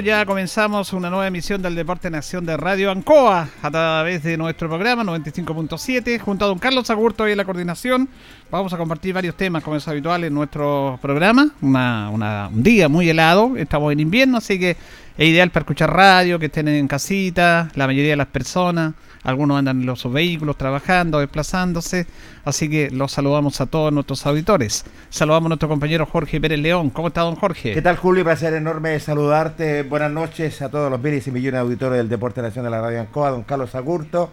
[0.00, 4.36] Ya comenzamos una nueva emisión del Deporte en Acción de Radio Ancoa a través de
[4.36, 8.08] nuestro programa 95.7 junto a don Carlos Agurto y la coordinación.
[8.50, 11.50] Vamos a compartir varios temas como es habitual en nuestro programa.
[11.60, 14.70] un día muy helado, estamos en invierno, así que
[15.16, 19.58] es ideal para escuchar radio, que estén en casita, la mayoría de las personas algunos
[19.58, 22.06] andan en los vehículos trabajando, desplazándose,
[22.44, 24.84] así que los saludamos a todos nuestros auditores.
[25.10, 26.90] Saludamos a nuestro compañero Jorge Pérez León.
[26.90, 27.74] ¿Cómo está, don Jorge?
[27.74, 28.22] ¿Qué tal, Julio?
[28.22, 29.82] Placer enorme saludarte.
[29.82, 32.82] Buenas noches a todos los miles y millones de auditores del Deporte Nacional de la
[32.82, 34.30] Radio Ancoa, don Carlos Agurto.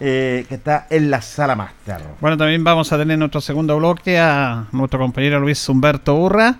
[0.00, 1.96] Eh, que está en la sala máster.
[2.20, 6.54] Bueno, también vamos a tener nuestro segundo bloque a nuestro compañero Luis Humberto Urra.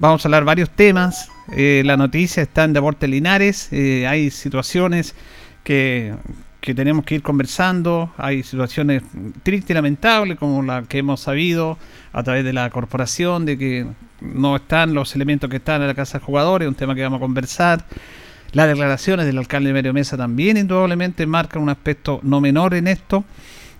[0.00, 1.28] Vamos a hablar varios temas.
[1.56, 3.68] Eh, la noticia está en Deporte Linares.
[3.70, 5.14] Eh, hay situaciones
[5.62, 6.12] que
[6.62, 8.12] que tenemos que ir conversando.
[8.16, 9.02] Hay situaciones
[9.42, 11.76] tristes y lamentables como la que hemos sabido
[12.12, 13.86] a través de la corporación, de que
[14.20, 17.18] no están los elementos que están en la casa de jugadores, un tema que vamos
[17.18, 17.84] a conversar.
[18.52, 22.86] Las declaraciones del alcalde de Medio Mesa también indudablemente marcan un aspecto no menor en
[22.86, 23.24] esto.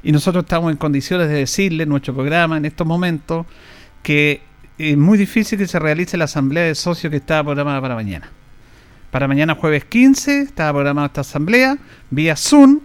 [0.02, 3.46] Y nosotros estamos en condiciones de decirle en nuestro programa en estos momentos
[4.02, 4.42] que
[4.76, 8.28] es muy difícil que se realice la asamblea de socios que está programada para mañana
[9.12, 10.40] para mañana jueves 15.
[10.40, 11.76] Está programada esta asamblea
[12.10, 12.80] vía Zoom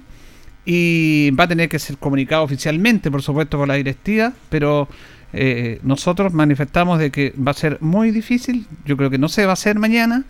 [0.66, 4.90] y va a tener que ser comunicado oficialmente, por supuesto, con la directiva, pero
[5.32, 8.68] eh, nosotros manifestamos de que va a ser muy difícil.
[8.86, 10.26] Yo creo que no se va a hacer mañana.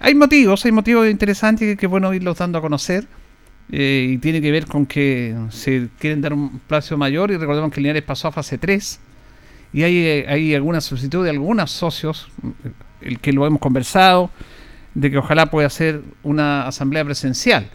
[0.00, 3.06] Hay motivos, hay motivos interesantes que es bueno irlos dando a conocer.
[3.70, 7.70] Eh, y tiene que ver con que se quieren dar un plazo mayor y recordemos
[7.70, 8.98] que Linares pasó a fase 3
[9.74, 12.28] y hay, eh, hay alguna solicitud de algunos socios,
[13.02, 14.30] el que lo hemos conversado,
[14.94, 17.68] de que ojalá pueda ser una asamblea presencial.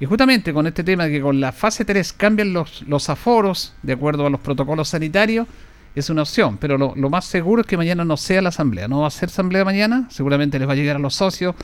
[0.00, 3.74] Y justamente con este tema de que con la fase 3 cambian los, los aforos
[3.82, 5.46] de acuerdo a los protocolos sanitarios,
[5.94, 6.56] es una opción.
[6.58, 8.88] Pero lo, más seguro es que mañana no sea la asamblea.
[8.88, 10.06] No va a ser asamblea mañana.
[10.10, 11.54] Seguramente les va a llegar a los socios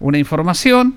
[0.00, 0.94] una información.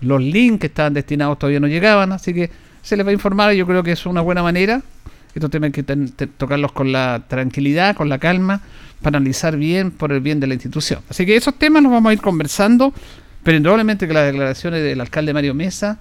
[0.00, 2.12] Los links que estaban destinados todavía no llegaban.
[2.12, 2.50] Así que
[2.82, 3.52] se les va a informar.
[3.52, 4.82] Y yo creo que es una buena manera.
[5.34, 8.62] Estos temas hay que tocarlos con la tranquilidad, con la calma
[9.00, 11.00] para analizar bien por el bien de la institución.
[11.08, 12.92] Así que esos temas los vamos a ir conversando.
[13.42, 15.98] Pero indudablemente que las declaraciones del alcalde Mario Mesa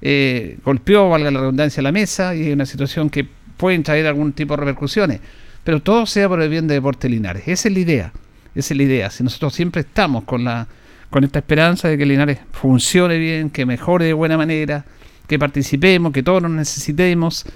[0.00, 3.26] eh, golpeó, valga la redundancia, la mesa y es una situación que
[3.56, 5.20] pueden traer algún tipo de repercusiones.
[5.64, 7.42] Pero todo sea por el bien de Deportes Linares.
[7.46, 8.12] Esa es la idea.
[8.54, 9.10] Esa es la idea.
[9.10, 10.66] Si nosotros siempre estamos con la
[11.10, 14.84] con esta esperanza de que Linares funcione bien, que mejore de buena manera,
[15.26, 17.46] que participemos, que todos nos necesitemos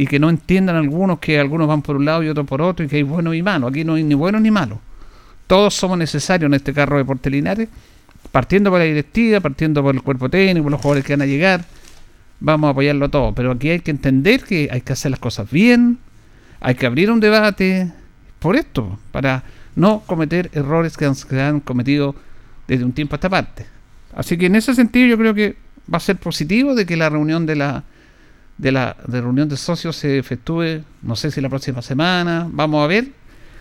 [0.00, 2.86] y que no entiendan algunos que algunos van por un lado y otros por otro
[2.86, 3.66] y que hay bueno y malo.
[3.66, 4.80] Aquí no hay ni bueno ni malo.
[5.48, 7.68] Todos somos necesarios en este carro de Deportes Linares,
[8.30, 11.26] partiendo por la directiva, partiendo por el cuerpo técnico, por los jugadores que van a
[11.26, 11.64] llegar.
[12.38, 13.34] Vamos a apoyarlo a todo.
[13.34, 15.98] Pero aquí hay que entender que hay que hacer las cosas bien,
[16.60, 17.92] hay que abrir un debate
[18.38, 19.42] por esto, para
[19.74, 22.14] no cometer errores que han, que han cometido
[22.68, 23.66] desde un tiempo a esta parte.
[24.14, 25.56] Así que en ese sentido yo creo que
[25.92, 27.82] va a ser positivo de que la reunión de la
[28.58, 32.86] de la reunión de socios se efectúe, no sé si la próxima semana, vamos a
[32.86, 33.08] ver.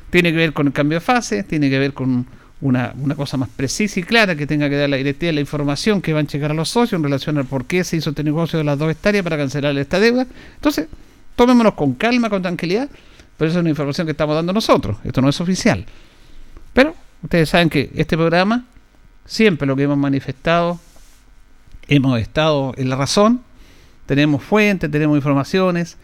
[0.09, 2.25] Tiene que ver con el cambio de fase, tiene que ver con
[2.61, 6.01] una, una cosa más precisa y clara que tenga que dar la directiva la información
[6.01, 8.23] que van a checar a los socios en relación al por qué se hizo este
[8.23, 10.25] negocio de las dos hectáreas para cancelar esta deuda.
[10.55, 10.87] Entonces,
[11.35, 12.89] tomémonos con calma, con tranquilidad,
[13.37, 15.85] pero esa es una información que estamos dando nosotros, esto no es oficial.
[16.73, 18.65] Pero ustedes saben que este programa
[19.27, 20.79] siempre lo que hemos manifestado,
[21.87, 23.41] hemos estado en la razón,
[24.07, 25.97] tenemos fuentes, tenemos informaciones,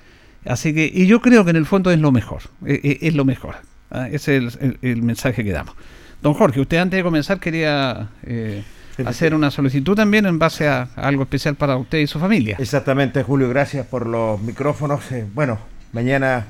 [0.45, 3.15] así que, y yo creo que en el fondo es lo mejor, es, e, es
[3.15, 3.55] lo mejor,
[3.89, 4.07] ¿ah?
[4.11, 5.73] ese es el, el, el, mensaje que damos.
[6.21, 8.63] Don Jorge, usted antes de comenzar quería eh,
[9.05, 12.57] hacer una solicitud también en base a, a, algo especial para usted y su familia.
[12.59, 15.11] Exactamente, Julio, gracias por los micrófonos.
[15.11, 15.59] Eh, bueno,
[15.93, 16.45] mañana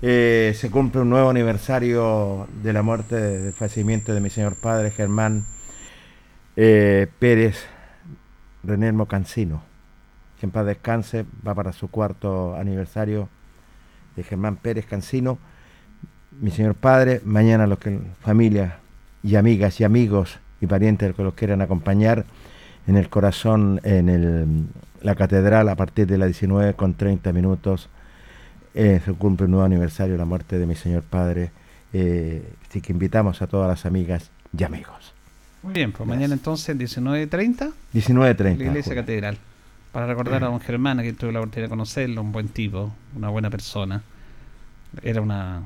[0.00, 4.90] eh, se cumple un nuevo aniversario de la muerte, del fallecimiento de mi señor padre
[4.90, 5.44] Germán
[6.56, 7.66] Pérez
[8.64, 9.62] Renelmo Cancino,
[10.38, 13.28] que en paz descanse, va para su cuarto aniversario
[14.16, 15.38] de Germán Pérez Cancino.
[16.40, 18.78] Mi señor padre, mañana los que familia
[19.22, 22.24] y amigas y amigos y parientes que los quieran acompañar
[22.86, 24.66] en el corazón, en el,
[25.02, 27.88] la catedral a partir de las 19 con 30 minutos.
[28.74, 31.50] Eh, se cumple un nuevo aniversario de la muerte de mi señor padre.
[31.92, 35.14] Eh, así que invitamos a todas las amigas y amigos.
[35.62, 37.72] Muy bien, pues mañana entonces 19.30.
[37.92, 38.56] 19.30.
[38.56, 39.38] La iglesia catedral.
[39.98, 43.30] Para recordar a don Germán, que tuve la oportunidad de conocerlo, un buen tipo, una
[43.30, 44.00] buena persona.
[45.02, 45.62] Era una.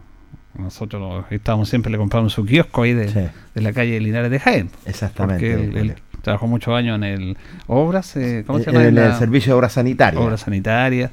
[0.55, 3.20] Nosotros estábamos siempre, le compramos su kiosco ahí de, sí.
[3.55, 4.70] de la calle Linares de Jaén.
[4.87, 5.55] Exactamente.
[5.55, 7.37] Porque él, él trabajó muchos años en el
[7.67, 8.81] Obras, eh, ¿cómo se llama?
[8.81, 10.25] En el, la, servicio de obras sanitarias.
[10.25, 11.11] Obras sanitarias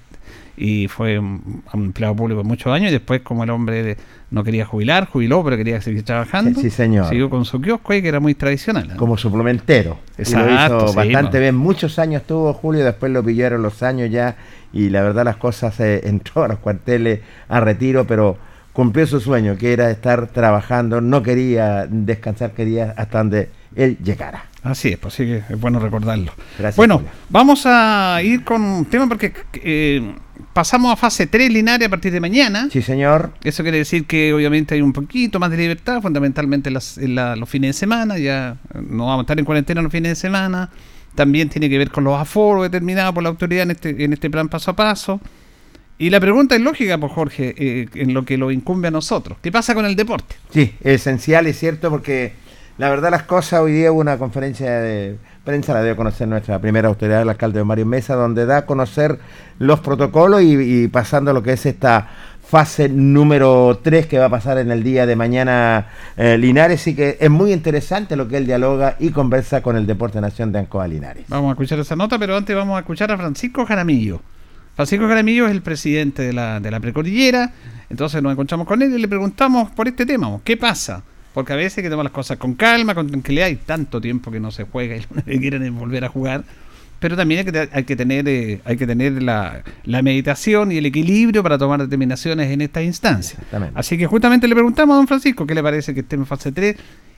[0.60, 3.98] y fue un empleado público muchos años y después como el hombre de,
[4.30, 6.60] no quería jubilar, jubiló, pero quería seguir trabajando.
[6.60, 7.08] Sí, sí señor.
[7.08, 8.90] Siguió con su kiosco ahí, que era muy tradicional.
[8.90, 8.98] ¿no?
[8.98, 9.98] Como suplementero.
[10.18, 11.42] Exacto, y lo hizo sí, bastante no.
[11.42, 11.56] bien.
[11.56, 14.36] Muchos años tuvo Julio, después lo pillaron los años ya
[14.74, 18.38] y la verdad las cosas eh, entró a los cuarteles a retiro, pero
[18.74, 24.46] cumplió su sueño, que era estar trabajando, no quería descansar, quería hasta donde él llegara.
[24.62, 26.34] Así es, pues sí que es bueno recordarlo.
[26.58, 27.12] Gracias, bueno, Julio.
[27.30, 29.34] vamos a ir con un tema porque
[29.64, 30.16] eh,
[30.54, 32.70] pasamos a fase 3 linearia a partir de mañana.
[32.72, 33.32] Sí, señor.
[33.44, 37.16] Eso quiere decir que obviamente hay un poquito más de libertad, fundamentalmente en, las, en
[37.16, 38.18] la, los fines de semana.
[38.18, 40.70] Ya no vamos a estar en cuarentena los fines de semana.
[41.16, 44.30] También tiene que ver con los aforos determinados por la autoridad en este, en este
[44.30, 45.20] plan paso a paso.
[45.98, 49.38] Y la pregunta es lógica, pues Jorge, eh, en lo que lo incumbe a nosotros.
[49.42, 50.36] ¿Qué pasa con el deporte?
[50.50, 52.34] Sí, esencial y cierto porque
[52.80, 56.30] la verdad las cosas, hoy día hubo una conferencia de prensa, la dio a conocer
[56.30, 59.20] nuestra primera autoridad, el alcalde Mario Mesa, donde da a conocer
[59.60, 62.08] los protocolos y, pasando lo que es esta
[62.42, 66.96] fase número 3 que va a pasar en el día de mañana eh, Linares y
[66.96, 70.60] que es muy interesante lo que él dialoga y conversa con el Deporte Nación de
[70.60, 71.26] Ancoa Linares.
[71.28, 74.22] Vamos a escuchar esa nota, pero antes vamos a escuchar a Francisco Jaramillo.
[74.76, 77.52] Francisco Jaramillo es el presidente de la, de la precordillera,
[77.90, 81.04] entonces nos encontramos con él y le preguntamos por este tema, ¿qué pasa?
[81.34, 84.32] Porque a veces hay que tomar las cosas con calma, con tranquilidad, hay tanto tiempo
[84.32, 86.44] que no se juega y lo que quieren es volver a jugar,
[87.00, 90.78] pero también hay que, hay que tener, eh, hay que tener la, la, meditación y
[90.78, 93.42] el equilibrio para tomar determinaciones en estas instancias.
[93.74, 96.52] Así que justamente le preguntamos a don Francisco qué le parece que esté en fase
[96.52, 96.76] 3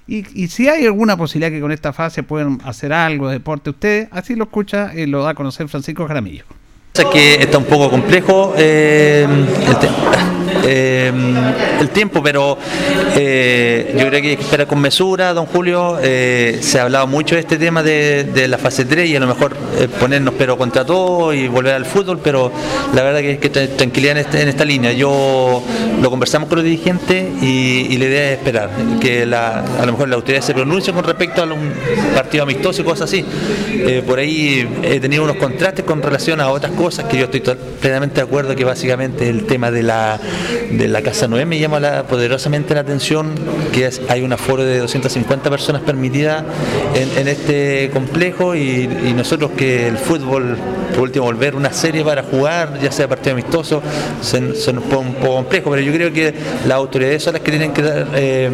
[0.07, 3.69] y, y, si hay alguna posibilidad que con esta fase puedan hacer algo de deporte
[3.69, 6.43] ustedes, así lo escucha y lo da a conocer Francisco Jaramillo.
[7.13, 11.11] que está un poco complejo eh, el, eh,
[11.79, 12.57] el, tiempo, pero
[13.15, 15.97] eh, yo creo que hay que esperar con mesura, don Julio.
[16.01, 19.27] Eh, se ha hablado mucho de este tema de, la fase 3 y a lo
[19.27, 22.51] mejor eh, ponernos pero contra todo y volver al fútbol, pero
[22.93, 24.91] la verdad que, que tranquilidad en, este, en, esta línea.
[24.91, 25.63] Yo
[26.01, 30.15] lo conversamos con los dirigentes y, la idea es esperar, que a lo mejor la
[30.15, 31.71] autoridad se pronuncie con respecto a un
[32.15, 33.23] partido amistoso y cosas así.
[33.69, 37.41] Eh, por ahí he tenido unos contrastes con relación a otras cosas que yo estoy
[37.79, 40.19] plenamente de acuerdo que básicamente el tema de la,
[40.71, 43.33] de la Casa 9 me llama poderosamente la atención,
[43.71, 46.43] que hay un aforo de 250 personas permitidas
[46.95, 50.57] en, este complejo y, nosotros que el fútbol,
[50.93, 53.81] por último, volver una serie para jugar, ya sea partido amistoso,
[54.21, 56.33] se, nos pone un poco complejo, pero yo creo que
[56.67, 58.49] las autoridades son las que tienen que dar eh,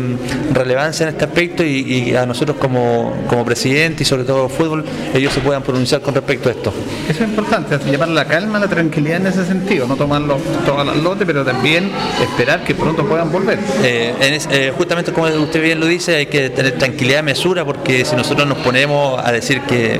[0.54, 5.34] relevancia en este aspecto y, a nosotros como, como presidente y sobre todo fútbol, ellos
[5.34, 6.74] se puedan pronunciar con respecto a esto.
[7.10, 10.98] Eso es importante, llevar la calma, la tranquilidad en ese sentido, no tomarlo todas las
[10.98, 11.77] lotes, pero también
[12.22, 13.60] esperar que pronto puedan volver.
[13.84, 18.16] Eh, eh, justamente como usted bien lo dice, hay que tener tranquilidad, mesura, porque si
[18.16, 20.00] nosotros nos ponemos a decir que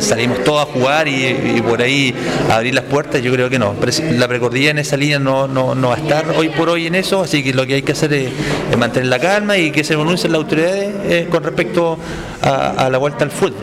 [0.00, 2.14] salimos todos a jugar y, por ahí
[2.48, 3.74] a abrir las puertas, yo creo que no.
[4.12, 7.22] La precordilla en esa línea no, no, va a estar hoy por hoy en eso,
[7.22, 8.30] así que lo que hay que hacer es,
[8.76, 11.98] mantener la calma y que se pronuncien las autoridades eh, con respecto
[12.42, 13.54] a, la vuelta al fútbol.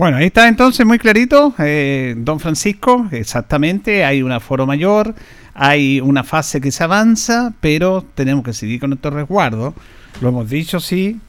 [0.00, 5.14] Bueno, ahí está entonces muy clarito, eh, don Francisco, exactamente, hay un aforo mayor,
[5.52, 9.74] hay una fase que se avanza, pero tenemos que seguir con nuestro resguardo.
[10.22, 11.20] Lo hemos dicho, sí,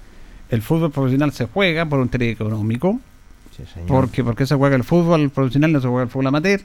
[0.49, 3.01] el fútbol profesional se juega por un interés económico,
[3.89, 6.61] porque porque se juega el fútbol profesional, no se juega el fútbol amateur.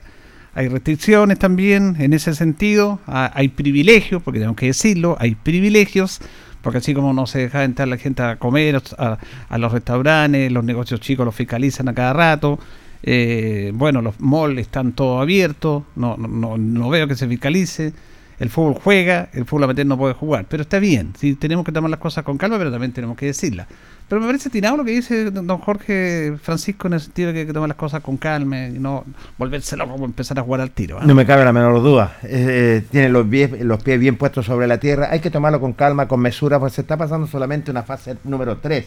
[0.55, 6.21] Hay restricciones también en ese sentido, hay privilegios, porque tenemos que decirlo, hay privilegios
[6.67, 9.19] porque así como no se deja entrar la gente a comer, a,
[9.57, 12.59] los restaurantes, los negocios chicos los fiscalizan a cada rato,
[13.05, 17.93] eh, bueno, los malls están todos abiertos, no, no, no veo que se fiscalice,
[18.39, 21.73] el fútbol juega, el fútbol amateur no puede jugar, pero está bien, sí, tenemos que
[21.73, 23.67] tomar las cosas con calma, pero también tenemos que decirlas.
[24.09, 27.41] Pero me parece tirado lo que dice don Jorge Francisco en el sentido de que
[27.41, 29.05] hay que tomar las cosas con calma y no
[29.37, 30.99] volverse loco empezar a jugar al tiro.
[31.01, 31.05] ¿ah?
[31.05, 32.17] No me cabe la menor duda.
[32.23, 35.09] Eh, tiene los pies, los pies bien puestos sobre la tierra.
[35.11, 38.59] Hay que tomarlo con calma, con mesura, porque se está pasando solamente una fase número
[38.59, 38.87] 3.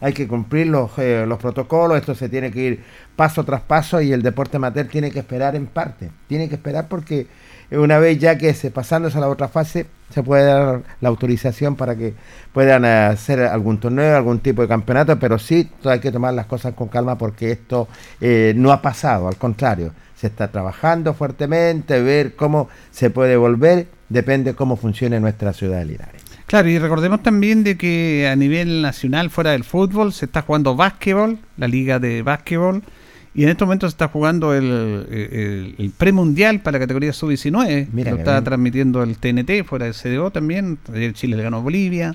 [0.00, 2.84] Hay que cumplir los, eh, los protocolos, esto se tiene que ir
[3.16, 6.10] paso tras paso y el deporte amateur tiene que esperar en parte.
[6.26, 7.26] Tiene que esperar porque
[7.70, 11.76] una vez ya que se pasándose a la otra fase, se puede dar la autorización
[11.76, 12.14] para que
[12.52, 16.74] puedan hacer algún torneo, algún tipo de campeonato, pero sí hay que tomar las cosas
[16.74, 17.88] con calma porque esto
[18.20, 23.88] eh, no ha pasado, al contrario, se está trabajando fuertemente, ver cómo se puede volver,
[24.08, 26.22] depende cómo funcione nuestra ciudad de Linares.
[26.46, 30.76] Claro, y recordemos también de que a nivel nacional, fuera del fútbol, se está jugando
[30.76, 32.82] básquetbol, la liga de básquetbol,
[33.34, 37.88] y en este momento se está jugando el, el, premundial para la categoría sub-19.
[37.92, 40.78] Lo está transmitiendo el TNT, fuera del CDO también.
[40.94, 42.14] Ayer Chile le ganó a Bolivia.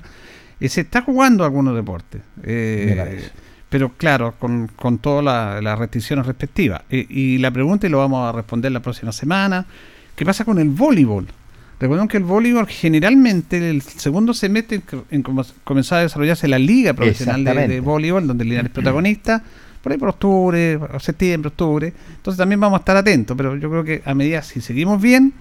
[0.58, 2.22] Y se está jugando algunos deportes.
[2.42, 3.28] Eh,
[3.68, 6.82] pero claro, con, con todas las restricciones respectivas.
[6.90, 9.66] y la pregunta, y lo vamos a responder la próxima semana,
[10.16, 11.26] ¿qué pasa con el voleibol?
[11.78, 15.22] Recuerden que el voleibol generalmente el segundo semestre en,
[15.64, 19.42] comenzó a desarrollarse la liga profesional de, de voleibol, donde el líder es protagonista
[19.82, 21.92] por ahí por octubre, septiembre, octubre.
[22.16, 25.32] Entonces también vamos a estar atentos, pero yo creo que a medida, si seguimos bien,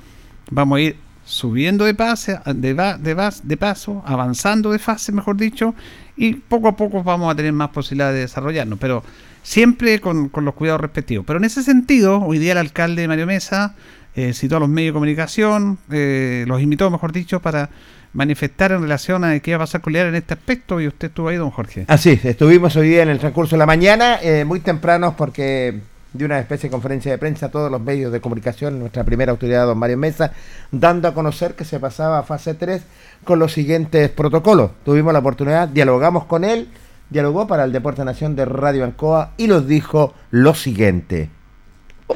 [0.51, 5.75] vamos a ir subiendo de, pase, de, de, de paso, avanzando de fase, mejor dicho,
[6.17, 9.03] y poco a poco vamos a tener más posibilidades de desarrollarnos, pero
[9.43, 11.25] siempre con, los cuidados respectivos.
[11.25, 13.75] Pero en ese sentido, hoy día el alcalde Mario Mesa
[14.15, 17.69] eh, citó a los medios de comunicación, eh, los invitó, mejor dicho, para
[18.13, 21.29] manifestar en relación a qué iba a pasar con en este aspecto y usted estuvo
[21.29, 21.85] ahí, don Jorge.
[21.87, 25.79] Así, estuvimos hoy día en el transcurso de la mañana, eh, muy tempranos porque
[26.13, 29.65] de una especie de conferencia de prensa todos los medios de comunicación, nuestra primera autoridad,
[29.67, 30.33] don Mario Mesa,
[30.71, 32.81] dando a conocer que se pasaba fase 3
[33.23, 34.71] con los siguientes protocolos.
[34.83, 36.67] Tuvimos la oportunidad, dialogamos con él,
[37.09, 41.29] dialogó para el Deporte Nación de Radio Ancoa y nos dijo lo siguiente.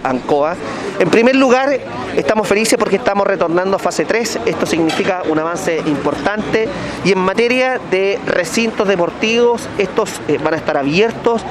[0.02, 0.56] ANCOA.
[1.00, 1.80] En primer lugar,
[2.16, 4.40] estamos felices porque estamos retornando a fase 3.
[4.46, 6.68] Esto significa un avance importante.
[7.04, 11.42] Y en materia de recintos deportivos, estos eh, van a estar abiertos.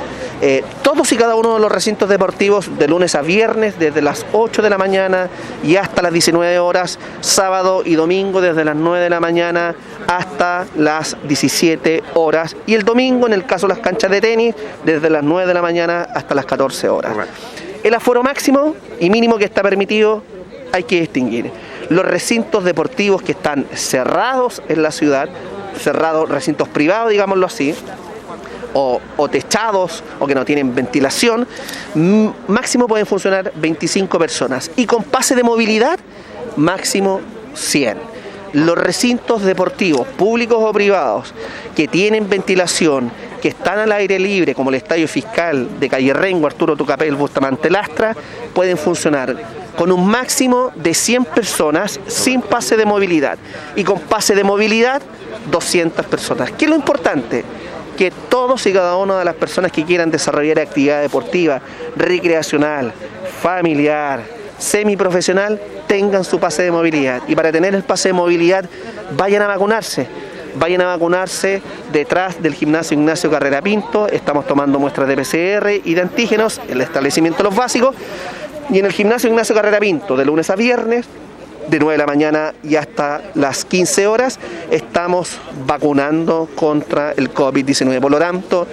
[0.41, 4.27] Eh, todos y cada uno de los recintos deportivos de lunes a viernes, desde las
[4.33, 5.29] 8 de la mañana
[5.63, 9.77] y hasta las 19 horas, sábado y domingo desde las 9 de la mañana
[10.09, 12.57] hasta las 17 horas.
[12.67, 15.55] Y el domingo, en el caso de las canchas de tenis, desde las 9 de
[15.55, 17.17] la mañana hasta las 14 horas.
[17.83, 20.23] El aforo máximo y mínimo que está permitido
[20.73, 21.51] hay que distinguir.
[21.89, 25.29] Los recintos deportivos que están cerrados en la ciudad,
[25.79, 27.75] cerrados, recintos privados, digámoslo así,
[28.75, 31.47] o, techados o que no tienen ventilación,
[32.49, 34.71] máximo pueden funcionar 25 personas.
[34.77, 35.99] Y con pase de movilidad,
[36.57, 37.21] máximo
[37.55, 38.13] 100
[38.53, 41.33] los recintos deportivos, públicos o privados,
[41.75, 43.11] que tienen ventilación,
[43.43, 47.69] que están al aire libre, como el Estadio Fiscal de Calle Rengo, Arturo Tucapel, Bustamante
[47.69, 48.17] Lastra,
[48.55, 49.37] pueden funcionar
[49.77, 53.37] con un máximo de 100 personas sin pase de movilidad
[53.75, 55.03] y con pase de movilidad
[55.51, 56.53] 200 personas.
[56.53, 57.45] ¿Qué es lo importante?
[57.99, 61.61] Que todos y cada una de las personas que quieran desarrollar actividad deportiva,
[61.97, 62.93] recreacional,
[63.41, 64.23] familiar,
[64.57, 67.23] semiprofesional, tengan su pase de movilidad.
[67.27, 68.65] Y para tener el pase de movilidad,
[69.17, 70.07] vayan a vacunarse
[70.57, 74.09] vayan a vacunarse detrás del gimnasio Ignacio Carrera Pinto.
[74.09, 77.95] Estamos tomando muestras de PCR y de antígenos, el establecimiento de los básicos.
[78.71, 81.07] Y en el gimnasio Ignacio Carrera Pinto, de lunes a viernes,
[81.69, 84.39] de 9 de la mañana y hasta las 15 horas,
[84.71, 88.01] estamos vacunando contra el COVID-19.
[88.01, 88.67] Por lo tanto,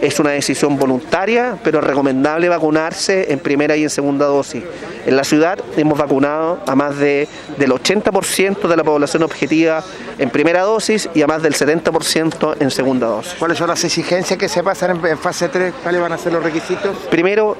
[0.00, 4.62] es una decisión voluntaria, pero es recomendable vacunarse en primera y en segunda dosis.
[5.06, 9.84] En la ciudad hemos vacunado a más de, del 80% de la población objetiva
[10.18, 13.34] en primera dosis y a más del 70% en segunda dosis.
[13.38, 15.74] ¿Cuáles son las exigencias que se pasan en fase 3?
[15.82, 16.96] ¿Cuáles van a ser los requisitos?
[17.10, 17.56] Primero,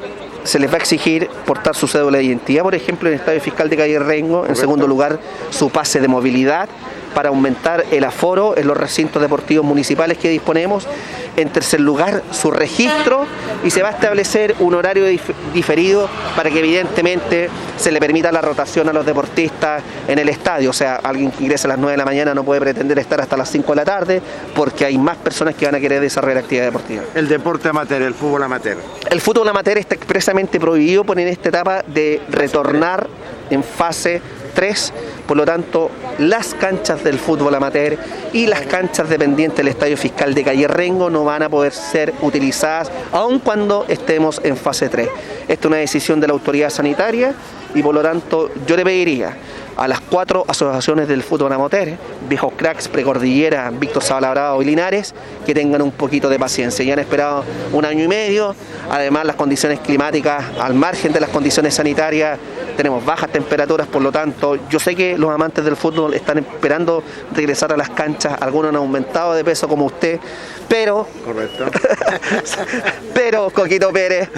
[0.47, 3.41] se les va a exigir portar su cédula de identidad, por ejemplo, en el Estadio
[3.41, 4.47] Fiscal de Calle Rengo.
[4.47, 5.19] En segundo lugar,
[5.51, 6.69] su pase de movilidad
[7.17, 10.87] para aumentar el aforo en los recintos deportivos municipales que disponemos.
[11.35, 13.25] En tercer lugar, su registro
[13.65, 15.07] y se va a establecer un horario
[15.55, 20.69] diferido para que evidentemente se le permita la rotación a los deportistas en el estadio.
[20.69, 23.19] O sea, alguien que ingresa a las 9 de la mañana no puede pretender estar
[23.19, 24.21] hasta las 5 de la tarde
[24.55, 27.03] porque hay más personas que van a querer desarrollar actividad deportiva.
[27.15, 28.77] El deporte amateur, el fútbol amateur.
[29.09, 33.09] El fútbol amateur está expresamente prohibido por en esta etapa de retornar
[33.49, 34.21] en fase
[34.57, 34.93] 3,
[35.29, 37.99] por lo tanto, las canchas del fútbol amateur
[38.33, 42.15] y las canchas dependientes del Estadio Fiscal de Calle Rengo no van a poder ser
[42.23, 45.09] utilizadas aun cuando estemos en fase 3.
[45.47, 47.35] Esta es una decisión de la autoridad sanitaria
[47.75, 49.37] y por lo tanto yo le pediría
[49.77, 51.97] a las cuatro asociaciones del fútbol amateur,
[52.29, 55.15] Viejos Cracks, Precordillera, Víctor Sabalabrado y Linares,
[55.45, 56.85] que tengan un poquito de paciencia.
[56.85, 58.55] Ya han esperado un año y medio,
[58.91, 62.39] además las condiciones climáticas, al margen de las condiciones sanitarias,
[62.77, 67.03] tenemos bajas temperaturas, por lo tanto, yo sé que los amantes del fútbol están esperando
[67.35, 70.21] regresar a las canchas, algunos han aumentado de peso como usted,
[70.69, 71.09] pero...
[71.25, 71.67] Correcto.
[73.15, 74.29] pero, Coquito Pérez,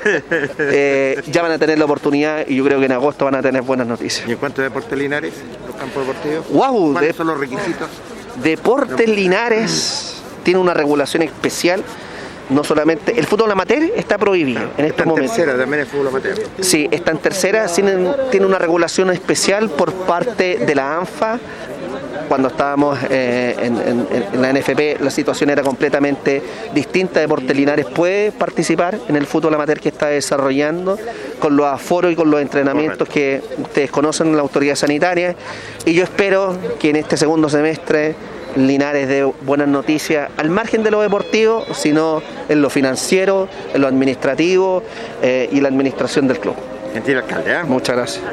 [0.58, 3.42] eh, ya van a tener la oportunidad y yo creo que en agosto van a
[3.42, 4.28] tener buenas noticias.
[4.28, 5.27] ¿Y en cuanto a Deportes Linares,
[5.66, 6.48] los campos deportivos?
[6.50, 7.88] Wow, ¿Cuáles son los requisitos?
[8.42, 11.84] Deportes Linares tiene una regulación especial
[12.50, 15.32] no solamente el fútbol amateur está prohibido en este momento.
[15.34, 16.38] tercera también el fútbol amateur.
[16.60, 21.38] Sí, está en tercera, tiene una regulación especial por parte de la ANFA.
[22.28, 26.42] Cuando estábamos eh, en, la NFP la situación era completamente
[26.74, 27.20] distinta.
[27.20, 30.98] Deportes Linares puede participar en el fútbol amateur que está desarrollando
[31.38, 35.34] con los aforos y con los entrenamientos que ustedes conocen en la autoridad sanitaria.
[35.84, 38.14] Y yo espero que en este segundo semestre
[38.56, 43.86] Linares de buenas noticias, al margen de lo deportivo, sino en lo financiero, en lo
[43.86, 44.82] administrativo
[45.22, 46.54] eh, y la administración del club.
[46.92, 47.62] Gentil alcalde, ¿eh?
[47.64, 48.24] Muchas gracias.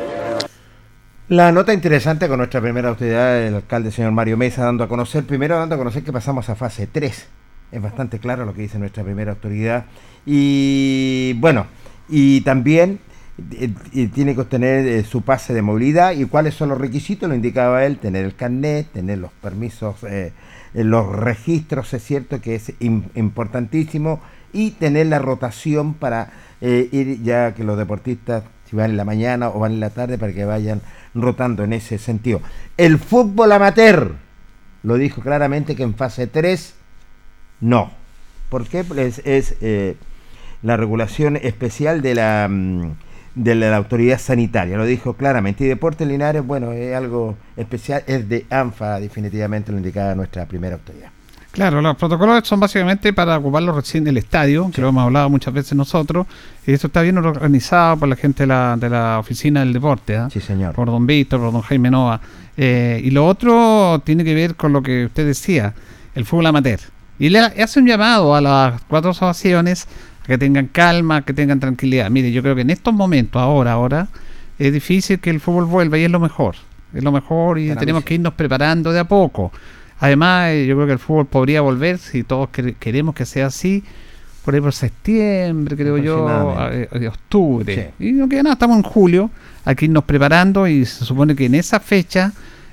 [1.28, 5.24] La nota interesante con nuestra primera autoridad, el alcalde señor Mario Mesa, dando a conocer,
[5.24, 7.28] primero dando a conocer que pasamos a fase 3.
[7.72, 9.86] Es bastante claro lo que dice nuestra primera autoridad.
[10.24, 11.66] Y bueno,
[12.08, 13.00] y también
[14.14, 17.86] tiene que obtener eh, su pase de movilidad y cuáles son los requisitos, lo indicaba
[17.86, 20.32] él, tener el carnet, tener los permisos, eh,
[20.76, 24.22] eh, los registros, es cierto que es importantísimo,
[24.54, 28.44] y tener la rotación para ir ya que los deportistas,
[28.76, 30.82] van en la mañana o van en la tarde, para que vayan
[31.14, 32.42] rotando en ese sentido.
[32.78, 34.16] El fútbol amateur,
[34.84, 36.76] lo dijo claramente que en fase 3,
[37.62, 37.92] no.
[38.50, 38.84] ¿Por qué?
[38.84, 39.56] Pues es
[40.62, 42.48] la regulación especial de la...
[42.50, 42.92] Mm,
[43.36, 45.66] de la autoridad sanitaria, lo dijo claramente.
[45.66, 50.76] Y Deportes Linares, bueno, es algo especial, es de ANFA, definitivamente lo indicaba nuestra primera
[50.76, 51.12] autoridad.
[51.56, 55.54] Claro, los protocolos son básicamente para ocuparlo recién del estadio, que lo hemos hablado muchas
[55.54, 56.28] veces nosotros,
[56.68, 60.18] y eso está bien organizado por la gente de la, de la oficina del deporte,
[60.18, 60.28] ¿ah?
[60.30, 60.76] sí, señor.
[60.76, 62.20] por don Víctor, por don Jaime Nova.
[62.58, 65.74] Eh, y lo otro tiene que ver con lo que usted decía,
[66.14, 66.82] el fútbol amateur.
[67.20, 69.88] Y le hace un llamado a las cuatro asociaciones
[70.26, 72.10] que tengan calma, que tengan tranquilidad.
[72.10, 74.10] Mire, yo creo que en estos momentos, ahora, ahora,
[74.60, 76.56] es difícil que el fútbol vuelva y es lo mejor.
[76.94, 79.54] Es lo mejor y tenemos que irnos preparando de a poco.
[80.00, 83.84] Además, eh, yo creo que el fútbol podría volver, si todos queremos que sea así,
[84.44, 86.28] por ahí por septiembre, creo yo,
[86.92, 87.94] de octubre.
[88.00, 89.32] Y no queda nada, estamos en julio,
[89.64, 92.32] hay que irnos preparando y se supone que en esa fecha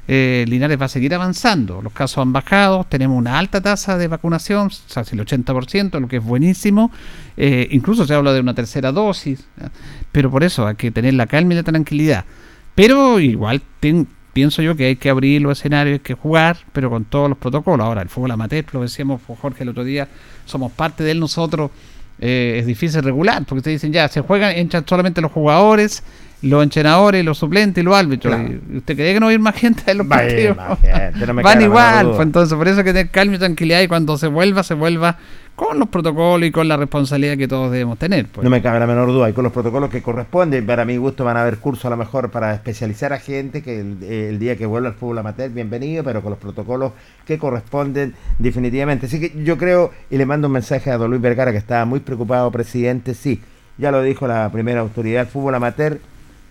[0.09, 1.81] eh, Linares va a seguir avanzando.
[1.81, 6.17] Los casos han bajado, tenemos una alta tasa de vacunación, casi el 80%, lo que
[6.17, 6.91] es buenísimo.
[7.37, 9.47] Eh, incluso se habla de una tercera dosis,
[10.11, 12.25] pero por eso hay que tener la calma y la tranquilidad.
[12.75, 13.63] Pero igual
[14.33, 17.38] pienso yo que hay que abrir los escenarios, hay que jugar, pero con todos los
[17.38, 17.85] protocolos.
[17.85, 20.09] Ahora, el fútbol amateur, lo decíamos Jorge el otro día,
[20.47, 21.71] somos parte de él nosotros.
[22.18, 26.05] Eh, es difícil regular, porque ustedes dicen ya, se juegan, entran solamente los jugadores,
[26.42, 28.37] los entrenadores, los suplentes y los árbitros.
[28.38, 30.57] ¿Y ¿Usted cree que no va a ir más gente a los Va partidos?
[30.57, 33.38] más gente, no me Van igual, pues entonces por eso hay que tener calma y
[33.38, 35.18] tranquilidad y cuando se vuelva, se vuelva
[35.55, 38.27] con los protocolos y con la responsabilidad que todos debemos tener.
[38.27, 38.45] Pues.
[38.45, 41.25] No me cabe la menor duda, y con los protocolos que corresponden, para mi gusto
[41.25, 44.67] van a haber cursos a lo mejor para especializar a gente que el, día que
[44.67, 46.93] vuelva al fútbol amateur, bienvenido, pero con los protocolos
[47.27, 49.07] que corresponden definitivamente.
[49.07, 51.85] Así que yo creo, y le mando un mensaje a don Luis Vergara, que estaba
[51.85, 53.41] muy preocupado, presidente, sí,
[53.79, 55.99] ya lo dijo la primera autoridad del fútbol amateur,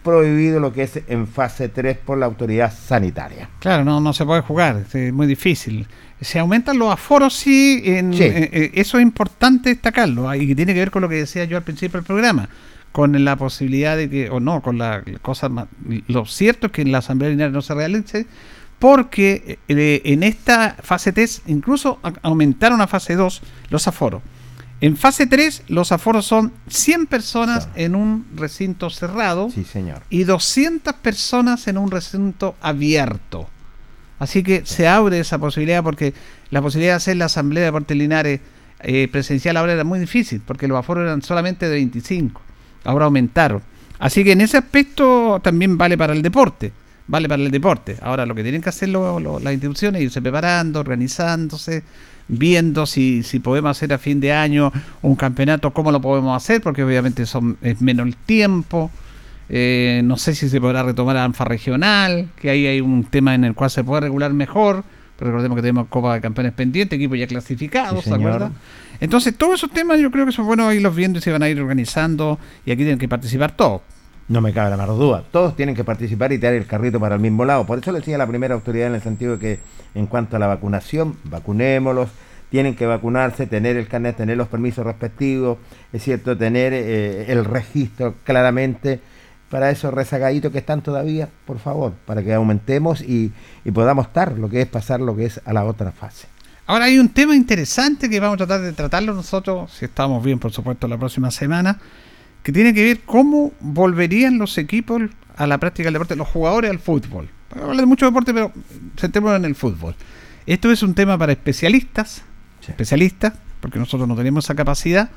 [0.04, 3.50] prohibido lo que es en fase 3 por la autoridad sanitaria.
[3.60, 5.88] Claro, no, no se puede jugar, es muy difícil.
[6.20, 8.24] Se aumentan los aforos, sí, en, Sí.
[8.24, 11.16] eh, eh, eso es importante destacarlo, ah, y que tiene que ver con lo que
[11.16, 12.50] decía yo al principio del programa,
[12.92, 15.68] con la posibilidad de que, o no, con la cosa más...
[16.08, 18.26] Lo cierto es que en la Asamblea Lineal no se realice,
[18.80, 24.22] porque eh, en esta fase 3 incluso aumentaron a fase 2 los aforos.
[24.82, 27.80] En fase 3 los aforos son 100 personas Claro.
[27.82, 30.02] en un recinto cerrado Sí, señor.
[30.10, 33.48] y 200 personas en un recinto abierto.
[34.20, 36.14] Así que se abre esa posibilidad porque
[36.50, 38.40] la posibilidad de hacer la asamblea de Deportes Linares
[38.84, 42.42] eh, presencial ahora era muy difícil porque los aforos eran solamente de 25.
[42.84, 43.62] Ahora aumentaron.
[44.00, 46.72] Así que en ese aspecto también vale para el deporte.
[47.06, 47.98] Vale para el deporte.
[48.02, 51.84] Ahora lo que tienen que hacer lo- lo- las instituciones es irse preparando, organizándose,
[52.32, 56.62] viendo si, si podemos hacer a fin de año un campeonato, cómo lo podemos hacer,
[56.62, 58.90] porque obviamente son, es menos el tiempo.
[59.50, 63.36] Eh, no sé si se podrá retomar la ANFA regional, que ahí hay un tema
[63.36, 64.84] en el cual se puede regular mejor.
[65.18, 68.12] Pero recordemos que tenemos Copa de Campeones pendiente, equipos ya clasificados, Sí.
[69.02, 71.50] Entonces, todos esos temas yo creo que son buenos irlos viendo y se van a
[71.50, 72.40] ir organizando.
[72.66, 73.82] Y aquí tienen que participar todos.
[74.32, 75.26] No me cabe la menor duda.
[75.30, 77.66] Todos tienen que participar y tirar el carrito para el mismo lado.
[77.66, 79.60] Por eso le decía la primera autoridad en el sentido de que
[79.94, 82.10] en cuanto a la vacunación, vacunémoslos.
[82.50, 85.58] Tienen que vacunarse, tener el carnet, tener los permisos respectivos,
[85.92, 89.02] es cierto, tener eh, el registro claramente
[89.50, 93.34] para esos rezagaditos que están todavía, por favor, para que aumentemos y,
[93.66, 96.28] y podamos estar lo que es pasar lo que es a la otra fase.
[96.68, 100.40] Ahora hay un tema interesante que vamos a tratar de tratarlo nosotros, si estamos bien,
[100.40, 101.80] por supuesto, la próxima semana,
[102.44, 105.02] que tiene que ver cómo volverían los equipos
[105.36, 107.30] a la práctica del deporte, los jugadores al fútbol.
[107.56, 108.52] Habla de mucho deporte, pero
[108.98, 109.96] centrémonos en el fútbol.
[110.46, 112.24] Esto es un tema para especialistas,
[112.62, 112.72] Sí.
[112.72, 115.10] especialistas, porque nosotros no tenemos esa capacidad.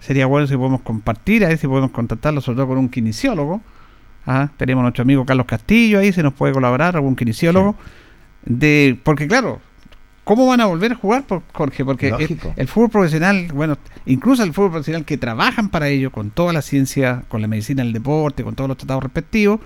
[0.00, 3.60] Sería bueno si podemos compartir, a ver si podemos contactarlo, sobre todo con un kinesiólogo.
[4.26, 7.76] Ah, tenemos a nuestro amigo Carlos Castillo ahí, si nos puede colaborar, algún kinesiólogo.
[8.44, 9.60] De, porque claro,
[10.24, 11.84] ¿cómo van a volver a jugar, por- Jorge?
[11.84, 12.08] Porque
[12.56, 16.62] el, fútbol profesional, bueno, incluso el fútbol profesional que trabajan para ello, con toda la
[16.62, 19.60] ciencia, con la medicina del deporte, con todos los tratados respectivos,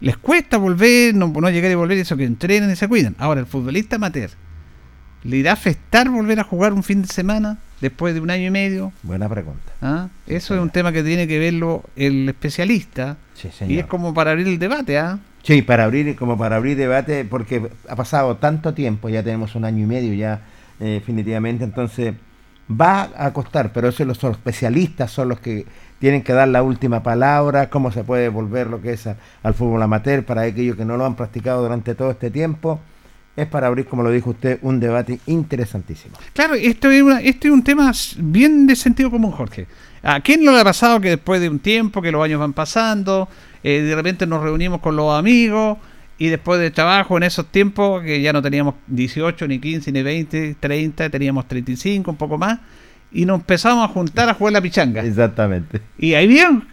[0.00, 3.16] les cuesta volver, no, no llegar y volver, eso que entrenan y se cuidan.
[3.18, 4.30] Ahora, el futbolista amateur,
[5.24, 8.46] ¿le irá a afectar volver a jugar un fin de semana después de un año
[8.46, 8.92] y medio?
[9.02, 9.72] Buena pregunta.
[9.82, 10.08] ¿Ah?
[10.26, 13.16] Sí, Eso es un tema que tiene que verlo el especialista.
[13.34, 15.18] Sí, Y es como para abrir el debate, ¿ah?
[15.48, 19.64] Sí, para abrir, como para abrir debate, porque ha pasado tanto tiempo, ya tenemos un
[19.64, 20.42] año y medio ya
[20.78, 22.12] eh, definitivamente, entonces
[22.70, 25.64] va a costar, pero eso los, especialistas son los que
[26.00, 29.08] tienen que dar la última palabra, cómo se puede volver lo que es
[29.42, 32.78] al fútbol amateur para aquellos que no lo han practicado durante todo este tiempo.
[33.34, 36.18] Es para abrir, como lo dijo usted, un debate interesantísimo.
[36.34, 39.66] Claro, esto es, una- este es un tema bien de sentido común, Jorge.
[40.02, 42.52] ¿A quién no le ha pasado que después de un tiempo, que los años van
[42.52, 43.28] pasando,
[43.62, 45.78] eh, de repente nos reunimos con los amigos
[46.18, 50.02] y después de trabajo en esos tiempos, que ya no teníamos 18, ni 15, ni
[50.02, 52.58] 20, 30, teníamos 35, un poco más,
[53.12, 55.02] y nos empezamos a juntar a jugar la pichanga.
[55.02, 55.80] Exactamente.
[55.96, 56.14] Y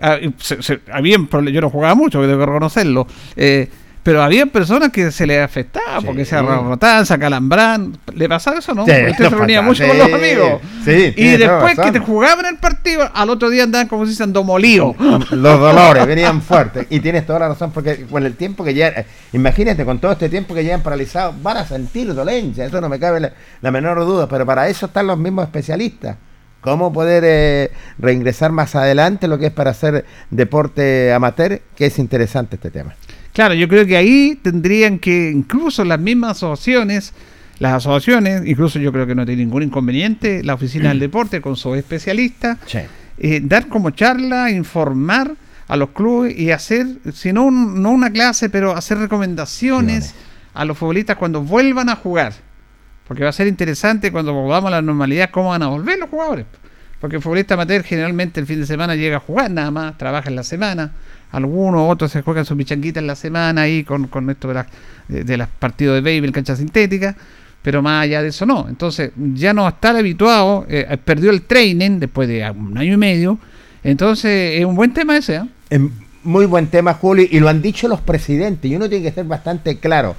[0.02, 3.69] ah, se- se- habían prole- yo no jugaba mucho, tengo que reconocerlo, eh,
[4.06, 6.06] pero había personas que se les afectaba Sí.
[6.06, 7.98] porque se arrotaban, se acalambraban.
[8.13, 8.86] ¿Le pasaba eso, no?
[8.86, 10.62] Sí, usted se reunía mucho con los amigos.
[10.86, 14.28] sí, y después que te jugaban el partido, al otro día andaban como si se
[14.28, 14.94] molido.
[15.32, 16.86] Los dolores venían fuertes.
[16.91, 18.89] Y tienes toda la razón, porque con el tiempo que ya.
[18.89, 22.63] eh, Imagínate, con todo este tiempo que llevan paralizados, van a sentir dolencia.
[22.65, 24.28] Eso no me cabe la, la menor duda.
[24.30, 26.15] Pero para eso están los mismos especialistas.
[26.62, 31.98] Cómo poder eh, reingresar más adelante lo que es para hacer deporte amateur, que es
[32.00, 32.96] interesante este tema.
[33.36, 37.13] Claro, yo creo que ahí tendrían que, incluso las mismas asociaciones,
[37.60, 41.56] las asociaciones, incluso yo creo que no tiene ningún inconveniente, la oficina del deporte con
[41.58, 42.58] sus especialistas,
[43.17, 45.34] eh, dar como charla, informar
[45.67, 50.13] a los clubes y hacer, si no, un- no una clase, pero hacer recomendaciones
[50.54, 52.34] a los futbolistas cuando vuelvan a jugar.
[53.08, 56.10] Porque va a ser interesante cuando volvamos a la normalidad cómo van a volver los
[56.10, 56.45] jugadores.
[57.00, 60.30] Porque el futbolista amateur generalmente el fin de semana llega a jugar nada más, trabaja
[60.30, 60.91] en la semana.
[61.31, 64.67] Algunos otros se juegan su pichanguita en la semana ahí con, con esto de las
[65.07, 67.15] de, partidos de béisbol, cancha sintética.
[67.61, 68.67] Pero más allá de eso no.
[68.69, 73.39] Entonces ya no estar habituado, eh, perdió el training después de un año y medio.
[73.83, 75.47] Entonces es un buen tema ese, ¿ah?
[75.69, 75.81] Es
[76.23, 79.25] muy buen tema, Julio, y lo han dicho los presidentes, y uno tiene que ser
[79.25, 80.15] bastante claro.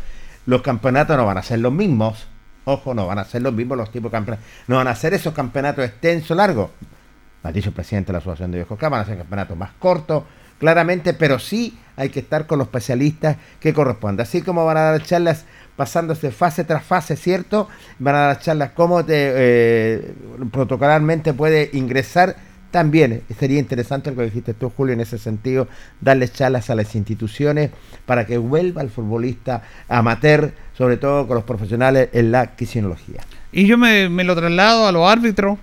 [0.46, 2.26] Los campeonatos no van a ser los mismos.
[2.64, 4.46] Ojo, no van a ser los mismos los tipos campeonatos.
[4.66, 6.70] No van a ser esos campeonatos extensos, largos.
[7.42, 10.24] Ha dicho el presidente de la Asociación de Viejos van a ser campeonatos más cortos,
[10.58, 14.22] claramente, pero sí hay que estar con los especialistas que corresponde.
[14.22, 15.44] Así como van a dar charlas
[15.76, 17.68] pasándose fase tras fase, ¿cierto?
[17.98, 20.14] Van a dar charlas cómo eh,
[20.50, 22.36] protocolarmente puede ingresar.
[22.70, 25.68] También sería interesante lo que dijiste tú, Julio, en ese sentido,
[26.00, 27.70] darles charlas a las instituciones
[28.04, 33.22] para que vuelva el futbolista amateur, sobre todo con los profesionales en la quisinología.
[33.52, 35.58] Y yo me, me lo traslado a los árbitros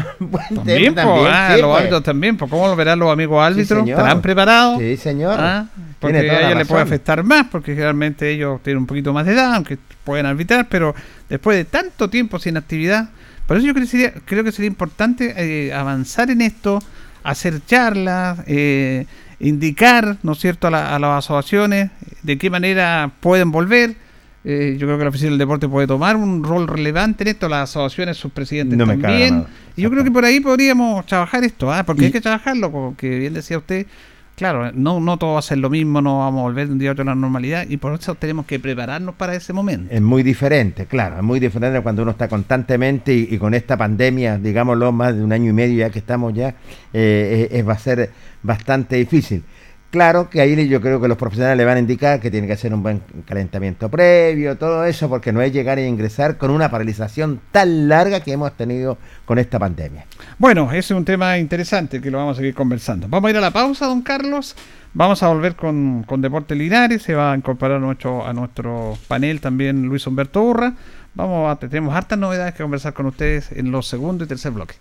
[0.54, 1.80] también, ah, los pues.
[1.80, 3.88] árbitros también, pues ¿cómo lo verán los amigos árbitros?
[3.88, 4.78] ¿Estarán preparados?
[4.80, 5.36] Sí, señor.
[5.38, 5.66] Ah,
[5.98, 9.32] porque a ellos le puede afectar más, porque generalmente ellos tienen un poquito más de
[9.32, 10.94] edad, aunque pueden arbitrar, pero
[11.28, 13.10] después de tanto tiempo sin actividad,
[13.46, 16.80] por eso yo creo que sería, creo que sería importante eh, avanzar en esto,
[17.22, 19.06] hacer charlas, eh,
[19.38, 21.90] indicar, ¿no es cierto?, a, a las asociaciones
[22.22, 23.96] de qué manera pueden volver
[24.44, 27.48] eh, yo creo que la oficina del deporte puede tomar un rol relevante en esto,
[27.48, 29.44] las asociaciones, sus presidentes también.
[29.76, 31.84] Y yo creo que por ahí podríamos trabajar esto, ¿ah?
[31.84, 33.86] porque hay que trabajarlo, porque bien decía usted,
[34.34, 36.78] claro, no, no todo va a ser lo mismo, no vamos a volver de un
[36.80, 39.94] día a otro a la normalidad y por eso tenemos que prepararnos para ese momento.
[39.94, 44.38] Es muy diferente, claro, es muy diferente cuando uno está constantemente y, con esta pandemia,
[44.38, 46.56] digámoslo, más de un año y medio ya que estamos ya,
[46.92, 48.10] eh, va a ser
[48.42, 49.44] bastante difícil.
[49.92, 52.54] Claro que ahí yo creo que los profesionales le van a indicar que tiene que
[52.54, 56.70] hacer un buen calentamiento previo, todo eso, porque no es llegar e ingresar con una
[56.70, 60.06] paralización tan larga que hemos tenido con esta pandemia.
[60.38, 63.06] Bueno, es un tema interesante que lo vamos a seguir conversando.
[63.06, 64.56] Vamos a ir a la pausa, don Carlos.
[64.94, 68.96] Vamos a volver con, con Deporte Linares, se va a incorporar a nuestro, a nuestro
[69.08, 70.72] panel también Luis Humberto Urra.
[71.12, 74.76] Vamos a, tenemos hartas novedades que conversar con ustedes en los segundo y tercer bloque.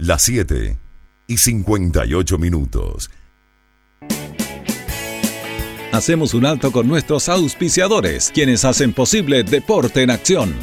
[0.00, 0.78] Las 7
[1.26, 3.10] y 58 minutos.
[5.90, 10.54] Hacemos un alto con nuestros auspiciadores, quienes hacen posible Deporte en Acción.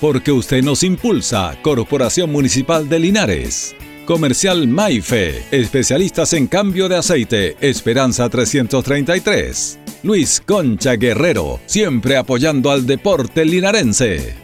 [0.00, 3.74] Porque usted nos impulsa, Corporación Municipal de Linares.
[4.06, 9.80] Comercial Maife, especialistas en cambio de aceite, Esperanza 333.
[10.04, 14.43] Luis Concha Guerrero, siempre apoyando al deporte linarense.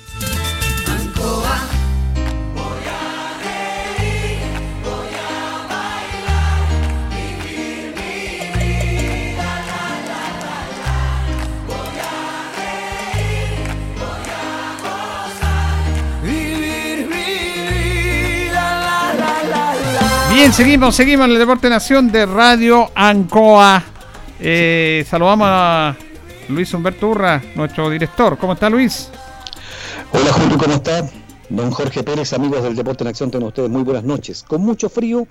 [20.41, 23.83] Bien, seguimos, seguimos en el Deporte Nación de Radio Ancoa.
[24.39, 25.95] Eh, saludamos a
[26.49, 28.39] Luis Humberto Urra, nuestro director.
[28.39, 29.11] ¿Cómo está Luis?
[30.11, 31.07] Hola Julio, ¿cómo está?
[31.47, 34.41] Don Jorge Pérez, amigos del Deporte en Acción, tengan ustedes muy buenas noches.
[34.41, 35.27] Con mucho frío,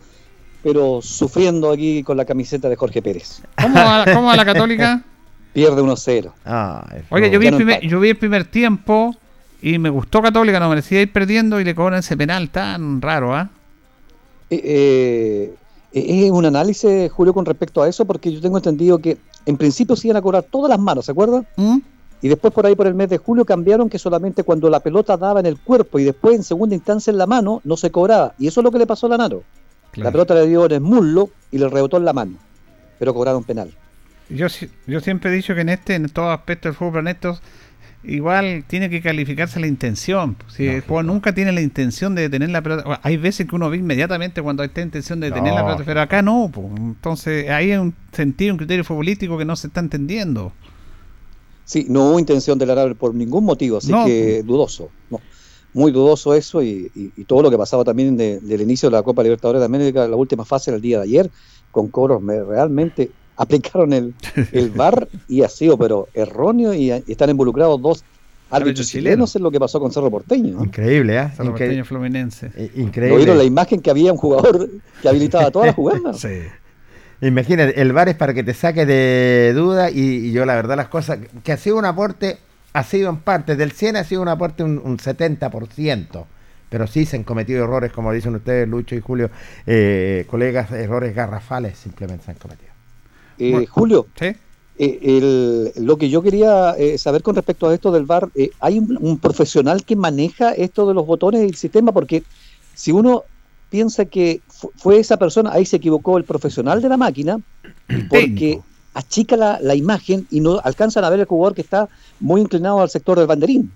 [0.63, 3.43] pero sufriendo aquí con la camiseta de Jorge Pérez.
[3.61, 5.03] ¿Cómo va, cómo va la Católica?
[5.53, 6.33] Pierde 1-0.
[6.45, 7.89] Ay, Oye, yo vi, el no primer, empate.
[7.89, 9.17] yo vi el primer tiempo
[9.61, 13.35] y me gustó Católica, no merecía ir perdiendo y le cobran ese penal tan raro,
[13.35, 13.49] ¿ah?
[13.51, 13.60] Eh,
[14.51, 15.55] eh,
[15.93, 19.57] eh, es un análisis, Julio, con respecto a eso, porque yo tengo entendido que en
[19.57, 21.47] principio se iban a cobrar todas las manos, ¿se acuerdan?
[21.57, 21.79] ¿Mm?
[22.23, 25.17] Y después por ahí por el mes de julio cambiaron que solamente cuando la pelota
[25.17, 28.35] daba en el cuerpo y después en segunda instancia en la mano no se cobraba.
[28.39, 29.43] Y eso es lo que le pasó a Lanaro.
[29.95, 32.33] La pelota le dio en el muslo y le rebotó en la mano.
[32.99, 33.75] Pero cobraron penal.
[34.29, 37.41] Yo, si- yo siempre he dicho que en este, en todo aspecto del fútbol, Ernesto,
[38.03, 40.37] igual tiene que calificarse la intención.
[40.49, 43.69] Si el jugador nunca tiene la intención de detener la pelota, hay veces que uno
[43.71, 45.67] ve inmediatamente cuando hay esta intención de detener la No.
[45.67, 46.51] pelota, pero acá no.
[46.53, 46.71] po.
[46.77, 50.53] Entonces ahí hay un sentido, un criterio futbolístico que no se está entendiendo.
[51.65, 54.05] Sí, no hubo intención de Lanaro por ningún motivo, así No.
[54.05, 54.91] que dudoso.
[55.11, 55.21] No.
[55.73, 58.97] Muy dudoso eso y, y- y todo lo que pasaba también de- del inicio de
[58.97, 61.31] la Copa Libertadores de América, la última fase del día de ayer,
[61.71, 64.15] con cobros me- realmente aplicaron el,
[64.53, 68.05] el VAR y ha sido pero erróneo y, y están involucrados dos
[68.53, 69.37] Árbitros chilenos.
[69.37, 70.65] en lo que pasó con Cerro Porteño.
[70.65, 71.31] Increíble, ¿eh?
[71.39, 72.51] Incre- Porteño Fluminense.
[72.57, 73.17] eh, ¿Lo Increíble.
[73.19, 74.69] vieron la imagen que había un jugador
[75.01, 76.19] que habilitaba todas las jugadas?
[76.21, 76.43] Sí.
[77.23, 80.77] Imagínate, el VAR es para que te saque de duda y, y yo la verdad
[80.77, 82.39] las cosas, que ha sido un aporte,
[82.73, 86.25] ha sido en parte, del 100 ha sido un aporte un, un 70%,
[86.71, 89.31] pero sí se han cometido errores, como dicen ustedes, Lucho y Julio,
[89.67, 92.70] eh, colegas, errores garrafales simplemente se han cometido.
[93.41, 93.67] Eh, Bueno.
[93.71, 94.27] Julio, ¿Sí?
[94.79, 98.51] eh, el- lo que yo quería eh, saber con respecto a esto del VAR, eh,
[98.61, 101.93] ¿hay un, un profesional que maneja esto de los botones del sistema?
[101.93, 102.23] Porque
[102.75, 103.25] si uno
[103.69, 107.39] piensa que fu- fue esa persona, ahí se equivocó el profesional de la máquina,
[108.09, 108.61] porque
[108.95, 112.81] achica la, la imagen y no alcanzan a ver el jugador que está muy inclinado
[112.81, 113.71] al sector del banderín.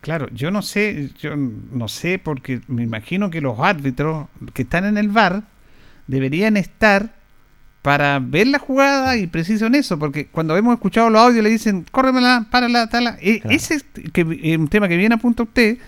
[0.00, 4.84] Claro, yo no sé, yo no sé porque me imagino que los árbitros que están
[4.84, 5.42] en el VAR
[6.06, 7.17] deberían estar
[7.88, 11.48] para ver la jugada y preciso en eso, porque cuando hemos escuchado los audios le
[11.48, 13.16] dicen, córremela, párala, tala.
[13.18, 13.56] E- Claro.
[13.56, 13.80] Ese
[14.12, 15.78] que es un tema que bien apunta usted.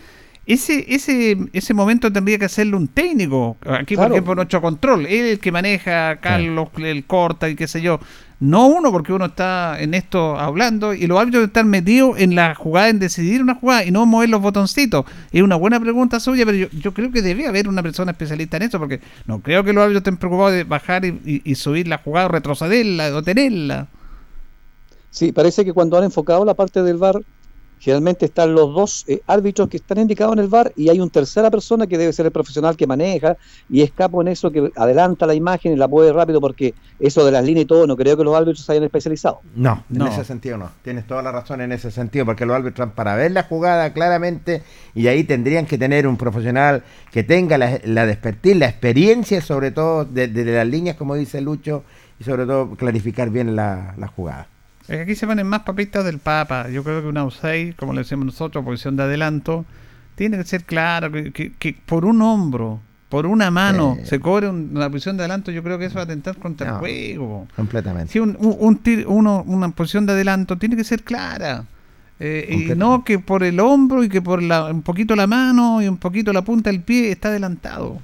[0.46, 3.56] Ese, ese, ese momento tendría que hacerlo un técnico.
[3.64, 7.68] Aquí, por ejemplo, nuestro control, él es el que maneja, Carlos, el corta y qué
[7.68, 8.00] sé yo.
[8.40, 12.54] No uno, porque uno está en esto hablando y los árbitros están metidos en la
[12.54, 15.04] jugada, en decidir una jugada y no mover los botoncitos.
[15.30, 18.56] Es una buena pregunta suya, pero yo, yo creo que debe haber una persona especialista
[18.56, 21.54] en eso, porque no creo que los árbitros estén preocupados de bajar y, y- y
[21.54, 23.88] subir la jugada, o retrocederla o tenerla.
[25.10, 27.20] Sí, parece que cuando han enfocado la parte del VAR,
[27.80, 31.10] generalmente están los dos eh, árbitros que están indicados en el VAR y hay una
[31.10, 33.36] tercera persona que debe ser el profesional que maneja
[33.70, 37.32] y escapo en eso que adelanta la imagen y la puede rápido porque eso de
[37.32, 39.40] las líneas y todo, no creo que los árbitros se hayan especializado.
[39.56, 40.70] No, en ese sentido no.
[40.82, 44.62] Tienes toda la razón en ese sentido, porque los árbitros para ver la jugada claramente
[44.94, 49.70] y ahí tendrían que tener un profesional que tenga la, la despertir, la experiencia sobre
[49.70, 51.82] todo de, de las líneas, como dice Lucho,
[52.18, 54.48] y sobre todo clarificar bien la, la jugada.
[54.90, 56.68] Es que aquí se ponen más papitas del Papa.
[56.68, 59.64] Yo creo que una outside, como le decimos nosotros, posición de adelanto,
[60.16, 64.48] tiene que ser claro que, que- que por un hombro, por una mano, se cobre
[64.48, 65.50] un- una posición de adelanto.
[65.52, 67.46] Yo creo que eso va a atentar contra el juego.
[67.54, 68.12] Completamente.
[68.12, 71.64] Si un, un, un tir- uno, una posición de adelanto tiene que ser clara.
[72.22, 75.80] Eh, y no que por el hombro y que por la, un poquito la mano
[75.80, 77.98] y un poquito la punta del pie está adelantado.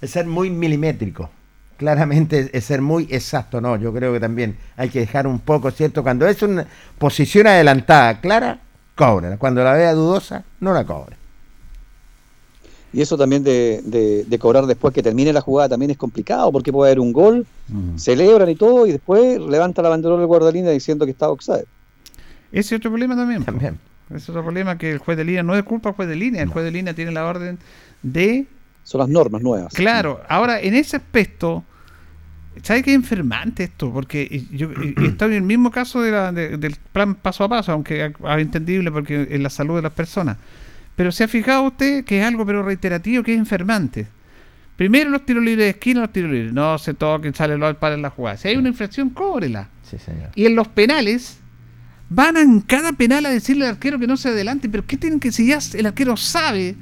[0.00, 1.30] Es ser muy milimétrico.
[1.76, 5.70] Claramente es- ser muy exacto, no, yo creo que también hay que dejar un poco,
[5.70, 6.02] ¿cierto?
[6.02, 6.66] Cuando es una
[6.98, 8.60] posición adelantada clara,
[8.94, 9.36] cobra.
[9.38, 11.16] Cuando la vea dudosa, no la cobra.
[12.92, 16.52] Y eso también de, de- de cobrar después que termine la jugada también es complicado
[16.52, 17.44] porque puede haber un gol,
[17.96, 21.64] celebran y todo y después levanta la banderola del guardalínea diciendo que está offside.
[22.52, 23.42] Ese es otro problema también.
[23.42, 23.80] También.
[24.10, 26.14] Ese es otro problema que el juez de línea no es culpa del juez de
[26.14, 26.42] línea.
[26.42, 27.58] El juez de línea tiene la orden
[28.04, 28.46] de
[28.84, 29.72] Son las normas nuevas.
[29.74, 31.64] Claro, ahora en ese aspecto,
[32.62, 33.92] ¿sabes qué es enfermante esto?
[33.92, 34.70] Porque yo
[35.02, 38.12] estoy en el mismo caso de la- de- del plan paso a paso, aunque es
[38.38, 40.36] entendible porque es la salud de las personas.
[40.96, 44.06] Pero se ha fijado usted que es algo pero reiterativo, que es enfermante.
[44.76, 46.52] Primero los tiros libres de esquina, los tiros libres.
[46.52, 48.36] No se toquen, sale el para en la jugada.
[48.36, 49.68] Si hay una infracción, cóbrela.
[49.82, 50.30] Sí, señor.
[50.34, 51.38] Y en los penales,
[52.10, 54.68] van a en cada penal a decirle al arquero que no se adelante.
[54.68, 56.74] Pero ¿qué tienen que si ya el arquero sabe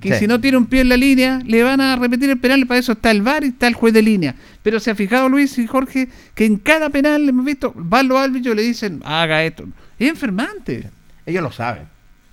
[0.00, 0.20] que Sí.
[0.20, 2.66] si no tiene un pie en la línea, le van a repetir el penal?
[2.66, 4.34] Para eso está el VAR y está el juez de línea.
[4.62, 8.18] Pero se ha fijado Luis y Jorge que en cada penal hemos visto, van los
[8.18, 9.64] árbitros y le dicen, haga esto.
[9.98, 10.88] Es enfermante.
[11.26, 11.82] Ellos lo saben.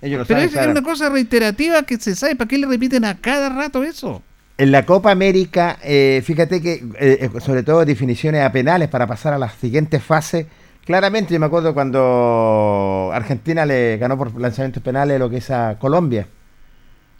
[0.00, 0.70] Ellos lo Pero saben.
[0.70, 2.36] es, una cosa reiterativa que se sabe.
[2.36, 4.22] ¿Para qué le repiten a cada rato eso?
[4.56, 9.06] En la Copa América, eh, fíjate que, eh, eh, sobre todo definiciones a penales para
[9.06, 10.46] pasar a la siguiente fase,
[10.84, 15.76] claramente yo me acuerdo cuando Argentina le ganó por lanzamientos penales lo que es a
[15.78, 16.26] Colombia.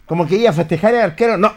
[0.09, 1.53] Como que iba a festejar el arquero, no,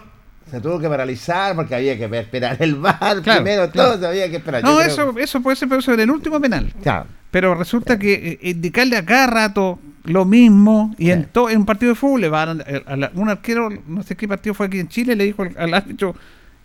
[0.51, 3.95] se tuvo que paralizar porque había que esperar el Claro, primero, claro.
[3.99, 4.63] todo había que esperar.
[4.63, 6.71] No, eso, eso puede ser en el último penal.
[6.83, 7.07] Claro.
[7.31, 11.29] Pero resulta que eh, indicarle a cada rato lo mismo y en, Sí.
[11.33, 14.17] to- en un partido de fútbol le van a, a la- un arquero, no sé
[14.17, 16.15] qué partido fue aquí en Chile, le dijo al, árbitro,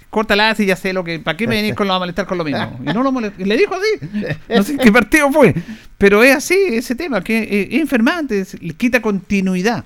[0.10, 2.38] córtala así, ya sé lo que, ¿para qué me venís con lo a molestar con
[2.38, 2.80] lo mismo?
[2.82, 5.54] Y no lo molest- y le dijo así, no sé qué partido fue,
[5.98, 9.86] pero es así ese tema, que es, es enfermante, es- le quita continuidad.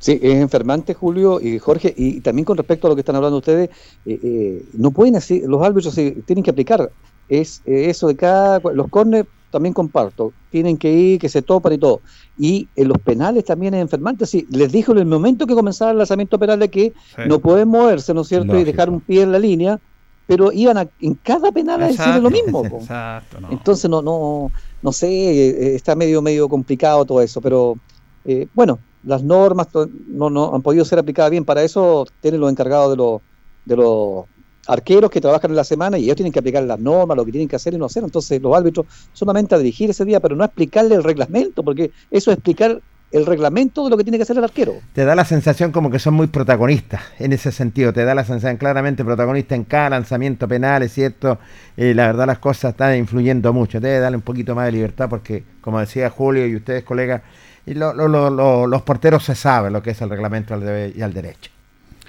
[0.00, 3.36] Sí, es enfermante, Julio y Jorge, y también con respecto a lo que están hablando
[3.38, 3.68] ustedes,
[4.06, 6.90] eh, eh, no pueden así, los árbitros se tienen que aplicar,
[7.28, 11.74] es eh, eso de cada, los corners también comparto, tienen que ir, que se topan
[11.74, 12.00] y todo,
[12.34, 15.90] y en los penales también es enfermante, sí, les dijo en el momento que comenzaba
[15.90, 17.22] el lanzamiento penal de que Sí.
[17.26, 19.78] no pueden moverse, ¿no es cierto?, y dejar un pie en la línea,
[20.26, 22.62] pero iban a- en cada penal a decirle lo mismo.
[22.80, 23.50] Exacto, no.
[23.50, 27.74] Entonces no, no, no sé, eh, está medio, medio complicado todo eso, pero
[28.24, 29.68] eh, bueno, las normas
[30.08, 31.44] no, no han podido ser aplicadas bien.
[31.44, 33.20] Para eso tienen los encargados de los,
[33.64, 34.24] de los
[34.66, 37.32] arqueros que trabajan en la semana y ellos tienen que aplicar las normas, lo que
[37.32, 38.04] tienen que hacer y no hacer.
[38.04, 41.90] Entonces los árbitros solamente a dirigir ese día, pero no a explicarle el reglamento, porque
[42.10, 42.80] eso es explicar
[43.12, 44.74] el reglamento de lo que tiene que hacer el arquero.
[44.92, 48.24] te da la sensación como que son muy protagonistas en ese sentido, te da la
[48.24, 51.38] sensación claramente protagonista en cada lanzamiento penal, es cierto,
[51.76, 55.08] Eh, la verdad las cosas están influyendo mucho, debe darle un poquito más de libertad
[55.08, 57.22] porque, como decía Julio y ustedes colegas,
[57.66, 60.60] y lo- lo- lo- lo- los porteros se saben lo que es el reglamento al
[60.60, 61.50] deber y al derecho.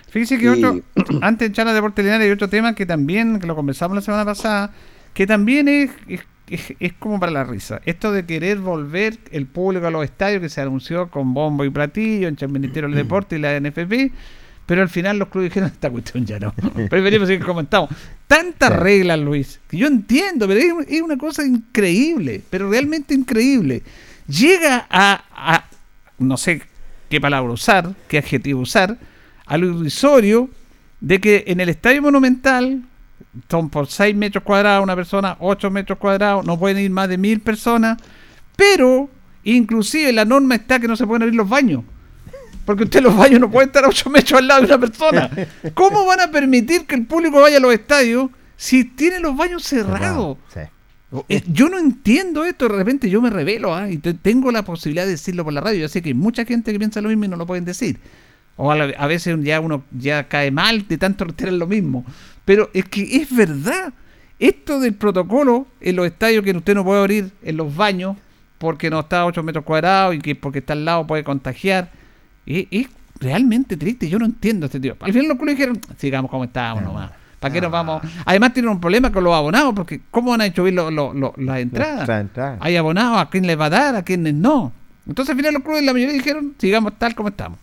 [0.10, 0.80] Fíjese que Y- otro,
[1.22, 4.02] antes de echar a Deporte Linares hay otro tema que también, que lo conversamos la
[4.02, 4.72] semana pasada,
[5.14, 7.82] que también es, es, es- es como para la risa.
[7.86, 11.70] Esto de querer volver el público a los estadios que se anunció con bombo y
[11.70, 14.12] platillo entre el Ministerio del Deporte y la NFP,
[14.66, 16.54] pero al final los clubes dijeron, esta cuestión ya no.
[16.90, 17.90] Preferimos seguir como estamos.
[18.28, 18.76] Tantas Sí.
[18.78, 23.82] reglas, Luis, que yo entiendo, pero es, es una cosa increíble, pero realmente increíble.
[24.28, 25.66] Llega a,
[26.18, 26.62] no sé
[27.10, 28.98] qué palabra usar, qué adjetivo usar,
[29.46, 30.50] a lo irrisorio
[31.00, 32.84] de que en el estadio monumental
[33.50, 37.18] son por 6 metros cuadrados una persona, 8 metros cuadrados, no pueden ir más de
[37.18, 37.98] mil personas,
[38.56, 39.10] pero
[39.44, 41.84] inclusive la norma está que no se pueden abrir los baños.
[42.66, 45.30] Porque usted los baños no pueden estar a 8 metros al lado de una persona.
[45.74, 49.64] ¿Cómo van a permitir que el público vaya a los estadios si tienen los baños
[49.64, 50.38] cerrados?
[50.54, 50.62] Sí.
[51.28, 53.90] Eh, Yo no entiendo esto, de repente yo me revelo ¿ah?
[53.90, 55.80] y te- tengo la posibilidad de decirlo por la radio.
[55.82, 58.00] Yo sé que hay mucha gente que piensa lo mismo y no lo pueden decir.
[58.56, 62.06] O a, la- a veces ya uno ya cae mal de tanto reiterar lo mismo.
[62.46, 63.94] Pero es que es verdad.
[64.40, 68.18] Esto del protocolo en los estadios que usted no puede abrir en los baños
[68.58, 71.92] porque no está a 8 metros cuadrados y que porque está al lado puede contagiar.
[72.46, 72.88] Y es
[73.20, 74.96] realmente triste, yo no entiendo este tío.
[75.00, 77.12] Al final los clubes dijeron, sigamos como estábamos nomás.
[77.42, 78.02] ¿Para qué nos vamos?
[78.26, 81.34] Además tienen un problema con los abonados, porque ¿cómo van a subir lo- lo- lo-
[81.38, 82.08] las entradas?
[82.08, 82.60] Las entradas.
[82.62, 84.72] Hay abonados, a quién les va a dar, a quiénes no.
[85.08, 87.58] Entonces al final los clubes, la mayoría dijeron, sigamos tal como estamos.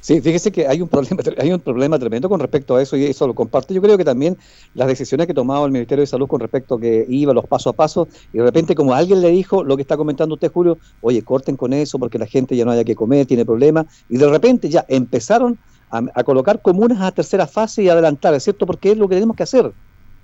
[0.00, 3.04] Sí, fíjese que hay un problema, hay un problema tremendo con respecto a eso y
[3.04, 3.74] eso lo comparto.
[3.74, 4.36] Yo creo que también
[4.74, 7.70] las decisiones que tomaba el Ministerio de Salud con respecto a que iba los paso
[7.70, 10.78] a paso y de repente como alguien le dijo lo que está comentando usted Julio,
[11.00, 14.16] oye, corten con eso porque la gente ya no haya que comer, tiene problemas y
[14.16, 15.58] de repente ya empezaron
[15.90, 18.66] a, a colocar comunas a tercera fase y adelantar, ¿es cierto?
[18.66, 19.72] Porque es lo que tenemos que hacer.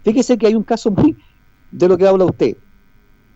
[0.05, 1.17] Fíjese que hay un caso muy
[1.71, 2.57] de lo que habla usted.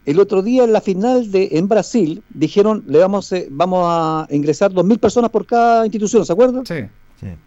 [0.04, 4.26] El otro día en la final de en Brasil dijeron le vamos eh, vamos a
[4.30, 6.64] ingresar 2.000 personas por cada institución, ¿se acuerdan?
[6.64, 6.86] Sí.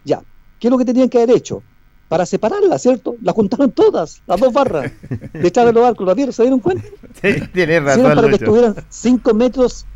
[0.04, 0.22] Ya.
[0.60, 1.62] ¿Qué es lo que tenían que haber hecho?
[2.08, 3.16] Para separarlas, ¿cierto?
[3.22, 4.92] Las juntaron todas, las dos barras.
[5.32, 6.32] Detrás de los arcos, ¿la vieron?
[6.32, 6.84] ¿Se dieron cuenta?
[7.20, 9.86] Sí, tienes Hicieron razón, para que estuvieran 5 metros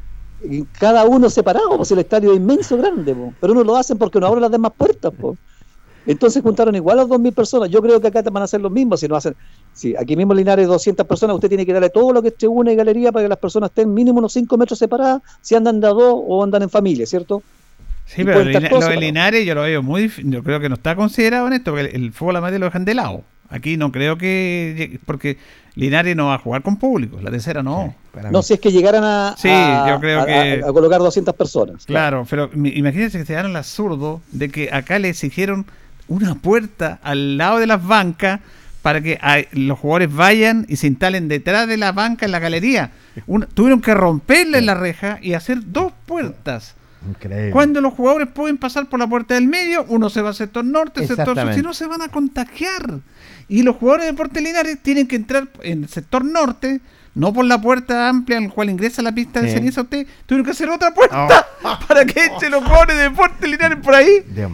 [0.79, 3.33] cada uno separado, pues el estadio es inmenso, grande, po.
[3.41, 5.13] pero no lo hacen porque no abren las demás puertas.
[5.13, 5.37] po.
[6.07, 7.69] Entonces juntaron igual a 2.000 personas.
[7.69, 8.97] Yo creo que acá te van a hacer lo mismo.
[8.97, 9.35] Si no hacen,
[9.73, 12.37] si aquí mismo en Linares 200 personas, usted tiene que darle todo lo que es
[12.37, 15.81] tribuna y galería para que las personas estén mínimo unos 5 metros separadas, si andan
[15.81, 17.43] de a dos o andan en familia, ¿cierto?
[18.05, 18.97] Sí, Y pero lo de.
[18.97, 22.05] Linares yo lo veo muy yo creo que no está considerado en esto, porque el,
[22.05, 23.25] el fútbol amateur lo dejan de lado.
[23.49, 25.39] Aquí no creo que porque
[25.75, 27.95] Linares no va a jugar con público, la tercera no.
[28.31, 31.01] No, si es que llegaran a, Sí, a- yo creo a- que- a- a colocar
[31.01, 31.85] 200 personas.
[31.85, 35.67] Claro, pero imagínense que se dieron el absurdo de que acá le exigieron
[36.09, 38.41] una puerta al lado de las bancas
[38.83, 42.39] para que ah, los jugadores vayan y se instalen detrás de la banca en la
[42.39, 42.93] galería.
[43.27, 46.75] Una- tuvieron que romperle la reja y hacer dos puertas.
[47.09, 47.51] Increíble.
[47.53, 50.65] Cuando los jugadores pueden pasar por la puerta del medio, uno se va al sector
[50.65, 53.01] norte, sector sur, si no se van a contagiar.
[53.49, 56.81] Y los jugadores de Deportes Linares tienen que entrar en el sector norte,
[57.15, 59.55] no por la puerta amplia en la cual ingresa la pista de Sí.
[59.55, 61.47] ceniza usted, tuvieron que hacer otra puerta
[61.89, 64.11] para que echen los jugadores de Deportes Linares por ahí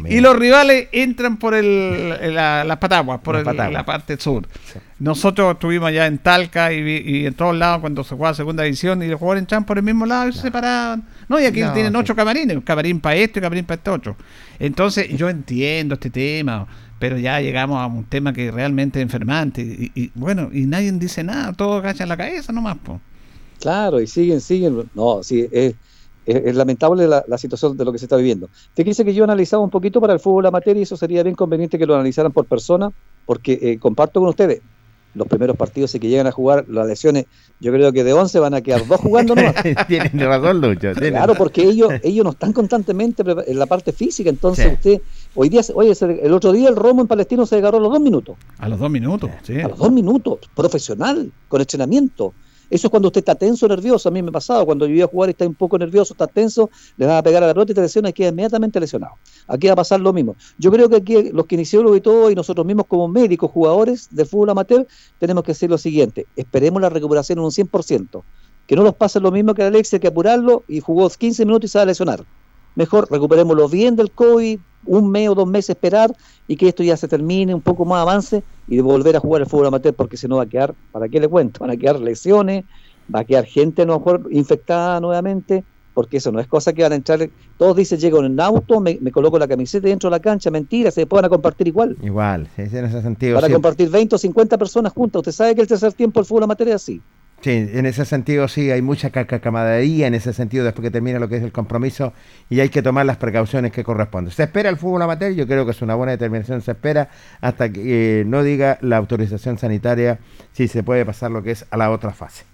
[0.08, 4.46] y los rivales entran por el, la- las pataguas, por Las el- la parte sur.
[5.00, 9.02] Nosotros estuvimos allá en Talca y, y en todos lados cuando se jugaba segunda división
[9.02, 11.02] y los jugadores entraban por el mismo lado y se separaban.
[11.28, 11.98] No, y aquí No, tienen sí.
[11.98, 14.16] ocho camarines, camarín para esto y camarín para este otro.
[14.60, 16.68] Entonces yo entiendo este tema,
[17.02, 21.24] pero ya llegamos a un tema que realmente es enfermante y, bueno, y nadie dice
[21.24, 22.78] nada, todos agachan la cabeza nomás.
[22.78, 23.00] Po.
[23.58, 24.90] Claro, y siguen, siguen.
[24.94, 25.76] No, sí, es,
[26.24, 28.50] es- lamentable la, la situación de lo que se está viviendo.
[28.74, 31.78] Fíjense que yo analizaba un poquito para el fútbol amateur y eso sería bien conveniente
[31.78, 32.90] que lo analizaran por persona,
[33.24, 34.62] porque eh, comparto con ustedes,
[35.14, 37.26] los primeros partidos, si que llegan a jugar las lesiones,
[37.60, 39.54] yo creo que de 11 van a quedar dos jugando nomás.
[39.88, 40.92] Tienen razón, Lucho.
[40.92, 44.72] tienen Claro, porque ellos ellos no están constantemente en la parte física, entonces Sí.
[44.74, 45.02] usted,
[45.34, 47.80] hoy día, se- oye, se- el otro día el Romo en Palestino se agarró a
[47.80, 48.36] los dos minutos.
[48.58, 49.60] A los dos minutos, sí.
[49.60, 52.32] A los dos minutos, profesional, con entrenamiento.
[52.72, 54.08] Eso es cuando usted está tenso, nervioso.
[54.08, 56.14] A mí me ha pasado, cuando yo iba a jugar y está un poco nervioso,
[56.14, 58.80] está tenso, le vas a pegar a la pelota y te lesiona y queda inmediatamente
[58.80, 59.16] lesionado.
[59.46, 60.36] Aquí va a pasar lo mismo.
[60.56, 64.24] Yo creo que aquí los kinesiólogos y todo, y nosotros mismos como médicos, jugadores del
[64.24, 64.86] fútbol amateur,
[65.18, 66.26] tenemos que hacer lo siguiente.
[66.34, 68.22] Esperemos la recuperación en un 100%.
[68.66, 71.68] Que no nos pase lo mismo que a Alexia, que apurarlo y jugó 15 minutos
[71.68, 72.24] y se va a lesionar.
[72.74, 76.14] Mejor recuperémoslo bien del COVID, un mes o dos meses esperar
[76.48, 79.42] y que esto ya se termine, un poco más avance y de volver a jugar
[79.42, 81.60] el fútbol amateur porque si no va a quedar, ¿para qué le cuento?
[81.60, 82.64] Van a quedar lesiones,
[83.14, 85.64] va a quedar gente a lo mejor infectada nuevamente,
[85.94, 87.28] porque eso no es cosa que van a entrar,
[87.58, 90.50] todos dicen llego en un auto, me, me coloco la camiseta dentro de la cancha,
[90.50, 91.96] mentira, se van a compartir igual.
[92.02, 93.34] Igual, en ese sentido.
[93.34, 93.52] Van a sí.
[93.52, 95.20] compartir 20 o 50 personas juntas.
[95.20, 97.02] Usted sabe que el tercer tiempo el fútbol amateur es así.
[97.42, 101.18] Sí, en ese sentido sí, hay mucha ca- camaradería en ese sentido después que termina
[101.18, 102.12] lo que es el compromiso
[102.48, 104.32] y hay que tomar las precauciones que corresponden.
[104.32, 107.08] Se espera el fútbol amateur, yo creo que es una buena determinación, se espera
[107.40, 110.20] hasta que eh, no diga la autorización sanitaria
[110.52, 112.44] si se puede pasar lo que es a la otra fase.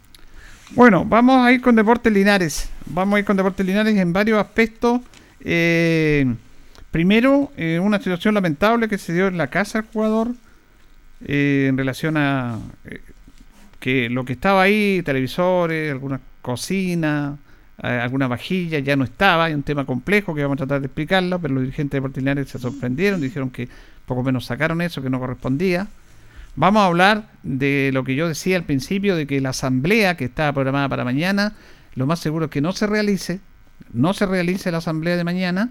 [0.70, 2.70] Bueno, vamos a ir con Deportes Linares.
[2.86, 5.02] Vamos a ir con Deportes Linares en varios aspectos.
[5.44, 6.24] Eh,
[6.90, 10.28] primero, eh, una situación lamentable que se dio en la casa del jugador
[11.26, 12.58] en relación a
[13.80, 17.38] que lo que estaba ahí, televisores, algunas cocinas,
[17.82, 19.44] eh, alguna vajilla, ya no estaba.
[19.44, 22.22] Hay un tema complejo que vamos a tratar de explicarlo, pero los dirigentes de Deportes
[22.22, 23.68] Linares se sorprendieron, dijeron que
[24.06, 25.86] poco menos sacaron eso, que no correspondía.
[26.56, 30.24] Vamos a hablar de lo que yo decía al principio, de que la asamblea que
[30.24, 31.52] estaba programada para mañana,
[31.94, 33.40] lo más seguro es que no se realice,
[33.92, 35.70] no se realice la asamblea de mañana,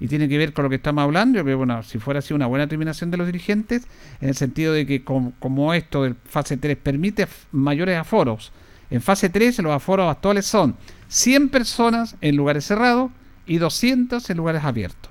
[0.00, 1.38] y tiene que ver con lo que estamos hablando.
[1.38, 3.86] Yo creo que bueno, si fuera así una buena terminación de los dirigentes,
[4.20, 8.52] en el sentido de que com- como esto del fase 3 permite mayores aforos,
[8.90, 10.76] en fase 3 los aforos actuales son
[11.08, 13.10] 100 personas en lugares cerrados
[13.46, 15.10] y 200 en lugares abiertos.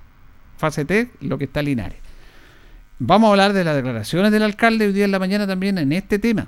[0.58, 1.98] Fase 3, lo que está Linares.
[3.00, 5.92] Vamos a hablar de las declaraciones del alcalde hoy día en la mañana también en
[5.92, 6.48] este tema.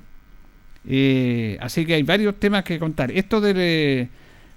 [0.87, 3.11] Eh, así que hay varios temas que contar.
[3.11, 4.07] Esto de,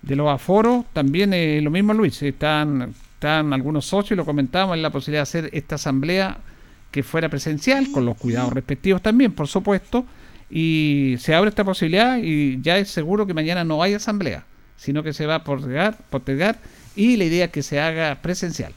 [0.03, 2.22] de los aforos también es lo mismo, Luis.
[2.22, 6.39] Están, están algunos socios, lo comentábamos, en la posibilidad de hacer esta asamblea
[6.93, 10.05] que fuera presencial, con los cuidados respectivos también, por supuesto.
[10.49, 14.45] Y se abre esta posibilidad y ya es seguro que mañana no hay asamblea,
[14.77, 16.61] sino que se va a postergar,
[16.95, 18.73] y la idea es que se haga presencial.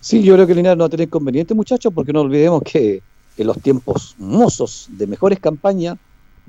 [0.00, 3.02] Sí, yo creo que Linares no va a tener inconveniente, muchachos, porque no olvidemos que
[3.38, 5.96] en los tiempos mozos de mejores campañas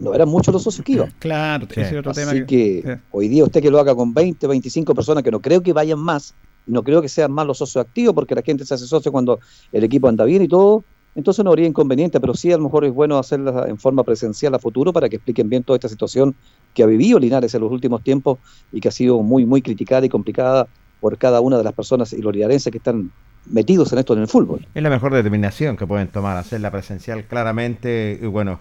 [0.01, 1.13] no eran muchos los socios que iban.
[1.19, 2.45] Claro, ese es otro Así tema.
[2.45, 3.01] que, sí.
[3.11, 5.99] hoy día usted que lo haga con 20, 25 personas, que no creo que vayan
[5.99, 6.33] más,
[6.67, 9.11] y no creo que sean más los socios activos, porque la gente se hace socio
[9.11, 9.39] cuando
[9.71, 10.83] el equipo anda bien y todo,
[11.13, 14.55] entonces no habría inconveniente, pero sí a lo mejor es bueno hacerla en forma presencial
[14.55, 16.35] a futuro para que expliquen bien toda esta situación
[16.73, 18.39] que ha vivido Linares en los últimos tiempos
[18.71, 20.67] y que ha sido muy, muy criticada y complicada
[21.01, 23.11] por cada una de las personas y los linarenses que están
[23.45, 24.65] metidos en esto en el fútbol.
[24.73, 28.19] Es la mejor determinación que pueden tomar, hacerla presencial claramente.
[28.21, 28.59] Y bueno,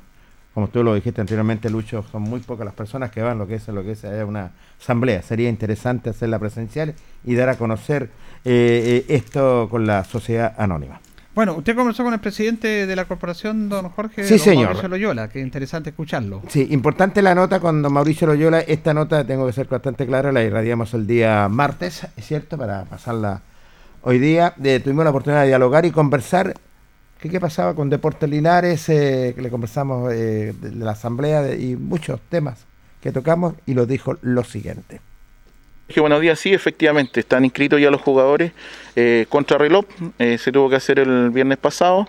[0.55, 3.55] como tú lo dijiste anteriormente, Lucho, son muy pocas las personas que van lo que
[3.55, 5.23] es lo que es eh, una asamblea.
[5.23, 6.95] Sería interesante hacerla presencial
[7.25, 8.11] y dar a conocer
[8.45, 11.01] eh, eh, esto con la sociedad anónima.
[11.33, 14.65] Bueno, usted conversó con el presidente de la corporación, don Jorge Sí, don señor.
[14.65, 16.43] Mauricio Loyola, que es interesante escucharlo.
[16.49, 18.61] Sí, importante la nota con don Mauricio Loyola.
[18.61, 22.59] Esta nota, tengo que ser bastante clara, la irradiamos el día martes, ¿es cierto?
[22.59, 23.43] Para pasarla
[24.03, 24.55] hoy día.
[24.63, 26.55] Eh, tuvimos la oportunidad de dialogar y conversar.
[27.21, 28.89] ¿Qué, qué pasaba con Deportes Linares?
[28.89, 32.65] eh, que le conversamos eh, de la asamblea y muchos temas
[33.03, 35.01] que tocamos y nos dijo lo siguiente.
[35.89, 38.53] Que buenos días, sí, efectivamente, están inscritos ya los jugadores
[38.95, 39.85] eh, contra reloj,
[40.21, 42.09] eh, se tuvo que hacer el viernes pasado,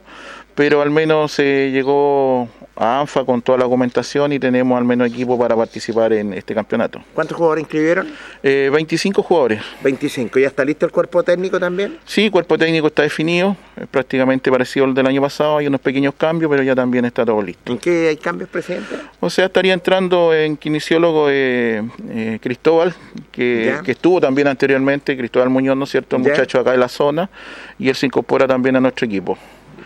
[0.53, 2.47] pero al menos se llegó
[2.82, 6.56] a ANFA con toda la documentación y tenemos al menos equipo para participar en este
[6.56, 7.00] campeonato.
[7.14, 8.08] ¿Cuántos jugadores inscribieron?
[8.42, 9.62] Eh, 25 jugadores.
[9.84, 10.40] 25.
[10.40, 12.00] ¿Ya está listo el cuerpo técnico también?
[12.06, 15.80] Sí, el cuerpo técnico está definido, es prácticamente parecido al del año pasado, hay unos
[15.80, 17.72] pequeños cambios, pero ya también está todo listo.
[17.72, 18.96] ¿En qué hay cambios, presidente?
[19.20, 22.96] O sea, estaría entrando en kinesiólogo eh, eh, Cristóbal,
[23.32, 26.16] que, que estuvo también anteriormente, Cristóbal Muñoz, ¿no es cierto?
[26.16, 27.30] Un muchacho acá de la zona,
[27.78, 29.38] y él se incorpora también a nuestro equipo.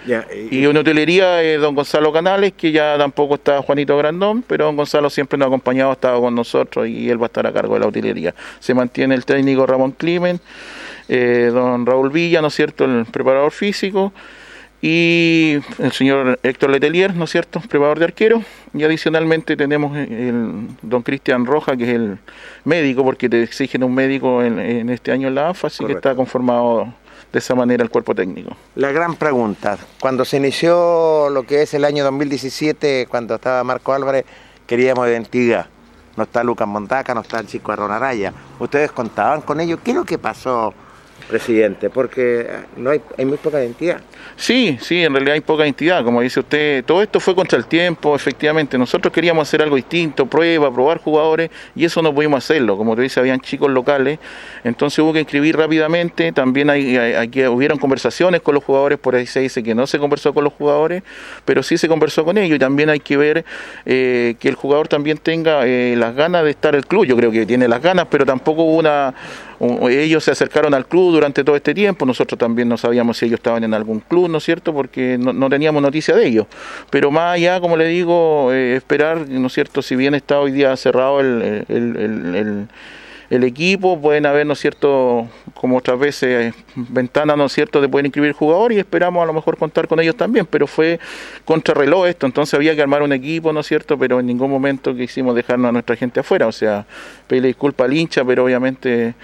[0.06, 4.66] Ya, Y en hotelería, eh, don Gonzalo Canales, que ya tampoco está Juanito Grandón, pero
[4.66, 7.48] don Gonzalo siempre nos ha acompañado, ha estado con nosotros y él va a estar
[7.48, 8.36] a cargo de la hotelería.
[8.60, 10.40] Se mantiene el técnico Ramón Climen,
[11.08, 14.14] eh, don Raúl Villa, ¿no es cierto?, el preparador físico,
[14.82, 18.44] y el señor Héctor Letelier, ¿no es cierto?, preparador de arquero,
[18.74, 22.18] y adicionalmente tenemos el don Cristian Roja, que es el
[22.66, 25.94] médico, porque te exigen un médico en, en este año en la AFA, así que
[25.94, 26.94] está conformado
[27.36, 28.56] de esa manera el cuerpo técnico.
[28.76, 33.92] La gran pregunta, cuando se inició lo que es el año 2017, cuando estaba Marco
[33.92, 34.24] Álvarez,
[34.66, 35.66] queríamos identidad.
[36.16, 38.32] No está Lucas Montaca, no está el chico Aaron Araya.
[38.58, 39.82] ¿Ustedes contaban con ellos?
[39.84, 40.74] ¿Qué es lo que pasó,
[41.28, 41.90] presidente?
[41.90, 42.48] Porque
[42.78, 44.00] no hay, hay muy poca identidad.
[44.38, 47.66] Sí, sí, en realidad hay poca identidad, como dice usted, todo esto fue contra el
[47.68, 52.76] tiempo, efectivamente, nosotros queríamos hacer algo distinto, prueba, probar jugadores, y eso no pudimos hacerlo,
[52.76, 54.20] como te dice, habían chicos locales,
[54.64, 59.16] entonces hubo que inscribir rápidamente, también hay, hay- que- hubieron conversaciones con los jugadores, por
[59.16, 61.04] ahí se dice que no se conversó con los jugadores,
[61.46, 63.46] pero sí se conversó con ellos, y también hay que ver
[63.86, 67.32] eh, que el jugador también tenga eh, las ganas de estar el club, yo creo
[67.32, 69.14] que tiene las ganas, pero tampoco hubo una...
[69.60, 73.40] ellos se acercaron al club durante todo este tiempo, nosotros también no sabíamos si ellos
[73.40, 74.74] estaban en algún club, ¿no es cierto?
[74.74, 76.48] Porque no, no teníamos noticia de ellos.
[76.90, 79.82] Pero más allá, como le digo, eh, esperar, ¿no es cierto?
[79.82, 82.68] Si bien está hoy día cerrado el
[83.44, 85.28] equipo, pueden haber, ¿no es cierto?
[85.54, 89.26] Como otras veces, eh, ventanas, ¿no es cierto?, de poder inscribir jugadores y esperamos a
[89.26, 91.00] lo mejor contar con ellos también, pero fue
[91.44, 94.96] contrarreloj esto, entonces había que armar un equipo, ¿no es cierto?, pero en ningún momento
[94.96, 96.86] quisimos dejarnos a nuestra gente afuera, o sea,
[97.28, 99.16] pedirle disculpa al hincha, pero obviamente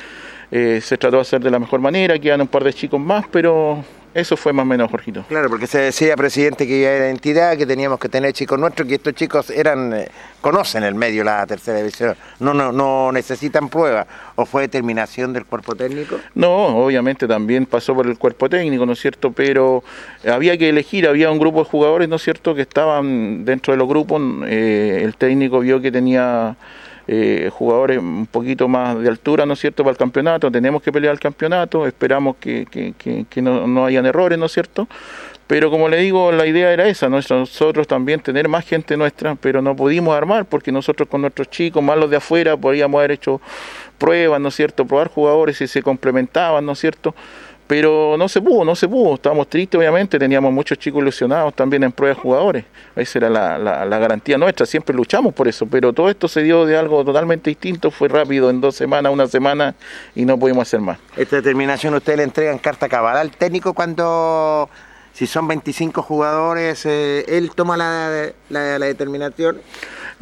[0.52, 3.26] eh, se trató de hacer de la mejor manera, quedan un par de chicos más,
[3.32, 3.84] pero
[4.14, 5.24] eso fue más o menos, Jorgito.
[5.30, 8.86] Claro, porque se decía, presidente, que ya era identidad, que teníamos que tener chicos nuestros,
[8.86, 10.10] que estos chicos eran eh,
[10.42, 14.06] conocen el medio, la tercera división, no, no, no necesitan prueba.
[14.36, 16.18] ¿O fue determinación del cuerpo técnico?
[16.36, 19.32] No, obviamente también pasó por el cuerpo técnico, ¿no es cierto?
[19.32, 19.82] Pero
[20.30, 23.78] había que elegir, había un grupo de jugadores, ¿no es cierto?, que estaban dentro de
[23.78, 24.22] los grupos.
[24.48, 26.58] eh, el técnico vio que tenía
[27.08, 30.52] eh, jugadores un poquito más de altura, ¿no es cierto?, para el campeonato.
[30.52, 34.46] Tenemos que pelear el campeonato, esperamos que, que- que- que no, no hayan errores, ¿no
[34.46, 34.88] es cierto?
[35.48, 37.20] Pero como le digo, la idea era esa, ¿no?
[37.30, 41.84] nosotros también tener más gente nuestra, pero no pudimos armar porque nosotros con nuestros chicos,
[41.84, 43.42] más los de afuera, podríamos haber hecho
[43.98, 47.14] pruebas, ¿no es cierto?, probar jugadores y se complementaban, ¿no es cierto?
[47.72, 51.84] Pero no se pudo, no se pudo, estábamos tristes obviamente, teníamos muchos chicos ilusionados también
[51.86, 52.66] en pruebas de jugadores,
[52.98, 56.66] esa era la, la- garantía nuestra, siempre luchamos por eso, pero todo esto se dio
[56.66, 59.74] de algo totalmente distinto, fue rápido, en dos semanas, una semana,
[60.16, 60.98] y no pudimos hacer más.
[61.16, 64.70] Esta determinación ustedes le entregan carta cabal al técnico cuando
[65.14, 69.62] si son 25 jugadores, eh, él toma la- la determinación.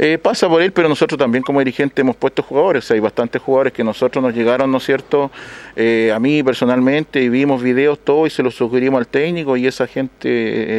[0.02, 2.86] Eh, pasa por él, pero nosotros también como dirigente hemos puesto jugadores.
[2.86, 5.30] O sea, hay bastantes jugadores que nosotros nos llegaron, ¿no es cierto?
[5.76, 9.68] Eh, a mí personalmente, y vimos videos, todo, y se los sugerimos al técnico, y
[9.68, 10.30] esa gente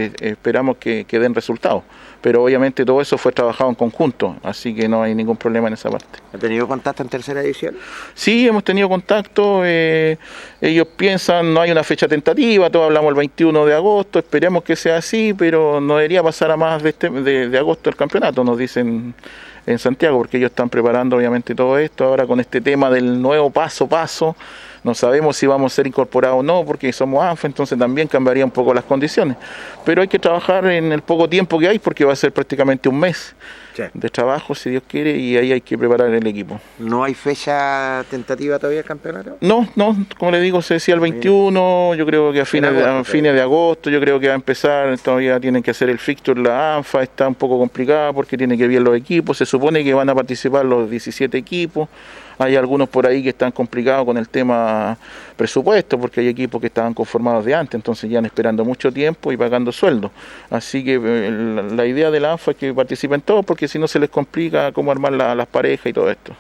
[0.07, 1.83] eh, esperamos que, que den resultados.
[2.23, 5.75] Pero obviamente todo eso fue trabajado en conjunto, así que no hay ningún problema en
[5.75, 6.19] esa parte.
[6.35, 7.75] ¿Ha tenido contacto en tercera división?
[8.13, 9.63] Sí, hemos tenido contacto.
[9.65, 10.19] eh,
[10.61, 14.77] ellos piensan, no hay una fecha tentativa, todos hablamos el 21 de agosto, esperemos que
[14.77, 18.45] sea así, pero no debería pasar a más de, este- de, de agosto el campeonato,
[18.45, 19.10] nos dicen
[19.67, 22.05] en Santiago, porque ellos están preparando obviamente todo esto.
[22.05, 24.37] Ahora con este tema del nuevo paso paso,
[24.83, 28.45] no sabemos si vamos a ser incorporados o no, porque somos ANFA, entonces también cambiaría
[28.45, 29.37] un poco las condiciones.
[29.85, 32.89] Pero hay que trabajar en el poco tiempo que hay, porque va a ser prácticamente
[32.89, 33.35] un mes
[33.95, 36.61] de trabajo, si Dios quiere, y ahí hay que preparar el equipo.
[36.79, 39.37] ¿No hay fecha tentativa todavía del campeonato?
[39.41, 42.91] No, no, como le digo, se decía el 21, yo creo que a fines, a
[42.91, 45.99] agosto, fines de agosto, yo creo que va a empezar, todavía tienen que hacer el
[45.99, 49.85] fixture, la ANFA está un poco complicada porque tiene que ver los equipos, se supone
[49.85, 51.89] que van a participar los 17 equipos,
[52.41, 54.97] hay algunos por ahí que están complicados con el tema
[55.37, 59.37] presupuesto, porque hay equipos que estaban conformados de antes, entonces ya esperando mucho tiempo y
[59.37, 60.11] pagando sueldo.
[60.49, 63.87] Así que eh, la, idea de la ANFA es que participen todos, porque si no
[63.87, 66.35] se les complica cómo armar la- las parejas y todo esto.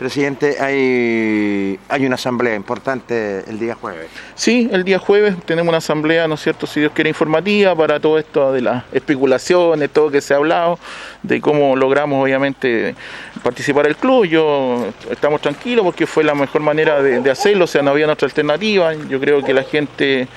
[0.00, 4.08] Presidente, hay, hay una asamblea importante el día jueves.
[4.34, 8.00] Sí, el día jueves tenemos una asamblea, ¿no es cierto?, si Dios quiere, informativa para
[8.00, 10.78] todo esto de las especulaciones, todo que se ha hablado,
[11.22, 12.94] de cómo logramos, obviamente,
[13.42, 14.24] participar el club.
[14.24, 18.24] Yo estamos tranquilos porque fue la mejor manera de, hacerlo, o sea, no había otra
[18.24, 18.94] alternativa.
[18.94, 20.28] Yo creo que la gente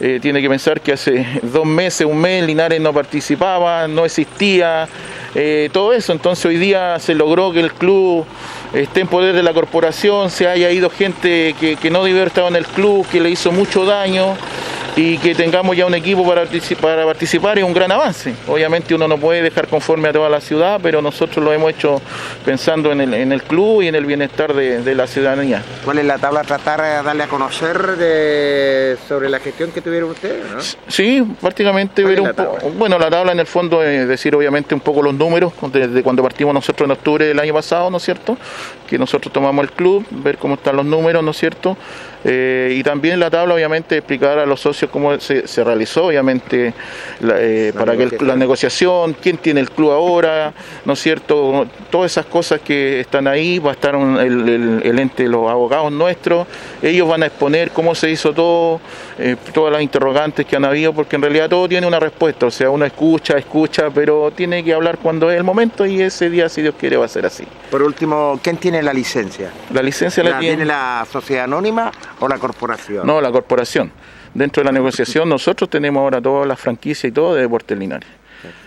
[0.00, 4.88] eh, tiene que pensar que hace dos meses, un mes, Linares no participaba, no existía,
[5.34, 6.14] eh, todo eso.
[6.14, 8.24] Entonces hoy día se logró que el club
[8.74, 12.28] esté en poder de la corporación, se haya ido gente que, que no debió haber
[12.28, 14.36] estado en el club, que le hizo mucho daño
[14.96, 18.32] y que tengamos ya un equipo para, partici- para participar es un gran avance.
[18.46, 22.00] Obviamente uno no puede dejar conforme a toda la ciudad, pero nosotros lo hemos hecho
[22.44, 25.62] pensando en el, en el club y en el bienestar de, de la ciudadanía.
[25.84, 29.80] ¿Cuál es la tabla a tratar de darle a conocer de, sobre la gestión que
[29.80, 30.44] tuvieron ustedes?
[30.54, 30.60] ¿no?
[30.86, 32.70] Sí, prácticamente ¿Cuál ver un poco.
[32.78, 36.22] Bueno, la tabla en el fondo es decir, obviamente, un poco los números desde cuando
[36.22, 38.36] partimos nosotros en octubre del año pasado, ¿no es cierto?
[38.86, 41.76] Que nosotros tomamos el club, ver cómo están los números, ¿no es cierto?
[42.24, 46.72] Eh, y también la tabla, obviamente, explicar a los socios cómo se, se realizó, obviamente,
[47.20, 50.52] la, eh, para que el- la negociación, quién tiene el club ahora,
[50.86, 51.66] ¿no es cierto?
[51.90, 55.50] Todas esas cosas que están ahí, va a estar un- el, el- el ente, los
[55.50, 56.46] abogados nuestros,
[56.82, 58.80] ellos van a exponer cómo se hizo todo,
[59.18, 62.50] eh, todas las interrogantes que han habido, porque en realidad todo tiene una respuesta, o
[62.50, 66.48] sea, uno escucha, escucha, pero tiene que hablar cuando es el momento y ese día,
[66.48, 67.44] si Dios quiere, va a ser así.
[67.70, 69.50] Por último, ¿quién tiene la licencia?
[69.72, 70.56] La licencia la, ¿La tiene...
[70.56, 71.92] tiene la sociedad anónima
[72.24, 73.06] o la corporación?
[73.06, 73.90] No, la corporación.
[74.34, 78.08] Dentro de la negociación nosotros tenemos ahora todas las franquicias y todo de Deportes Linares.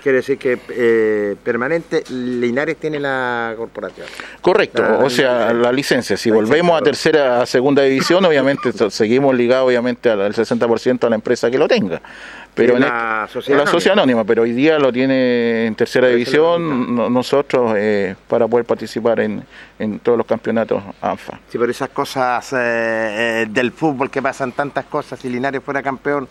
[0.02, 4.08] Quiere decir que eh, permanente Linares tiene la corporación.
[4.42, 6.18] Correcto, La- o sea, la licencia.
[6.18, 11.16] Si volvemos a tercera, a segunda división, obviamente seguimos ligados obviamente al 60% a la
[11.16, 12.02] empresa que lo tenga.
[12.58, 13.72] Pero en la este- sociedad la anónima.
[13.72, 18.66] sociedad anónima, pero hoy día lo tiene en tercera división no- nosotros eh, para poder
[18.66, 19.44] participar en,
[19.80, 21.40] en todos los campeonatos ANFA.
[21.50, 25.82] Sí, pero esas cosas eh, eh, del fútbol que pasan tantas cosas, si Linares fuera
[25.84, 26.28] campeón,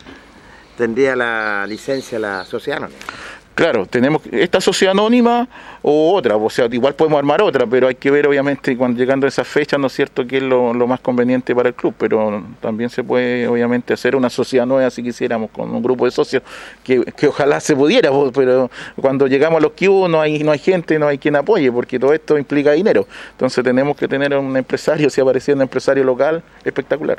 [0.77, 2.99] tendría la licencia la sociedad anónima.
[3.57, 5.47] Claro, tenemos esta sociedad anónima
[5.81, 9.25] o otra, o sea, igual podemos armar otra, pero hay que ver obviamente cuando llegando
[9.25, 11.95] a esas fechas, ¿no es cierto?, qué es lo, lo más conveniente para el club,
[11.97, 16.11] pero también se puede obviamente hacer una sociedad nueva si quisiéramos, con un grupo de
[16.11, 16.43] socios,
[16.83, 18.69] que, que ojalá se pudiera, pero
[19.01, 21.97] cuando llegamos a los Q no hay, no hay gente, no hay quien apoye, porque
[21.97, 26.43] todo esto implica dinero, entonces tenemos que tener un empresario, si apareciera un empresario local,
[26.63, 27.17] espectacular.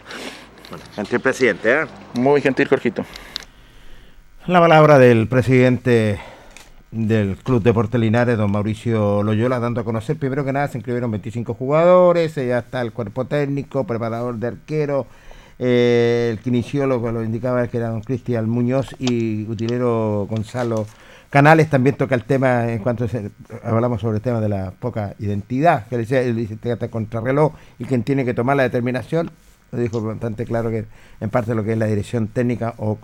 [0.95, 1.85] Gentil presidente, ¿eh?
[2.15, 3.05] Muy gentil, Jorgito.
[4.49, 6.19] La palabra del presidente
[6.91, 11.11] del Club Deporte Linares, don Mauricio Loyola, dando a conocer, primero que nada, se inscribieron
[11.11, 15.07] 25 jugadores, eh, ya está el cuerpo técnico, preparador de arquero,
[15.59, 20.87] eh, el kinesiólogo lo indicaba que era don Cristian Muñoz y utilero Gonzalo
[21.29, 21.69] Canales.
[21.69, 23.31] También toca el tema en cuanto se-
[23.63, 27.53] hablamos sobre el tema de la poca identidad, que decía, él dice que está contrarreloj
[27.79, 29.31] y quien tiene que tomar la determinación,
[29.73, 30.87] lo dijo bastante claro que
[31.21, 32.97] en parte lo que es la dirección técnica o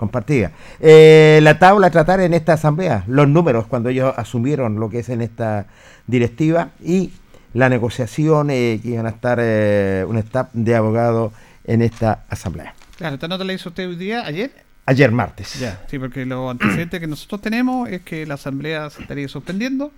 [0.00, 0.50] compartida.
[0.80, 5.00] Eh, la tabla a tratar en esta asamblea, los números cuando ellos asumieron lo que
[5.00, 5.66] es en esta
[6.06, 7.12] directiva y
[7.52, 11.34] la negociación eh, que iban a estar eh, un staff de abogados
[11.64, 12.74] en esta asamblea.
[12.96, 14.50] Claro, esta nota la hizo usted hoy día, ayer.
[14.86, 15.60] Ayer martes.
[15.60, 19.92] Ya, sí, porque los antecedentes que nosotros tenemos es que la asamblea se estaría suspendiendo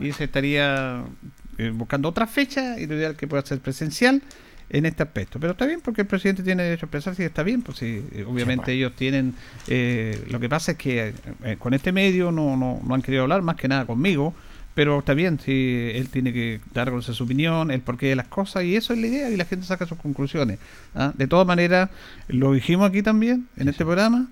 [0.00, 1.02] y se estaría
[1.56, 4.22] eh, buscando otra fecha y lo ideal que pueda ser presencial
[4.70, 5.38] en este aspecto.
[5.38, 8.04] Pero está bien porque el presidente tiene derecho a expresarse y está bien, pues sí,
[8.12, 8.76] eh, obviamente pues.
[8.76, 9.34] ellos tienen...
[9.68, 11.12] eh, lo que pasa es que
[11.44, 14.34] eh, con este medio no, no, no han querido hablar más que nada conmigo,
[14.74, 18.64] pero está bien, si él tiene que dar su opinión, el porqué de las cosas,
[18.64, 20.58] y eso es la idea, y la gente saca sus conclusiones.
[20.94, 21.12] ¿ah?
[21.16, 21.90] De todas maneras,
[22.28, 24.28] lo dijimos aquí también, en este programa,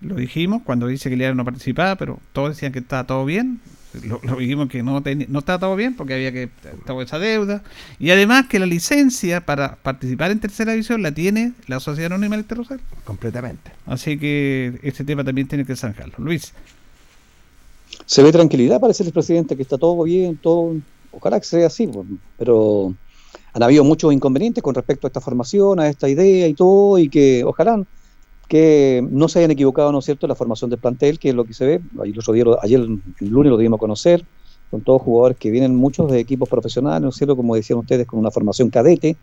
[0.00, 3.60] lo dijimos cuando dice que Liara no participaba, pero todos decían que estaba todo bien.
[4.04, 7.18] Lo, lo dijimos que no, teni- no estaba todo bien porque había que estaba esa
[7.18, 7.62] deuda.
[7.98, 12.36] Y además que la licencia para participar en tercera división la tiene la Sociedad Anónima
[12.36, 12.80] del Terrosal.
[13.04, 13.72] Completamente.
[13.86, 16.14] Así que este tema también tiene que zanjarlo.
[16.18, 16.52] Luis.
[18.04, 20.74] Se ve tranquilidad, parece el presidente, que está todo bien, todo.
[21.12, 22.94] Ojalá que sea así, pues, pero
[23.54, 27.08] han habido muchos inconvenientes con respecto a esta formación, a esta idea y todo, y
[27.08, 27.82] que ojalá
[28.48, 31.44] que no se hayan equivocado, ¿no es cierto?, la formación del plantel, que es lo
[31.44, 31.80] que se ve.
[32.02, 34.24] Ayer, ayer el lunes lo dimos a conocer,
[34.70, 38.06] con todos jugadores que vienen muchos de equipos profesionales, ¿no es cierto?, como decían ustedes,
[38.06, 39.16] con una formación cadete,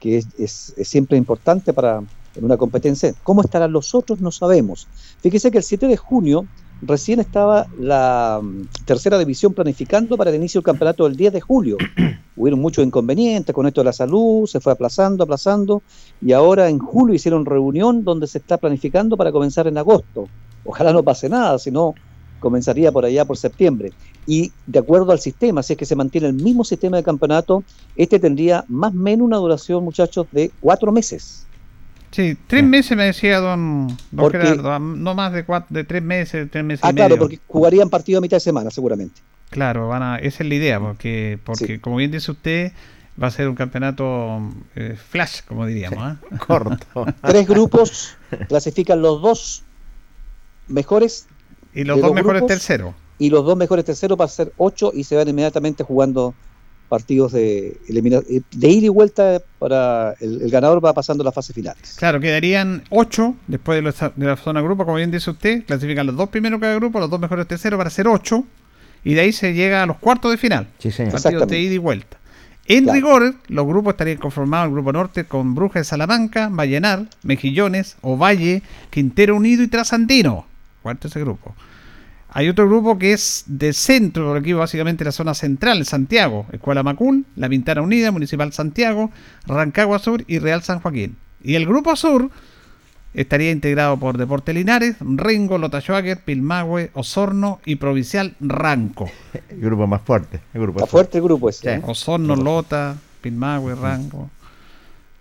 [0.00, 2.02] que es siempre importante para
[2.36, 3.14] en una competencia.
[3.22, 4.20] ¿Cómo estarán los otros?
[4.20, 4.88] No sabemos.
[5.20, 6.48] Fíjese que el 7 de junio
[6.86, 11.40] recién estaba la mm, tercera división planificando para el inicio del campeonato del 10 de
[11.40, 11.76] julio.
[12.36, 15.82] Hubieron muchos inconvenientes con esto de la salud, se fue aplazando, aplazando,
[16.20, 20.28] y ahora en julio hicieron reunión donde se está planificando para comenzar en agosto.
[20.64, 21.94] Ojalá no pase nada, sino
[22.40, 23.92] comenzaría por allá por septiembre.
[24.26, 27.64] Y de acuerdo al sistema, si es que se mantiene el mismo sistema de campeonato,
[27.96, 31.46] este tendría más o menos una duración, muchachos, de cuatro meses.
[32.14, 36.00] Sí, tres meses me decía don, don Porque- Gerardo, no más de, cuatro, de tres
[36.00, 39.20] meses, tres meses Ah, y claro, porque jugarían partido a mitad de semana, seguramente.
[39.50, 42.70] Claro, van a, esa es la idea, porque, porque como bien dice usted,
[43.20, 44.38] va a ser un campeonato
[44.76, 45.98] eh, flash, como diríamos.
[46.00, 46.16] ¿ah?
[46.46, 47.04] Corto.
[47.22, 49.64] Tres grupos clasifican los dos
[50.68, 51.26] mejores.
[51.74, 52.94] Y los de dos mejores terceros.
[53.18, 56.32] Y los dos mejores terceros para ser ocho y se van inmediatamente jugando
[56.88, 61.54] partidos de, de ida y vuelta para el, el ganador va pasando a las fases
[61.54, 61.96] finales.
[61.98, 66.06] Claro, quedarían ocho después de, los- de la zona grupo, como bien dice usted, clasifican
[66.06, 68.44] los dos primeros cada grupo, los dos mejores terceros para ser ocho,
[69.02, 70.68] y de ahí se llega a los cuartos de final.
[70.78, 71.12] Sí, señor.
[71.20, 72.18] Partidos de ida y vuelta.
[72.66, 72.94] En Claro.
[72.96, 78.62] rigor, los grupos estarían conformados, el grupo norte, con Brujas de Salamanca, Vallenar, Mejillones, Ovalle,
[78.88, 80.46] Quintero Unido y Trasandino.
[80.82, 81.54] Cuarto ese grupo.
[82.36, 86.82] Hay otro grupo que es de centro, por aquí básicamente la zona central, Santiago, Escuela
[86.82, 89.12] Macul, La Pintana Unida, Municipal Santiago,
[89.46, 91.16] Rancagua Sur y Real San Joaquín.
[91.44, 92.30] Y el grupo sur
[93.14, 99.08] estaría integrado por Deporte Linares, Rengo, Lota Schwager, Pilmahue, Osorno y Provincial Ranco.
[99.48, 100.40] El grupo más fuerte.
[100.54, 101.74] El grupo Está fuerte el grupo ese.
[101.74, 101.82] ¿eh?
[101.84, 104.28] Osorno, Lota, Pilmahue, Rango.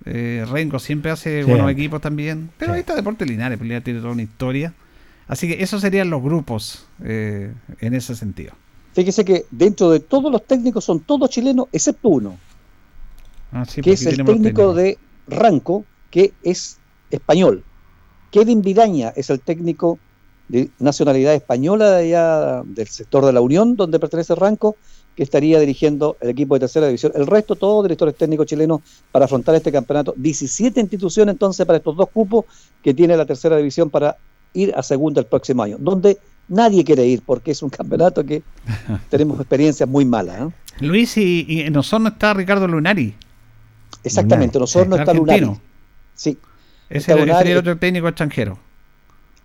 [0.06, 1.50] Eh, Rengo siempre hace Sí.
[1.50, 2.50] buenos equipos también.
[2.58, 2.76] Pero Sí.
[2.78, 4.74] ahí está Deporte Linares, pues Linares tiene toda una historia.
[5.28, 8.54] Así que esos serían los grupos eh, en ese sentido.
[8.94, 12.38] Fíjese que dentro de todos los técnicos son todos chilenos, excepto uno,
[13.54, 14.98] Ah, sí, que es el técnico de
[15.28, 16.80] Ranco, que es
[17.12, 17.64] español.
[18.32, 20.00] Kevin Vidaña es el técnico
[20.48, 24.76] de nacionalidad española de allá del sector de la Unión, donde pertenece Ranco,
[25.16, 27.12] que estaría dirigiendo el equipo de tercera división.
[27.16, 30.16] El resto, todos directores técnicos chilenos para afrontar este campeonato.
[30.18, 32.46] 17 instituciones entonces para estos dos cupos
[32.82, 34.18] que tiene la tercera división para
[34.54, 38.44] ir a segunda el próximo año, donde nadie quiere ir porque es un campeonato que
[39.10, 40.42] tenemos experiencias muy malas.
[40.42, 40.54] ¿eh?
[40.80, 43.16] Luis y, y en Osorno está Ricardo Lunari.
[44.04, 45.48] Exactamente, nosotros no el está argentino.
[45.48, 45.62] Lunari.
[46.16, 46.38] Sí.
[46.90, 47.40] Ese Está ese Lunari.
[47.48, 48.60] sería otro técnico extranjero.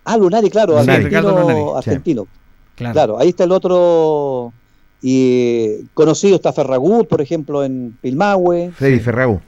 [0.05, 1.21] Ah, Lunari, claro, Lunari, argentino.
[1.21, 1.89] Ricardo Lunari, sí.
[1.89, 2.27] argentino.
[2.75, 2.93] Claro.
[2.93, 4.53] Claro, ahí está el otro
[5.01, 8.71] y conocido está Ferragut, por ejemplo, en Pilmahue.
[8.75, 9.39] Freddy Ferragu.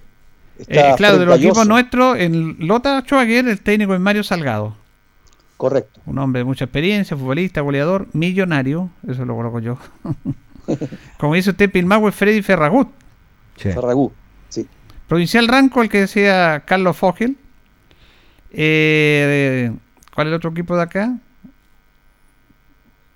[0.57, 4.75] Está Eh, claro, de los equipos nuestros, en Lota Schwager, el técnico es Mario Salgado.
[5.61, 6.01] Correcto.
[6.07, 8.89] Un hombre de mucha experiencia, futbolista, goleador, millonario.
[9.07, 9.77] Eso lo coloco yo.
[11.19, 12.87] Como dice usted, Pilmahue, Freddy Ferragut.
[13.57, 13.71] Sí.
[13.71, 14.11] Ferragut,
[14.49, 14.67] sí.
[15.07, 17.37] Provincial Ranco, el que decía Carlos Fogel.
[18.49, 19.71] Eh,
[20.15, 21.15] ¿Cuál es el otro equipo de acá?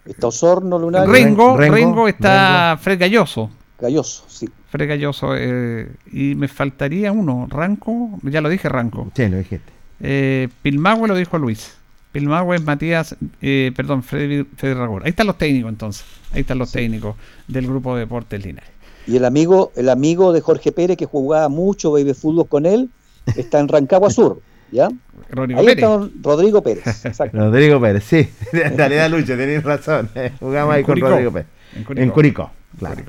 [0.06, 1.12] Está Osorno, Lunari.
[1.12, 3.50] Rengo, Rengo, Rengo, está Fred Galloso.
[3.80, 4.48] Galloso, sí.
[4.70, 5.36] Fred Galloso.
[5.36, 7.48] eh, y me faltaría uno.
[7.50, 9.12] Ranco, ya lo dije, Ranco.
[9.16, 9.74] Sí, lo dijiste.
[10.00, 11.76] Eh, Pilmahue lo dijo Luis.
[12.16, 15.04] Pilmahue es Matías, eh, perdón, Freddy, Freddy Ragor.
[15.04, 16.06] Ahí están los técnicos entonces.
[16.32, 17.18] Ahí están los técnicos
[17.50, 18.70] del grupo de Deportes Linares.
[19.06, 22.90] Y el amigo, el amigo de Jorge Pérez, que jugaba mucho baby fútbol con él,
[23.36, 24.40] está en Rancagua Sur,
[24.72, 24.88] ¿ya?
[25.30, 25.84] Rodrigo Ahí Pérez.
[25.84, 27.38] está Rodrigo Pérez, exacto.
[27.38, 28.30] Rodrigo Pérez, sí.
[28.54, 30.10] En realidad, Lucho, tenéis razón.
[30.40, 30.98] Jugamos En ahí con.
[31.02, 31.48] Rodrigo Pérez.
[31.76, 32.02] En Curicó.
[32.02, 33.04] En Curicó, claro.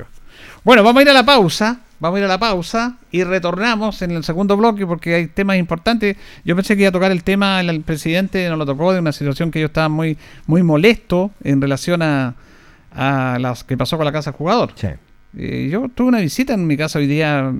[0.67, 1.79] Bueno, vamos a ir a la pausa.
[2.01, 5.59] Vamos a ir a la pausa y retornamos en el segundo bloque porque hay temas
[5.59, 6.17] importantes.
[6.45, 8.99] Yo pensé que iba a tocar el tema, el, el presidente nos lo tocó de
[8.99, 12.35] una situación que yo estaba muy, muy molesto en relación a,
[12.91, 14.73] a las que pasó con la casa del jugador.
[14.75, 14.89] Sí.
[15.39, 17.53] Eh, yo tuve una visita en mi casa hoy día,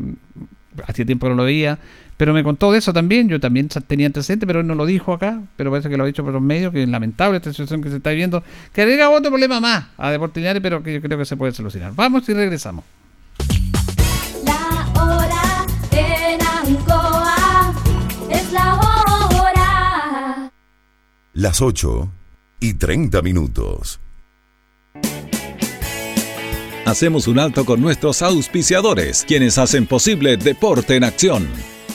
[0.89, 1.79] hacía tiempo que no lo veía,
[2.17, 5.13] Pero me contó de eso también, yo también tenía antecedentes, pero él no lo dijo
[5.13, 7.83] acá, pero parece que lo ha dicho por los medios, que es lamentable esta situación
[7.83, 8.43] que se está viviendo,
[8.73, 11.53] que agrega otro problema más a Deportes Linares, pero que yo creo que se puede
[11.53, 11.93] solucionar.
[11.95, 12.85] Vamos y regresamos.
[14.45, 17.75] La hora en Ancoa
[18.31, 20.51] es la hora.
[21.35, 22.09] Las 8
[22.61, 24.01] y 30 minutos.
[26.87, 31.76] Hacemos un alto con nuestros auspiciadores, quienes hacen posible Deporte en Acción.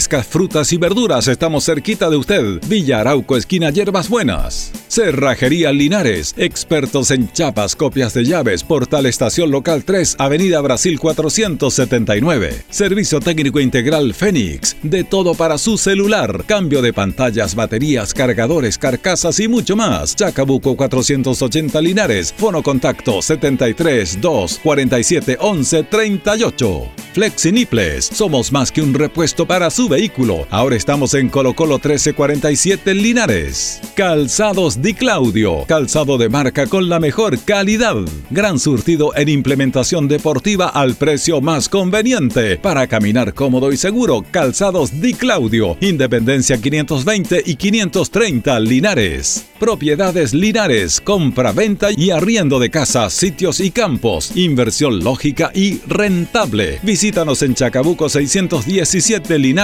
[0.00, 2.60] frutas y verduras, estamos cerquita de usted.
[2.66, 4.72] Villa Arauco esquina Hierbas Buenas.
[4.88, 12.64] Cerrajería Linares, expertos en chapas, copias de llaves, Portal Estación Local 3, Avenida Brasil 479.
[12.70, 19.38] Servicio técnico integral Fénix, de todo para su celular, cambio de pantallas, baterías, cargadores, carcasas
[19.38, 20.16] y mucho más.
[20.16, 26.82] Chacabuco 480 Linares, fono contacto 73 2 47 11 38.
[27.14, 30.46] Flexiniples, somos más que un repuesto para su vehículo.
[30.50, 33.80] Ahora estamos en Colo Colo 1347 Linares.
[33.96, 37.96] Calzados Di Claudio, calzado de marca con la mejor calidad.
[38.30, 42.56] Gran surtido en implementación deportiva al precio más conveniente.
[42.56, 49.46] Para caminar cómodo y seguro, calzados Di Claudio, Independencia 520 y 530 Linares.
[49.58, 54.36] Propiedades Linares, compra, venta y arriendo de casas, sitios y campos.
[54.36, 56.78] Inversión lógica y rentable.
[56.84, 59.63] Visítanos en Chacabuco 617 Linares.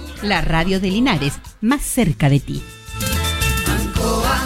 [0.23, 2.61] La radio de Linares, más cerca de ti.
[3.67, 4.39] Ancoa.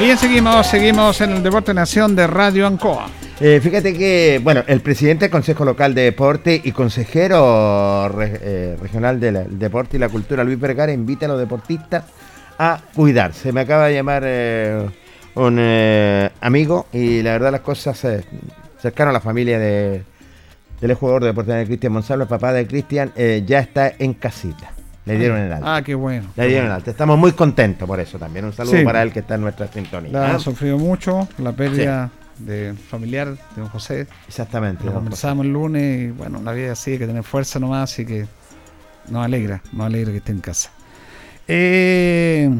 [0.00, 3.17] Bien, seguimos, seguimos en el Deporte Nación de Radio Ancoa.
[3.40, 8.76] Eh, fíjate que, bueno, el presidente del Consejo Local de Deporte y consejero re- eh,
[8.80, 12.04] regional del Deporte y la Cultura, Luis Vergara, invita a los deportistas
[12.58, 13.52] a cuidarse.
[13.52, 14.88] Me acaba de llamar eh,
[15.36, 18.04] un amigo y la verdad las cosas
[18.80, 20.02] cercano a la familia de,
[20.80, 23.12] del jugador de deporte Cristian Monsalvo, el papá de Cristian,
[23.46, 24.72] ya está en casita.
[25.06, 25.76] Le dieron el alta.
[25.76, 26.26] Ah, qué bueno.
[26.36, 26.90] Le dieron el alta.
[26.90, 28.44] Estamos muy contentos por eso también.
[28.44, 28.84] Un saludo Sí.
[28.84, 30.10] para él que está en nuestra sintonía.
[30.12, 30.34] La ¿ah?
[30.34, 34.06] ha sufrido mucho, la pérdida de familiar de don José.
[34.26, 34.84] Exactamente.
[34.84, 38.04] Lo conversamos el lunes y bueno, la vida así hay que tener fuerza nomás, así
[38.06, 38.26] que
[39.10, 40.70] nos alegra, nos alegra que esté en casa.
[41.48, 42.50] Eh,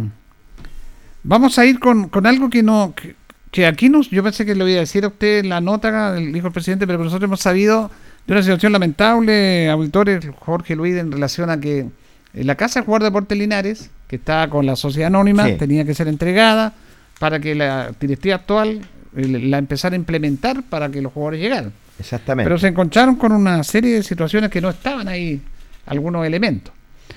[1.23, 3.15] vamos a ir con, con algo que no, que,
[3.51, 6.47] que aquí nos, yo pensé que le iba a decir a usted la nota, dijo
[6.49, 7.91] el presidente, pero nosotros hemos sabido
[8.27, 11.87] de una situación lamentable, auditores, Jorge Luis, en relación a que
[12.35, 15.55] en la casa del jugador de Deportes Linares, que está con la sociedad anónima, Sí.
[15.59, 16.75] tenía que ser entregada
[17.19, 18.83] para que la directiva actual eh,
[19.15, 21.73] la empezara a implementar para que los jugadores llegaran.
[21.99, 22.47] Exactamente.
[22.47, 25.41] Pero se encontraron con una serie de situaciones que no estaban ahí,
[25.87, 26.73] algunos elementos.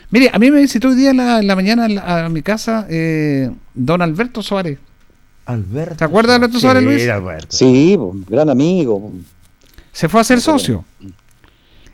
[0.10, 1.88] Mire, a mí me visitó hoy día en la, en la mañana
[2.26, 4.78] a mi casa eh, don Alberto Suárez.
[5.46, 5.96] Alberto.
[5.98, 7.10] ¿Te acuerdas de Alberto Sí, Suárez, Luis?
[7.10, 7.48] Alberto.
[7.50, 9.12] Sí, gran amigo.
[9.92, 10.86] Se fue a ser socio.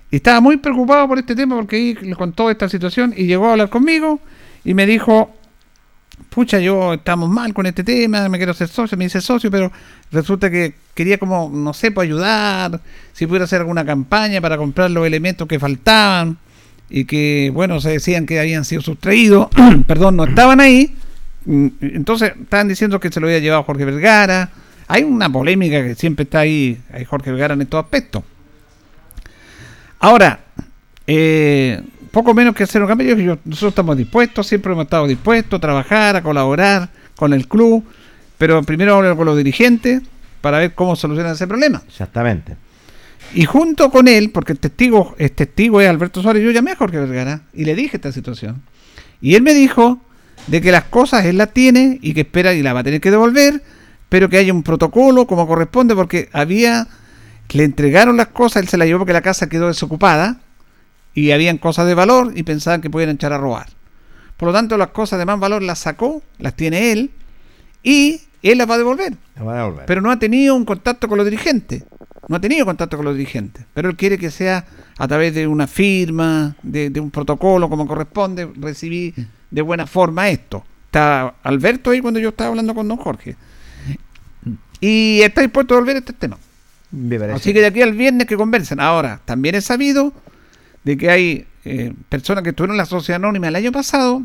[0.10, 3.48] Y estaba muy preocupado por este tema porque ahí le contó esta situación y llegó
[3.48, 4.20] a hablar conmigo
[4.64, 5.32] y me dijo,
[6.38, 9.72] pucha, yo estamos mal con este tema, me quiero hacer socio, me dice socio, pero
[10.12, 12.80] resulta que quería como, no sé, pues ayudar,
[13.12, 16.38] si pudiera hacer alguna campaña para comprar los elementos que faltaban
[16.92, 19.48] y que, bueno, se decían que habían sido sustraídos,
[19.88, 20.96] perdón, no estaban ahí.
[21.46, 24.52] Mm, Entonces estaban diciendo que se lo había llevado Jorge Vergara.
[24.88, 28.22] Hay una polémica que siempre está ahí, hay Jorge Vergara en estos aspectos.
[29.98, 30.42] Ahora,
[31.08, 31.82] eh,
[32.18, 33.15] poco menos que hacer un cambio.
[33.15, 37.47] Yo- yo- nosotros estamos dispuestos, siempre hemos estado dispuestos a trabajar, a colaborar con el
[37.47, 37.84] club,
[38.39, 40.01] pero primero hablar con los dirigentes
[40.41, 41.82] para ver cómo solucionan ese problema.
[41.88, 42.55] Exactamente.
[43.36, 46.76] Y junto con él, porque el testigo, el testigo es Alberto Suárez, yo llamé a
[46.76, 48.61] Jorge Vergara y le dije esta situación.
[49.22, 49.99] Y él me dijo
[50.47, 52.99] de que las cosas él las tiene y que espera y la va a tener
[53.01, 53.61] que devolver,
[54.09, 56.88] pero que haya un protocolo como corresponde, porque había,
[57.51, 60.39] le entregaron las cosas, él se las llevó porque la casa quedó desocupada
[61.18, 63.70] y habían cosas de valor y pensaban que podían echar a robar.
[64.38, 67.09] Por lo tanto, las cosas de más valor las sacó, las tiene él
[67.82, 69.13] y él las va a devolver.
[69.36, 69.72] A.
[69.88, 71.86] Pero no ha tenido un contacto con los dirigentes.
[72.28, 73.65] No ha tenido contacto con los dirigentes.
[73.74, 74.63] Pero él quiere que sea
[74.95, 79.15] a través de una firma, de, de un protocolo como corresponde, recibir
[79.49, 80.63] de buena forma esto.
[80.86, 83.36] Está Alberto ahí cuando yo estaba hablando con don Jorge.
[84.80, 86.38] Y está dispuesto a volver a este tema.
[86.91, 87.15] Me.
[87.34, 88.80] Así que de aquí al viernes que conversen.
[88.80, 90.13] Ahora, también he sabido
[90.88, 94.24] de que hay eh, personas que estuvieron en la sociedad anónima el año pasado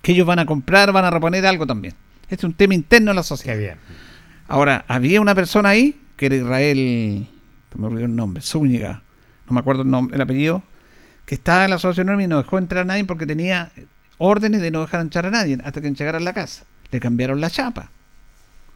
[0.00, 1.94] que ellos van a comprar, van a reponer algo también.
[2.22, 3.58] Este es un tema interno de la sociedad.
[3.58, 3.76] bien.
[4.48, 7.28] Ahora, había una persona ahí, que era Israel,
[7.76, 9.02] me olvidó el nombre, Zúñiga,
[9.46, 10.62] no me acuerdo el, nombre, el apellido,
[11.26, 13.72] que estaba en la sociedad anónima y no dejó entrar a nadie porque tenía
[14.16, 16.64] órdenes de no dejar entrar a nadie hasta que llegaran a la casa.
[16.90, 17.90] Le cambiaron la chapa.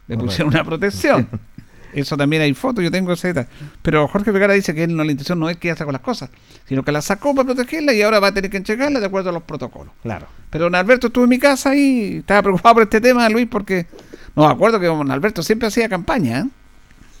[0.07, 0.25] Le Correcto.
[0.25, 1.27] pusieron una protección.
[1.93, 3.47] Eso también hay fotos, yo tengo esa.
[3.81, 6.29] Pero Jorge Vergara dice que él no, la intención no es que con las cosas,
[6.67, 9.29] sino que la sacó para protegerla y ahora va a tener que entregarla de acuerdo
[9.29, 9.93] a los protocolos.
[10.03, 10.27] Claro.
[10.49, 13.85] Pero don Alberto estuvo en mi casa y estaba preocupado por este tema, Luis, porque
[14.35, 16.39] no me acuerdo que don Alberto siempre hacía campaña.
[16.39, 16.45] ¿eh?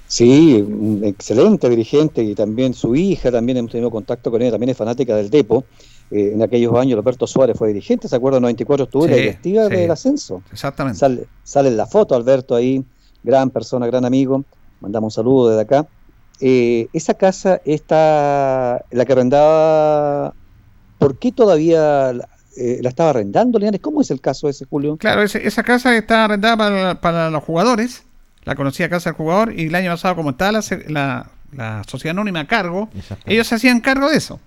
[0.07, 4.69] Sí, un excelente dirigente y también su hija, también hemos tenido contacto con ella, también
[4.69, 5.65] es fanática del Depo.
[6.09, 8.37] Eh, en aquellos años Alberto Suárez fue dirigente, ¿se acuerda?
[8.37, 9.75] En 94 estuvo en la Sí, directiva sí.
[9.75, 10.41] del ascenso.
[10.51, 10.99] Exactamente.
[10.99, 12.83] Sale, sale en la foto Alberto ahí,
[13.23, 14.45] gran persona, gran amigo.
[14.81, 15.87] Mandamos un saludo desde acá.
[16.39, 20.33] Eh, esa casa está, la que arrendaba,
[20.99, 23.81] ¿por qué todavía la, eh, la estaba arrendando, Linares?
[23.81, 24.97] ¿Cómo es el caso ese, Julio?
[24.97, 28.03] Claro, ese- esa casa está arrendada para, para los jugadores,
[28.45, 31.81] la conocía casa del jugador, y el año pasado, como estaba la, se- la, la
[31.87, 32.89] sociedad anónima a cargo,
[33.25, 34.39] ellos se hacían cargo de eso.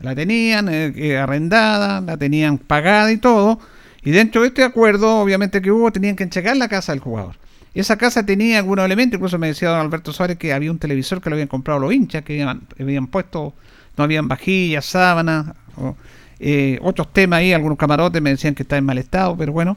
[0.00, 3.58] La tenían eh, eh, arrendada, la tenían pagada y todo,
[4.02, 7.36] y dentro de este acuerdo, obviamente que hubo, tenían que enchecar la casa del jugador.
[7.74, 11.20] Esa casa tenía algunos elementos, incluso me decía don Alberto Suárez que había un televisor
[11.20, 13.54] que lo habían comprado los hinchas, que habían, habían puesto,
[13.96, 15.96] no habían vajillas, sábanas, o,
[16.40, 19.76] eh, otros temas ahí, algunos camarotes me decían que está en mal estado, pero bueno.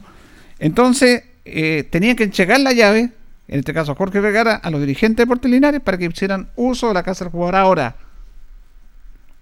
[0.58, 3.10] Entonces, eh, tenían que enchegar la llave,
[3.48, 6.88] en este caso Jorge Vergara, a los dirigentes de Deportes Linares para que hicieran uso
[6.88, 7.96] de la casa del jugador ahora.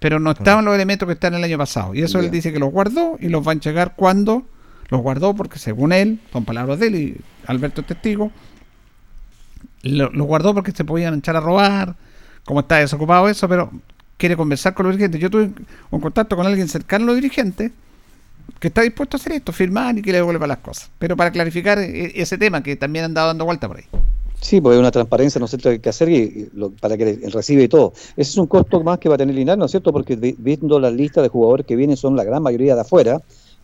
[0.01, 1.95] Pero no estaban los elementos que están el año pasado.
[1.95, 4.45] Y eso él dice que los guardó y los va a entregar cuando
[4.89, 7.17] los guardó, porque según él, son palabras de él y
[7.47, 8.31] Alberto es testigo,
[9.83, 11.95] lo- guardó porque se podían echar a robar,
[12.45, 13.71] como está desocupado eso, pero
[14.17, 15.21] quiere conversar con los dirigentes.
[15.21, 15.51] Yo tuve
[15.91, 17.73] un contacto con alguien cercano a los dirigentes
[18.61, 20.91] que está dispuesto a hacer esto, firmar y que le devuelva las cosas.
[20.99, 23.85] Pero para clarificar eh, ese tema que también han dado dando vuelta por ahí.
[24.41, 27.11] Sí, pues hay una transparencia, ¿no es cierto?, que hacer y, y lo- para que
[27.11, 27.93] él recibe y todo.
[28.17, 30.35] Ese es un costo más que va a tener Linares, ¿no es cierto?, porque vi-
[30.39, 33.21] viendo la lista de jugadores que vienen son la gran mayoría de afuera,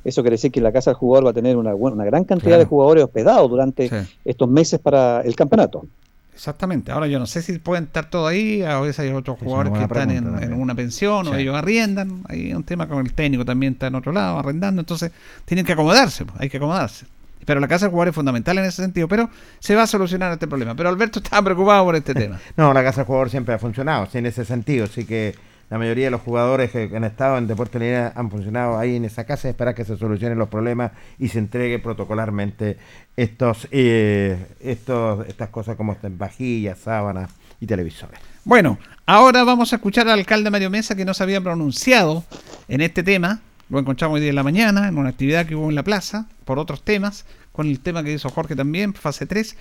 [0.09, 2.25] eso quiere decir que la casa del jugador va a tener una, buena- una gran
[2.25, 2.63] cantidad Claro.
[2.65, 4.17] de jugadores hospedados durante Sí.
[4.25, 5.87] estos meses para el campeonato.
[6.35, 6.93] Exactamente.
[6.93, 9.73] Ahora yo no sé si pueden estar todos ahí, a veces hay otros Es jugadores
[9.73, 12.23] que están en, una pensión o ellos arriendan.
[12.29, 14.81] Hay un tema con el técnico también está en otro lado, arrendando.
[14.81, 15.11] Entonces
[15.45, 17.07] tienen que acomodarse, pues, hay que acomodarse.
[17.45, 19.29] Pero la casa del jugador es fundamental en ese sentido, pero
[19.59, 20.77] se va a solucionar este problema.
[20.77, 22.39] Pero Alberto estaba preocupado por este tema.
[22.57, 24.85] No, la casa del jugador siempre ha funcionado, sí, en ese sentido.
[24.85, 25.35] Así que
[25.71, 29.05] la mayoría de los jugadores que han estado en Deportes Linares han funcionado ahí en
[29.05, 29.49] esa casa.
[29.49, 32.79] Esperar que se solucionen los problemas y se entregue protocolarmente
[33.17, 37.31] estos, eh, estos estas cosas como estas vajillas, sábanas
[37.61, 38.19] y televisores.
[38.45, 42.25] Bueno, ahora vamos a escuchar al alcalde Mario Mesa que no se había pronunciado
[42.69, 43.41] en este tema.
[43.69, 46.29] Lo encontramos hoy día en la mañana en una actividad que hubo en la plaza
[46.47, 49.55] por otros temas, con el tema que hizo Jorge también, fase 3.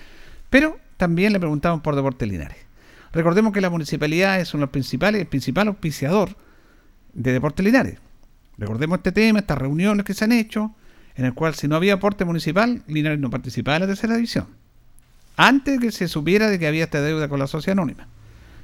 [0.48, 2.67] Pero también le preguntamos por Deportes Linares.
[3.12, 6.36] Recordemos que la municipalidad es uno de los principales, el principal auspiciador
[7.12, 7.98] de Deportes Linares.
[8.58, 10.74] Recordemos este tema, estas reuniones que se han hecho,
[11.14, 14.46] en el cual si no había aporte municipal, Linares no participaba en la tercera división.
[15.36, 18.08] Antes de que se supiera de que había esta deuda con la sociedad anónima.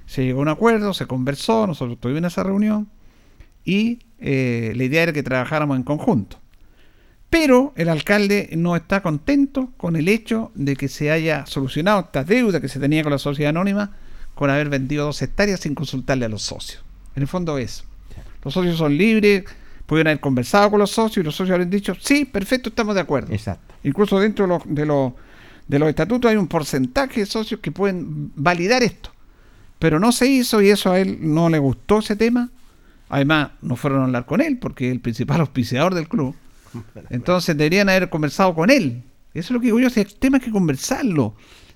[0.06, 2.88] Se llegó a un acuerdo, se conversó, nosotros tuvimos en esa reunión
[3.64, 6.40] y eh, la idea era que trabajáramos en conjunto.
[7.30, 12.22] Pero el alcalde no está contento con el hecho de que se haya solucionado esta
[12.22, 13.92] deuda que se tenía con la sociedad anónima
[14.34, 16.82] con haber vendido dos hectáreas sin consultarle a los socios.
[17.14, 17.84] En el fondo es,
[18.42, 19.44] los socios son libres,
[19.86, 23.00] pudieron haber conversado con los socios y los socios habrían dicho, sí, perfecto, estamos de
[23.00, 23.32] acuerdo.
[23.32, 23.74] Exacto.
[23.84, 25.12] Incluso dentro de los, de los,
[25.68, 29.10] de los estatutos hay un porcentaje de socios que pueden validar esto.
[29.78, 32.50] Pero no se hizo y eso a él no le gustó ese tema.
[33.08, 36.34] Además, no fueron a hablar con él porque es el principal auspiciador del club.
[37.10, 39.02] Entonces deberían haber conversado con él.
[39.34, 41.34] Eso es lo que digo yo, si el tema que conversarlo.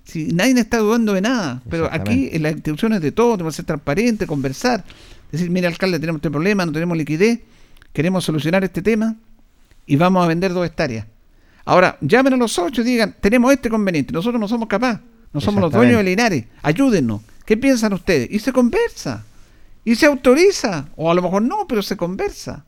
[0.08, 1.60] Si nadie está dudando de nada.
[1.68, 4.82] Pero aquí en las instituciones de todo, tenemos que ser transparente, conversar.
[5.30, 7.40] Decir, mire alcalde, tenemos este problema, no tenemos liquidez,
[7.92, 9.16] queremos solucionar este tema
[9.84, 11.06] y vamos a vender dos hectáreas.
[11.66, 15.02] Ahora, llamen a los socios y digan, tenemos este conveniente, nosotros no somos capaces,
[15.34, 17.20] no somos los dueños de Linares, ayúdennos.
[17.44, 18.30] ¿Qué piensan ustedes?
[18.30, 19.24] Y se conversa.
[19.84, 20.86] Y se autoriza.
[20.96, 22.64] O a lo mejor no, pero se conversa.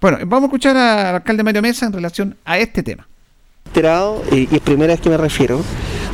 [0.00, 3.06] Bueno, vamos a escuchar al alcalde Mario Mesa en relación a este tema.
[4.30, 5.62] y es primera vez que me refiero,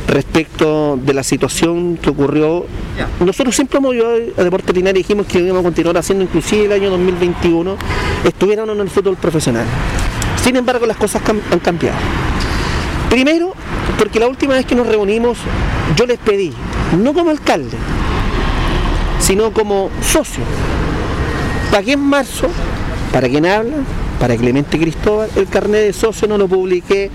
[0.09, 2.65] respecto de la situación que ocurrió.
[3.19, 6.65] Nosotros siempre hemos ayudado a Deportes Linares y dijimos que íbamos a continuar haciendo, inclusive
[6.65, 7.77] el año 2021,
[8.25, 9.65] estuvieran en el fútbol profesional.
[10.43, 11.21] Sin embargo, las cosas
[11.51, 11.97] han cambiado.
[13.09, 13.53] Primero,
[13.97, 15.37] porque la última vez que nos reunimos,
[15.95, 16.53] yo les pedí,
[16.97, 17.77] no como alcalde,
[19.19, 20.43] sino como socio,
[21.71, 22.47] pagué en marzo,
[23.11, 23.77] para quien habla,
[24.19, 27.09] para Clemente Cristóbal, el carnet de socio no lo publiqué,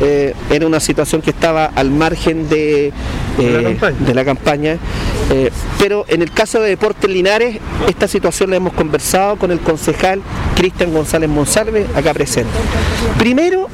[0.00, 2.92] eh, era una situación que estaba al margen de,
[3.38, 4.76] eh, de la campaña,
[5.30, 7.58] eh, pero en el caso de Deportes Linares,
[7.88, 10.20] esta situación la hemos conversado con el concejal
[10.56, 12.50] Cristian González Monsalve, acá presente.
[13.18, 13.68] Primero,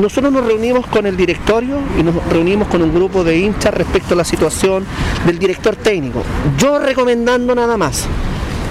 [0.00, 4.14] nosotros nos reunimos con el directorio y nos reunimos con un grupo de hinchas respecto
[4.14, 4.84] a la situación
[5.26, 6.22] del director técnico.
[6.58, 8.06] Yo recomendando nada más,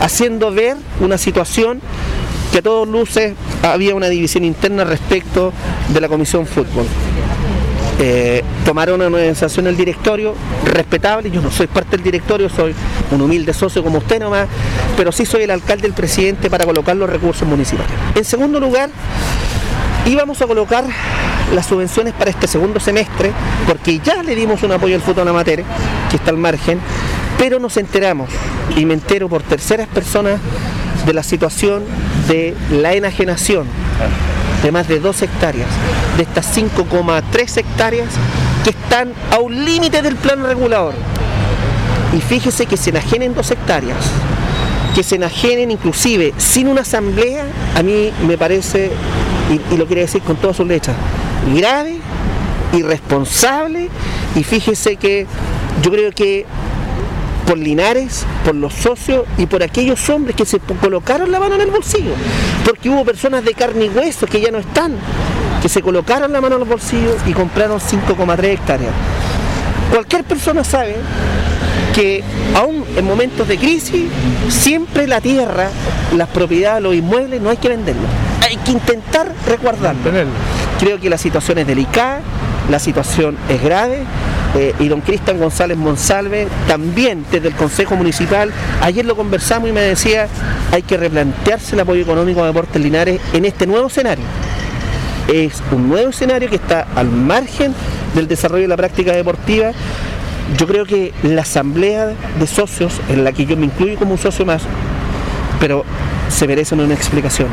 [0.01, 1.79] haciendo ver una situación
[2.53, 5.51] que a todos luces había una división interna respecto
[5.89, 6.85] de la comisión fútbol.
[7.99, 12.75] Eh, tomaron una organización el directorio, respetable, yo no soy parte del directorio, soy
[13.09, 14.47] un humilde socio como usted nomás,
[14.95, 17.91] pero sí soy el alcalde, el presidente para colocar los recursos municipales.
[18.13, 18.91] En segundo lugar,
[20.05, 20.85] íbamos a colocar
[21.55, 23.31] las subvenciones para este segundo semestre,
[23.65, 25.63] porque ya le dimos un apoyo al fútbol amateur,
[26.11, 26.79] que está al margen,
[27.39, 28.29] pero nos enteramos,
[28.77, 30.39] y me entero por terceras personas,
[31.05, 31.83] de la situación
[32.27, 33.67] de la enajenación
[34.63, 35.67] de más de 2 hectáreas,
[36.17, 38.07] de estas 5,3 hectáreas
[38.63, 40.93] que están a un límite del plan regulador.
[42.15, 43.97] Y fíjese que se enajenen 2 hectáreas,
[44.95, 47.43] que se enajenen inclusive sin una asamblea,
[47.75, 48.91] a mí me parece,
[49.51, 50.95] y, y lo quiere decir con todas sus letras,
[51.53, 51.97] grave,
[52.71, 53.89] irresponsable,
[54.35, 55.27] y fíjese que
[55.81, 56.45] yo creo que
[57.45, 61.61] por Linares, por los socios y por aquellos hombres que se colocaron la mano en
[61.61, 62.13] el bolsillo.
[62.65, 64.93] Porque hubo personas de carne y hueso que ya no están,
[65.61, 68.93] que se colocaron la mano en los bolsillos y compraron 5,3 hectáreas.
[69.91, 70.95] Cualquier persona sabe
[71.93, 72.23] que
[72.55, 74.05] aún en momentos de crisis,
[74.49, 75.69] siempre la tierra,
[76.15, 78.09] las propiedades, los inmuebles, no hay que venderlos.
[78.41, 80.03] Hay que intentar resguardarlos.
[80.79, 82.21] Creo que la situación es delicada,
[82.69, 83.99] la situación es grave.
[84.55, 88.51] Eh, y don Cristian González Monsalve, también desde el Consejo Municipal,
[88.81, 90.27] ayer lo conversamos y me decía,
[90.71, 94.25] hay que replantearse el apoyo económico a Deportes Linares en este nuevo escenario.
[95.27, 97.73] Es un nuevo escenario que está al margen
[98.13, 99.71] del desarrollo de la práctica deportiva
[100.57, 104.17] Yo creo que la asamblea de socios, en la que yo me incluyo como un
[104.17, 104.61] socio más,
[105.59, 105.85] pero
[106.29, 107.47] se merecen una explicación.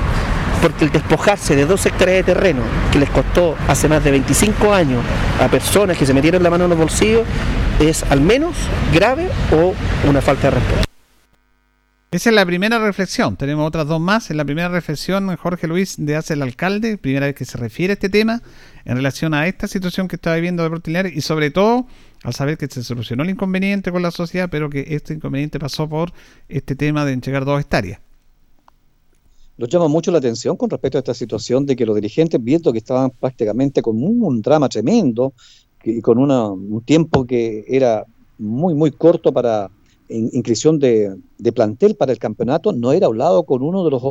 [0.63, 2.63] Porque el despojarse de dos hectáreas de terreno
[2.93, 5.03] que les costó hace más de 25 años
[5.41, 7.23] a personas que se metieron la mano en los bolsillos
[7.79, 8.55] es al menos
[8.93, 9.75] grave o
[10.09, 10.91] una falta de respeto.
[12.13, 13.37] Esa es la primera reflexión.
[13.37, 14.33] Tenemos otras dos más.
[14.33, 17.93] En la primera reflexión, Jorge Luis de hace el alcalde, primera vez que se refiere
[17.93, 18.43] a este tema,
[18.85, 21.87] en relación a esta situación que está viviendo Deportes Linares y sobre todo
[22.25, 25.89] al saber que se solucionó el inconveniente con la sociedad, pero que este inconveniente pasó
[25.89, 26.13] por
[26.49, 28.01] este tema de entregar dos hectáreas.
[29.61, 32.73] Nos llama mucho la atención con respecto a esta situación de que los dirigentes, viendo
[32.73, 35.35] que estaban prácticamente con un drama tremendo
[35.85, 38.07] y con una, un tiempo que era
[38.39, 39.71] muy, muy corto para
[40.09, 41.15] in- inscripción de,
[41.55, 44.03] plantel para el campeonato, no era hablado con uno de los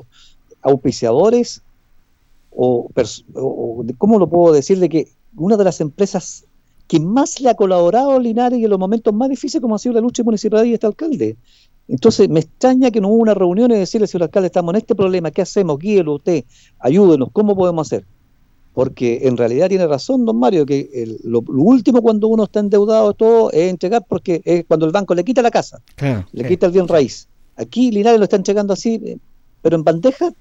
[0.61, 1.63] auspiciadores
[2.51, 2.87] o,
[3.33, 4.77] o- ¿cómo lo puedo decir?
[4.79, 6.45] De que una de las empresas
[6.87, 9.95] que más le ha colaborado a Linares en los momentos más difíciles como ha sido
[9.95, 11.37] la lucha municipal y este alcalde.
[11.89, 14.95] Entonces me extraña que no hubo una reunión y decirle, señor alcalde, estamos en este
[14.95, 15.79] problema, ¿qué hacemos?
[15.79, 16.43] Guíelo usted,
[16.79, 18.05] ayúdenos, ¿cómo podemos hacer?
[18.73, 22.59] Porque en realidad tiene razón, don Mario, que el- lo, lo último cuando uno está
[22.59, 26.25] endeudado todo es entregar porque es cuando el banco le quita la casa, Claro.
[26.31, 27.27] le quita el bien raíz.
[27.55, 29.17] Aquí Linares lo está entregando así, eh,
[29.61, 30.31] pero en bandeja,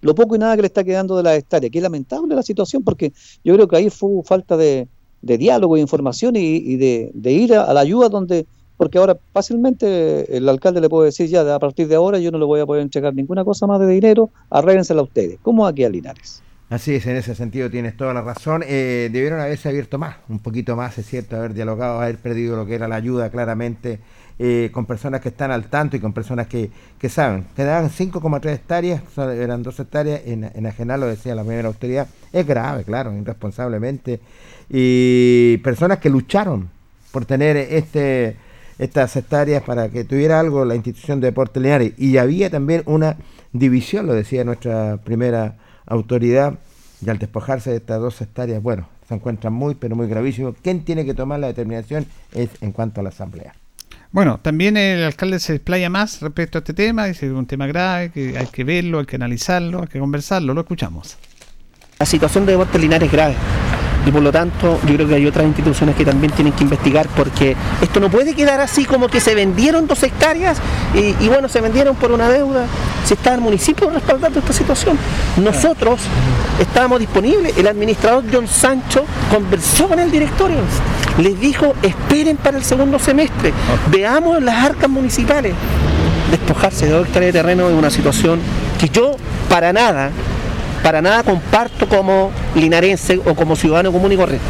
[0.00, 1.70] lo poco y nada que le está quedando de la hectárea.
[1.70, 3.12] Qué lamentable la situación, porque
[3.44, 4.88] yo creo que ahí fue falta de,
[5.22, 8.46] de diálogo, de información y, y de, de ir a, a la ayuda donde,
[8.76, 12.38] porque ahora fácilmente el alcalde le puede decir ya, a partir de ahora yo no
[12.38, 15.38] le voy a poder entregar ninguna cosa más de dinero, arréglensela ustedes.
[15.42, 16.42] ¿Cómo aquí a Linares?
[16.70, 18.64] Así es, en ese sentido tienes toda la razón.
[18.66, 22.66] Eh, debieron haberse abierto más, un poquito más, es cierto, haber dialogado, haber perdido lo
[22.66, 24.00] que era la ayuda claramente,
[24.38, 27.46] eh, con personas que están al tanto y con personas que, que saben.
[27.54, 32.08] Quedaban 5,3 hectáreas, eran 2 hectáreas, en, enajenar, lo decía la primera autoridad.
[32.32, 34.20] Es grave, claro, irresponsablemente.
[34.68, 36.70] Y personas que lucharon
[37.12, 38.36] por tener este
[38.78, 41.92] estas hectáreas para que tuviera algo la institución de Deportes Linares.
[41.96, 43.16] Y había también una
[43.52, 45.56] división, lo decía nuestra primera
[45.86, 46.58] autoridad,
[47.04, 50.54] y al despojarse de estas dos hectáreas, bueno, se encuentran muy, pero muy gravísimos.
[50.62, 52.06] ¿Quién tiene que tomar la determinación?
[52.32, 53.54] Es en cuanto a la asamblea.
[54.10, 57.46] Bueno, también el alcalde se explaya más respecto a este tema, dice que es un
[57.46, 61.16] tema grave, que hay que verlo, hay que analizarlo, hay que conversarlo, lo escuchamos.
[61.98, 63.34] La situación de Deportes Linares es grave
[64.06, 67.08] y por lo tanto yo creo que hay otras instituciones que también tienen que investigar
[67.16, 70.58] porque esto no puede quedar así como que se vendieron dos hectáreas
[70.94, 72.66] y, bueno, se vendieron por una deuda.
[73.04, 74.96] Si está el municipio respaldando esta situación.
[75.42, 76.00] Nosotros
[76.58, 80.58] estábamos disponibles, el administrador John Sancho conversó con el directorio,
[81.18, 83.52] les dijo esperen para el segundo semestre,
[83.90, 85.54] veamos las arcas municipales.
[86.30, 88.40] Despojarse de dos hectáreas de terreno es una situación
[88.78, 89.16] que yo
[89.48, 90.10] para nada
[90.84, 94.46] para nada comparto como linarense o como ciudadano común y corriente.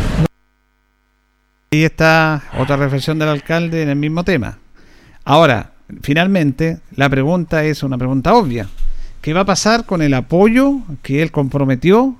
[1.70, 4.58] Ahí está otra reflexión del alcalde en el mismo tema.
[5.24, 5.70] Ahora,
[6.02, 8.66] finalmente, la pregunta es una pregunta obvia.
[9.20, 12.16] ¿Qué va a pasar con el apoyo que él comprometió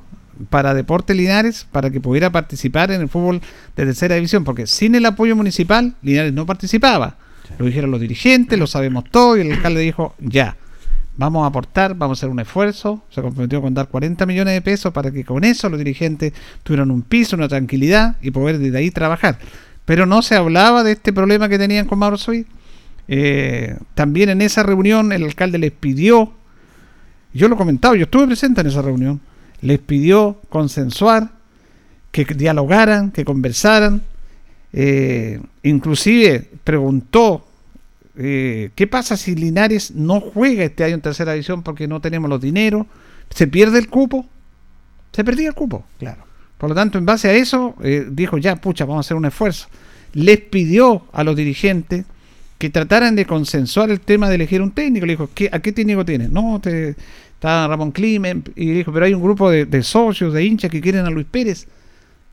[0.49, 3.41] para Deportes Linares para que pudiera participar en el fútbol
[3.77, 4.45] de tercera división?
[4.45, 7.17] Porque sin el apoyo municipal, Linares no participaba.
[7.59, 10.57] Lo dijeron los dirigentes, lo sabemos todo, y el alcalde dijo, ya,
[11.17, 14.63] vamos a aportar, vamos a hacer un esfuerzo, se comprometió con dar 40 millones de
[14.63, 16.33] pesos para que con eso los dirigentes
[16.63, 19.39] tuvieran un piso, una tranquilidad y poder desde ahí trabajar.
[19.85, 22.47] Pero no se hablaba de este problema que tenían con Mauro Soy.
[23.07, 26.33] Eh, también en esa reunión el alcalde les pidió,
[27.33, 29.21] yo lo he comentado, yo estuve presente en esa reunión,
[29.61, 31.31] les pidió consensuar,
[32.11, 34.03] que dialogaran, que conversaran,
[34.73, 37.47] eh, inclusive preguntó
[38.17, 42.31] eh, ¿qué pasa si Linares no juega este año en tercera división porque no tenemos
[42.31, 42.87] los dineros?
[43.31, 44.27] ¿Se pierde el cupo?
[45.13, 45.85] Se perdía el cupo.
[45.99, 46.25] Claro.
[46.59, 49.27] Por lo tanto, en base a eso, eh, dijo ya, pucha, vamos a hacer un
[49.27, 49.69] esfuerzo.
[50.13, 52.05] Les pidió a los dirigentes
[52.59, 55.07] que trataran de consensuar el tema de elegir un técnico.
[55.07, 56.31] Le dijo, ¿qué, ¿a qué técnico tienes?
[56.31, 56.97] No, te,
[57.35, 58.45] está Ramón Climen.
[58.55, 61.67] Y dijo, pero hay un grupo de, socios, de hinchas que quieren a Luis Pérez.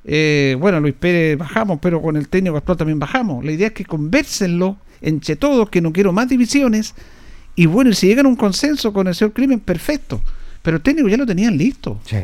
[0.05, 3.43] Eh, bueno, Luis Pérez bajamos, pero con el técnico actual también bajamos.
[3.43, 6.93] La idea es que conversenlo entre todos, que no quiero más divisiones.
[7.55, 10.21] Y bueno, si llegan a un consenso con el señor Crimen, perfecto.
[10.61, 11.99] Pero el técnico ya lo tenían listo.
[12.05, 12.17] Sí.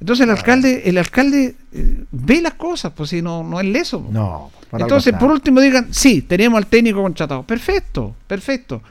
[0.00, 4.02] Entonces el alcalde, el alcalde eh, ve las cosas, pues si no, no es leso.
[4.02, 4.12] po.
[4.12, 4.50] No.
[4.72, 7.42] Entonces, por último, digan, sí, tenemos al técnico contratado.
[7.42, 8.82] Perfecto, perfecto.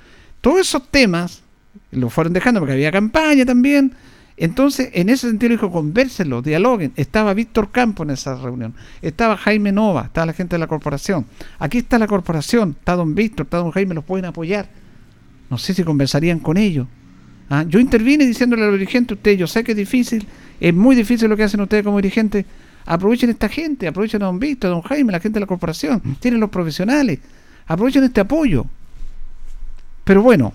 [0.41, 1.41] Todos esos temas
[1.91, 3.94] lo fueron dejando porque había campaña también.
[4.38, 6.94] Entonces, en ese sentido, dijo, convérselo, dialoguen.
[6.96, 8.76] Estaba Víctor Campo en esa reunión.
[9.02, 11.26] Estaba Jaime Nova, estaba la gente de la corporación.
[11.58, 14.70] Aquí está la corporación, está don Víctor, está don Jaime, los pueden apoyar.
[15.50, 16.88] No sé si conversarían con ellos.
[17.50, 20.28] Ah, Yo intervine diciéndole a los dirigentes, ustedes, yo sé que es difícil,
[20.60, 22.46] es muy difícil lo que hacen ustedes como dirigentes.
[22.86, 26.00] Aprovechen esta gente, aprovechen a don Víctor, a don Jaime, la gente de la corporación,
[26.20, 27.20] tienen los profesionales,
[27.66, 28.66] aprovechen este apoyo.
[30.04, 30.54] Pero bueno,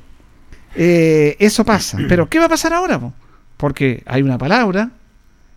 [0.76, 1.98] eh, eso pasa.
[2.08, 3.00] Pero ¿qué va a pasar ahora?
[3.00, 3.12] po?
[3.62, 4.90] Porque hay una palabra,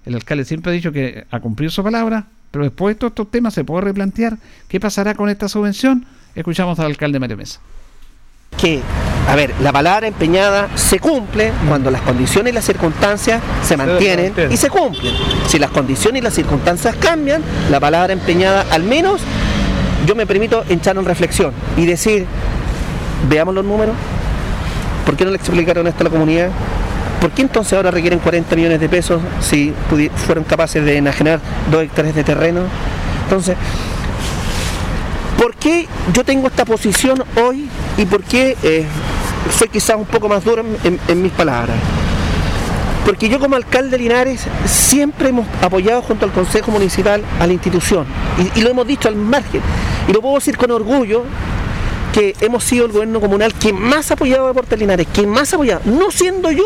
[0.06, 3.32] el alcalde siempre ha dicho que ha cumplido su palabra, pero después de todos estos
[3.32, 4.38] temas se puede replantear
[4.68, 6.06] qué pasará con esta subvención.
[6.36, 7.60] Escuchamos al alcalde Mario Mesa.
[8.60, 8.80] que,
[9.28, 14.36] a ver, la palabra empeñada se cumple cuando las condiciones y las circunstancias se mantienen
[14.52, 15.16] y se cumplen.
[15.48, 17.42] Si las condiciones y las circunstancias cambian,
[17.72, 19.20] la palabra empeñada, al menos,
[20.06, 22.28] yo me permito echar en reflexión y decir,
[23.28, 23.96] veamos los números,
[25.08, 26.52] ¿por qué no le explicaron esto a la comunidad?
[27.22, 29.74] ¿Por qué entonces ahora requieren 40 millones de pesos si
[30.28, 31.40] fueron capaces de enajenar
[31.72, 32.62] dos hectáreas de terreno?
[33.24, 33.56] Entonces,
[35.38, 38.86] ¿Por qué yo tengo esta posición hoy y por qué eh,
[39.58, 41.76] soy quizás un poco más duro en mis palabras?
[43.06, 47.54] Porque yo como alcalde de Linares siempre hemos apoyado junto al Consejo Municipal a la
[47.54, 48.08] institución
[48.40, 49.62] y, y lo hemos dicho al margen.
[50.08, 51.24] Y lo puedo decir con orgullo
[52.16, 55.52] que hemos sido el gobierno comunal que más ha apoyado a Deportes Linares, que más
[55.52, 56.64] ha apoyado, no siendo yo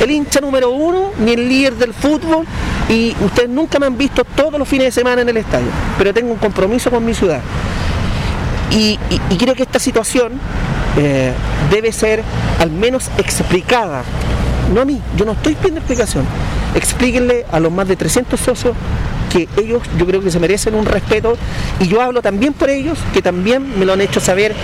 [0.00, 2.46] el hincha número uno ni el líder del fútbol
[2.88, 5.66] y ustedes nunca me han visto todos los fines de semana en el estadio,
[5.98, 7.40] pero tengo un compromiso con mi ciudad.
[8.70, 8.96] Y,
[9.30, 10.34] y- creo que esta situación
[10.96, 11.32] eh,
[11.70, 12.22] debe ser
[12.60, 14.04] al menos explicada.
[14.72, 16.24] No a mí, yo no estoy pidiendo explicación.
[16.76, 18.74] Explíquenle a los más de 300 socios
[19.32, 21.36] que ellos yo creo que se merecen un respeto
[21.80, 24.54] y yo hablo también por ellos que también me lo han hecho saber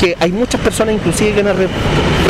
[0.00, 1.68] que hay muchas personas inclusive que van a re-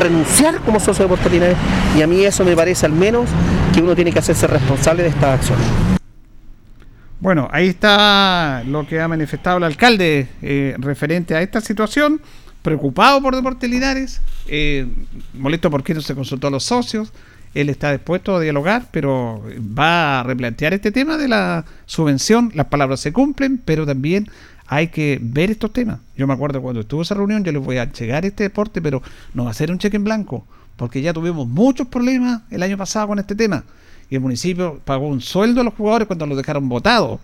[0.01, 1.57] renunciar como socios de Deportes Linares
[1.99, 3.29] y a mí eso me parece al menos
[3.75, 5.67] que uno tiene que hacerse responsable de estas acciones.
[7.19, 12.21] Bueno, ahí está lo que ha manifestado el alcalde eh, referente a esta situación,
[12.63, 14.87] preocupado por Deportes Linares, eh,
[15.35, 17.13] molesto porque no se consultó a los socios,
[17.57, 22.67] él está dispuesto a dialogar, pero va a replantear este tema de la subvención, las
[22.67, 24.29] palabras se cumplen, pero también
[24.67, 26.01] hay que ver estos temas.
[26.17, 29.03] Yo me acuerdo cuando estuvo esa reunión, yo les voy a llegar este deporte, pero
[29.33, 30.47] no va a ser un cheque en blanco,
[30.77, 33.65] porque ya tuvimos muchos problemas el año pasado con este tema.
[34.11, 37.21] Y el municipio pagó un sueldo a los jugadores cuando los dejaron votados.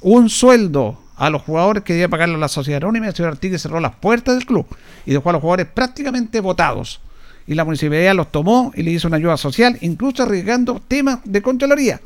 [0.00, 3.58] Un sueldo a los jugadores que debía pagarlo la sociedad anónima y el señor Artigue
[3.58, 4.66] cerró las puertas del club
[5.06, 7.00] y dejó a los jugadores prácticamente votados.
[7.46, 11.42] Y la municipalidad los tomó y le hizo una ayuda social, incluso arriesgando temas de
[11.42, 12.00] Contraloría.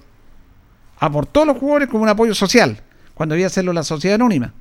[0.99, 2.81] Aportó a los jugadores como un apoyo social,
[3.15, 4.55] cuando debía hacerlo la sociedad anónima.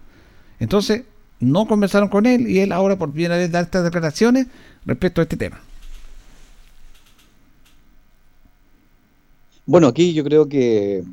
[0.59, 1.03] Entonces,
[1.39, 4.47] no conversaron con él y él ahora por primera vez da estas declaraciones
[4.85, 5.59] respecto a este tema.
[9.65, 11.03] Bueno, aquí yo creo que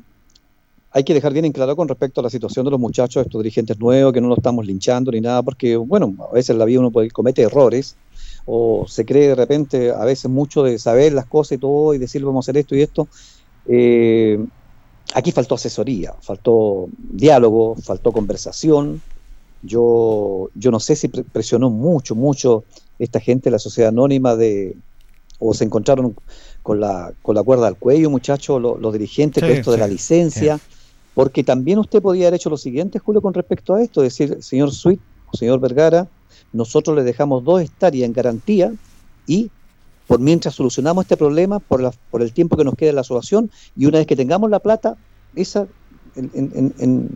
[0.91, 3.43] hay que dejar bien en claro con respecto a la situación de los muchachos, estos
[3.43, 6.67] dirigentes nuevos, que no los estamos linchando ni nada, porque, bueno, a veces en la
[6.67, 7.97] vida uno puede, comete errores
[8.45, 11.99] o se cree de repente a veces mucho de saber las cosas y todo y
[11.99, 13.09] decir vamos a hacer esto y esto.
[13.65, 14.39] Eh,
[15.15, 19.03] aquí faltó asesoría, faltó diálogo, faltó conversación.
[19.63, 22.65] Yo, yo no sé si pre- presionó mucho, mucho
[22.99, 24.77] esta gente la sociedad anónima de,
[25.39, 26.15] o se encontraron
[26.63, 29.79] con la, con la cuerda al cuello, muchachos, lo- los dirigentes, Sí, con esto de
[29.79, 30.61] la sí, licencia.
[31.15, 34.73] Porque también usted podría haber hecho lo siguiente, Julio, con respecto a esto, decir, señor
[34.73, 35.03] Sweet,
[35.33, 36.11] señor Vergara,
[36.53, 38.73] nosotros le dejamos dos hectáreas en garantía
[39.27, 39.51] y
[40.07, 43.01] por mientras solucionamos este problema, por, la, por el tiempo que nos queda en la
[43.03, 44.97] asociación, y una vez que tengamos la plata,
[45.35, 45.67] esa
[46.17, 47.09] en, en- en- en-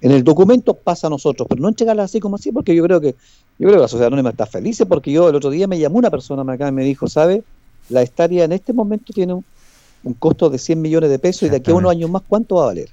[0.00, 3.00] en el documento pasa a nosotros, pero no entregarla así como así, porque yo creo
[3.00, 3.12] que
[3.58, 5.98] yo creo que la sociedad anónima está feliz, porque yo el otro día me llamó
[5.98, 7.42] una persona acá y me dijo, ¿sabe?
[7.90, 9.44] La hectárea en este momento tiene un,
[10.04, 12.54] un costo de 100 millones de pesos y de aquí a unos años más, ¿cuánto
[12.54, 12.88] va a valer?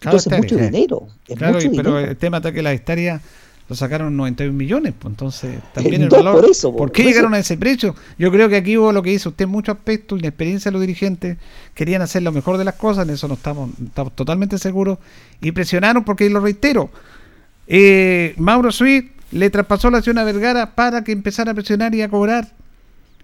[0.00, 2.10] Cada Entonces es mucho dinero, es Claro, mucho y- pero dinero.
[2.10, 3.22] el tema está que las hectáreas
[3.68, 6.40] lo sacaron 91 millones, pues entonces también el valor.
[6.40, 7.94] por eso, ¿Por por qué llegaron a ese precio?
[8.18, 10.72] Yo creo que aquí hubo lo que hizo usted en muchos aspectos, la experiencia de
[10.72, 11.38] los dirigentes,
[11.74, 14.98] querían hacer lo mejor de las cosas, en eso no estamos, estamos totalmente seguros,
[15.40, 16.90] y presionaron porque, lo reitero,
[17.66, 22.02] eh, Mauro Sweet le traspasó la acción a Vergara para que empezara a presionar y
[22.02, 22.52] a cobrar.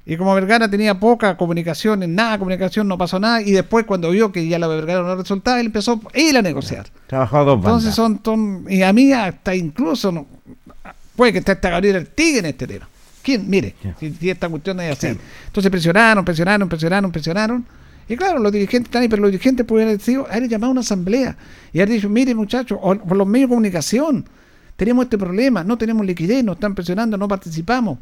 [0.05, 3.41] Y como Vergara tenía poca comunicación, en nada comunicación, no pasó nada.
[3.41, 6.87] Y después, cuando vio que ya la Vergara no resultaba, él empezó él a negociar.
[7.07, 8.21] Trabajó a dos Entonces bandas.
[8.25, 10.27] son, son- y a mí hasta incluso no,
[11.15, 12.89] puede que esté hasta Gabriel Artigue en este tema.
[13.23, 13.49] ¿Quién?
[13.49, 15.17] Mire, si, si esta cuestión es así.
[15.47, 17.65] Entonces presionaron, presionaron, presionaron, presionaron.
[18.09, 20.81] Y claro, los dirigentes están ahí, pero los dirigentes pudieran haber haber llamado a una
[20.81, 21.37] asamblea
[21.73, 24.25] y haber dicho, mire muchachos, por los medios de comunicación,
[24.75, 27.99] tenemos este problema, no tenemos liquidez, nos están presionando, no participamos.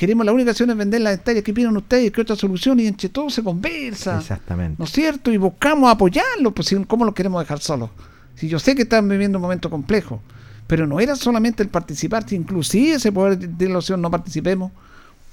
[0.00, 2.10] Queremos, la única opción es vender las hectáreas, ¿qué opinan ustedes?
[2.10, 2.80] ¿Qué otra solución?
[2.80, 4.18] Y entre todos se conversa.
[4.18, 4.76] Exactamente.
[4.78, 5.30] ¿No es cierto?
[5.30, 7.90] Y buscamos apoyarlo, pues ¿cómo lo queremos dejar solos?
[8.34, 10.22] Si yo sé que están viviendo un momento complejo,
[10.66, 14.72] pero no era solamente el participar, si inclusive se puede de la opción no participemos,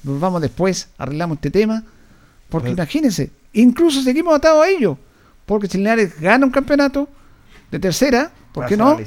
[0.03, 1.81] nos vamos después, arreglamos este tema,
[2.49, 4.97] porque Pero- imagínense, incluso seguimos atados a ellos,
[5.45, 7.07] Porque si Linares gana un campeonato
[7.71, 8.99] de tercera, ¿por qué no?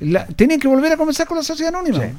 [0.00, 2.04] La- tienen que volver a comenzar con la sociedad anónima.
[2.04, 2.10] Sí.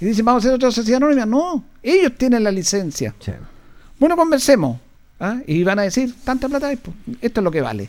[0.00, 1.24] Y dicen, vamos a hacer otra sociedad anónima.
[1.26, 3.14] No, ellos tienen la licencia.
[3.20, 3.32] Sí.
[3.98, 4.78] Bueno, conversemos.
[5.20, 5.38] ¿ah?
[5.46, 7.88] Y van a decir, tanta plata hay, pues, esto es lo que vale.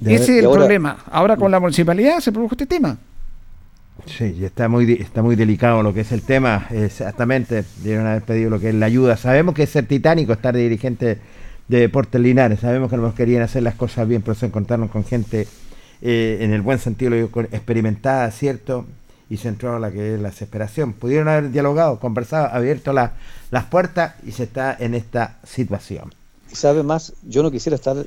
[0.00, 0.98] De- Ese es el ahora- problema.
[1.10, 2.96] Ahora con la municipalidad se produjo este tema.
[4.06, 6.66] Sí, está muy, está muy delicado lo que es el tema.
[6.70, 9.16] Exactamente, debieron haber pedido lo que es la ayuda.
[9.16, 11.18] Sabemos que es ser titánico estar de dirigente
[11.66, 12.60] de Deportes Linares.
[12.60, 15.46] Sabemos que no querían hacer las cosas bien, pero se encontraron con gente,
[16.00, 17.14] eh, en el buen sentido,
[17.52, 18.86] experimentada, ¿cierto?
[19.30, 20.92] Y se entró a la que es la desesperación.
[20.94, 23.12] Pudieron haber dialogado, conversado, abierto la-
[23.50, 26.14] las puertas y se está en esta situación.
[26.50, 28.06] Y sabe más, yo no quisiera estar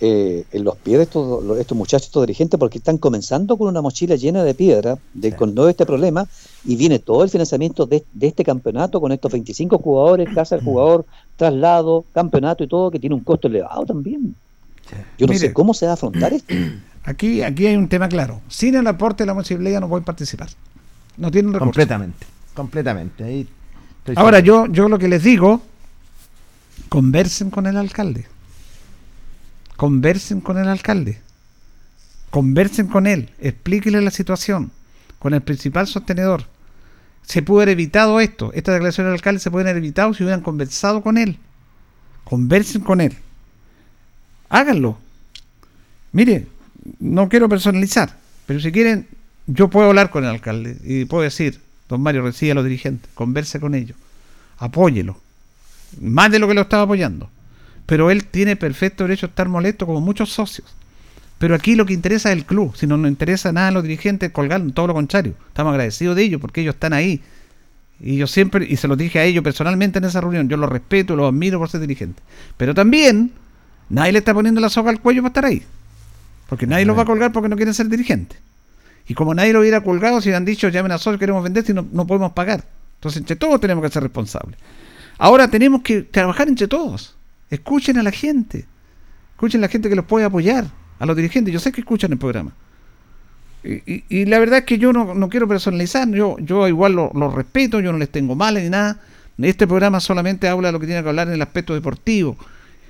[0.00, 3.82] eh, en los pies de estos, estos muchachos, estos dirigentes, porque están comenzando con una
[3.82, 6.28] mochila llena de piedra, de, con todo este problema,
[6.64, 10.64] y viene todo el financiamiento de, de este campeonato con estos 25 jugadores, casa del
[10.64, 11.04] jugador,
[11.36, 14.36] traslado, campeonato y todo, que tiene un costo elevado también.
[15.18, 15.48] Yo no Mire.
[15.48, 16.54] sé cómo se va a afrontar esto.
[17.08, 18.42] Aquí, aquí hay un tema claro.
[18.48, 20.50] Sin el aporte de la municipalidad no pueden participar.
[21.16, 21.68] No tienen recursos.
[21.68, 23.24] Completamente, completamente.
[23.24, 23.48] Ahí
[24.00, 25.62] estoy Ahora, yo, yo lo que les digo,
[26.90, 28.26] conversen con el alcalde.
[29.76, 31.18] Conversen con el alcalde.
[32.28, 33.30] Conversen con él.
[33.40, 34.70] Explíquenle la situación.
[35.18, 36.44] Con el principal sostenedor.
[37.22, 38.52] Se pudo haber evitado esto.
[38.52, 41.38] Esta declaración del alcalde se puede haber evitado si hubieran conversado con él.
[42.24, 43.16] Conversen con él.
[44.50, 44.98] Háganlo.
[46.12, 46.46] Mire,
[47.00, 48.16] no quiero personalizar,
[48.46, 49.06] pero si quieren,
[49.46, 53.10] yo puedo hablar con el alcalde y puedo decir, don Mario, recibe a los dirigentes,
[53.14, 53.96] converse con ellos,
[54.58, 55.18] apóyelo,
[56.00, 57.30] más de lo que lo estaba apoyando.
[57.86, 60.66] Pero él tiene perfecto derecho a estar molesto como muchos socios.
[61.38, 63.82] Pero aquí lo que interesa es el club, si no nos interesa nada a los
[63.82, 65.34] dirigentes, colgarlo, todo lo contrario.
[65.48, 67.22] Estamos agradecidos de ellos porque ellos están ahí.
[68.00, 70.70] Y yo siempre, y se lo dije a ellos personalmente en esa reunión, yo los
[70.70, 72.22] respeto, los admiro por ser dirigentes.
[72.56, 73.32] Pero también,
[73.88, 75.62] nadie le está poniendo la soga al cuello para estar ahí.
[76.48, 78.38] Porque nadie los va a colgar porque no quieren ser dirigentes.
[79.06, 81.72] Y como nadie lo hubiera colgado, si hubieran dicho, llamen a socios, queremos vender, si
[81.72, 82.64] no, no podemos pagar.
[82.96, 84.58] Entonces, entre todos tenemos que ser responsables.
[85.18, 87.14] Ahora tenemos que trabajar entre todos.
[87.50, 88.66] Escuchen a la gente.
[89.34, 90.66] Escuchen a la gente que los puede apoyar,
[90.98, 91.52] a los dirigentes.
[91.52, 92.52] Yo sé que escuchan el programa.
[93.64, 96.92] Y, y- y la verdad es que yo no, no quiero personalizar, yo, yo igual
[96.92, 99.00] lo, lo respeto, yo no les tengo mal ni nada.
[99.38, 102.36] Este programa solamente habla de lo que tiene que hablar en el aspecto deportivo,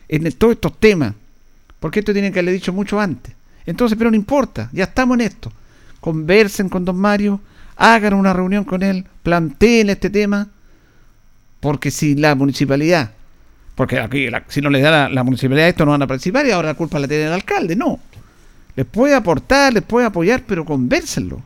[0.08, 1.14] en el- todos estos temas,
[1.80, 3.34] porque esto tiene que haberle dicho mucho antes.
[3.68, 5.52] Entonces, pero no importa, ya estamos en esto.
[6.00, 7.38] Conversen con don Mario,
[7.76, 10.48] hagan una reunión con él, planteen este tema,
[11.60, 13.10] porque si la municipalidad,
[13.74, 16.50] porque aquí si no les da la, la municipalidad esto no van a participar y
[16.50, 18.00] ahora la culpa la tiene el alcalde, no.
[18.74, 21.42] Les puede aportar, les puede apoyar, pero convérsenlo.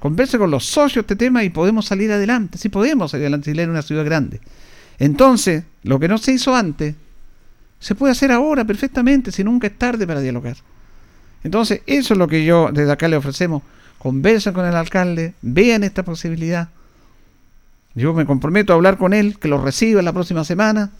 [0.00, 2.58] Converse con los socios este tema y podemos salir adelante.
[2.58, 4.40] Sí podemos salir adelante si en una ciudad grande.
[4.98, 6.96] Entonces, lo que no se hizo antes,
[7.78, 10.56] se puede hacer ahora perfectamente, si nunca es tarde para dialogar.
[11.44, 13.62] Entonces, eso es lo que yo desde acá le ofrecemos.
[13.98, 16.68] Conversen con el alcalde, vean esta posibilidad.
[17.94, 20.90] Yo me comprometo a hablar con él, que los reciba la próxima semana.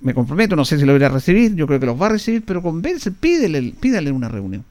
[0.00, 2.10] Me comprometo, no sé si lo irá a recibir, yo creo que los va a
[2.10, 4.64] recibir, pero conversen, pídele, pídale una reunión.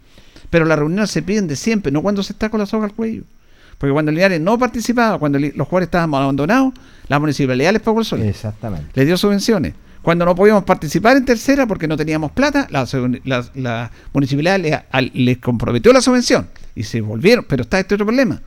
[0.49, 2.93] Pero las reuniones se piden de siempre, no cuando se está con la soga al
[2.93, 3.23] cuello.
[3.77, 6.73] Porque cuando Linares no participaba, cuando los jugadores estaban abandonados,
[7.07, 8.27] la municipalidad les pagó el sueldo.
[8.27, 8.87] Exactamente.
[8.93, 9.73] Les dio subvenciones.
[10.01, 15.37] Cuando no podíamos participar en tercera porque no teníamos plata, la, municipalidad le- al- les
[15.37, 17.45] comprometió la subvención y se volvieron.
[17.47, 18.41] Pero está este otro problema.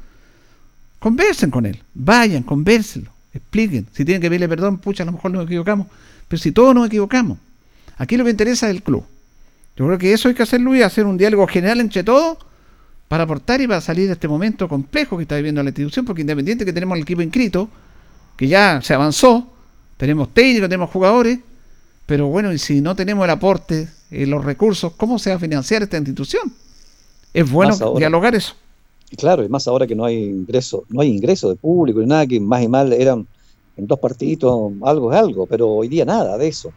[0.99, 3.87] Conversen con él, vayan, conversenlo, expliquen.
[3.93, 5.87] Si tienen que pedirle perdón, pucha, a lo mejor nos equivocamos.
[6.29, 7.39] Pero si todos nos equivocamos,
[7.99, 9.05] aquí lo que interesa es el club.
[9.77, 12.39] Yo creo que eso hay que hacerlo y hacer un diálogo general entre todos
[13.09, 16.23] para aportar y para salir de este momento complejo que está viviendo la institución, porque
[16.23, 17.69] independiente que tenemos el equipo inscrito,
[18.37, 19.54] que ya se avanzó,
[19.97, 21.39] tenemos técnicos, tenemos jugadores,
[22.07, 25.39] pero bueno, y si no tenemos el aporte, eh, los recursos, ¿cómo se va a
[25.39, 26.53] financiar esta institución?
[27.33, 28.55] Es bueno dialogar eso.
[29.17, 32.27] Claro, y más ahora que no hay ingreso, no hay ingreso de público ni nada,
[32.27, 33.27] que más y mal eran
[33.77, 36.73] en dos partiditos, algo es algo, pero hoy día nada de eso.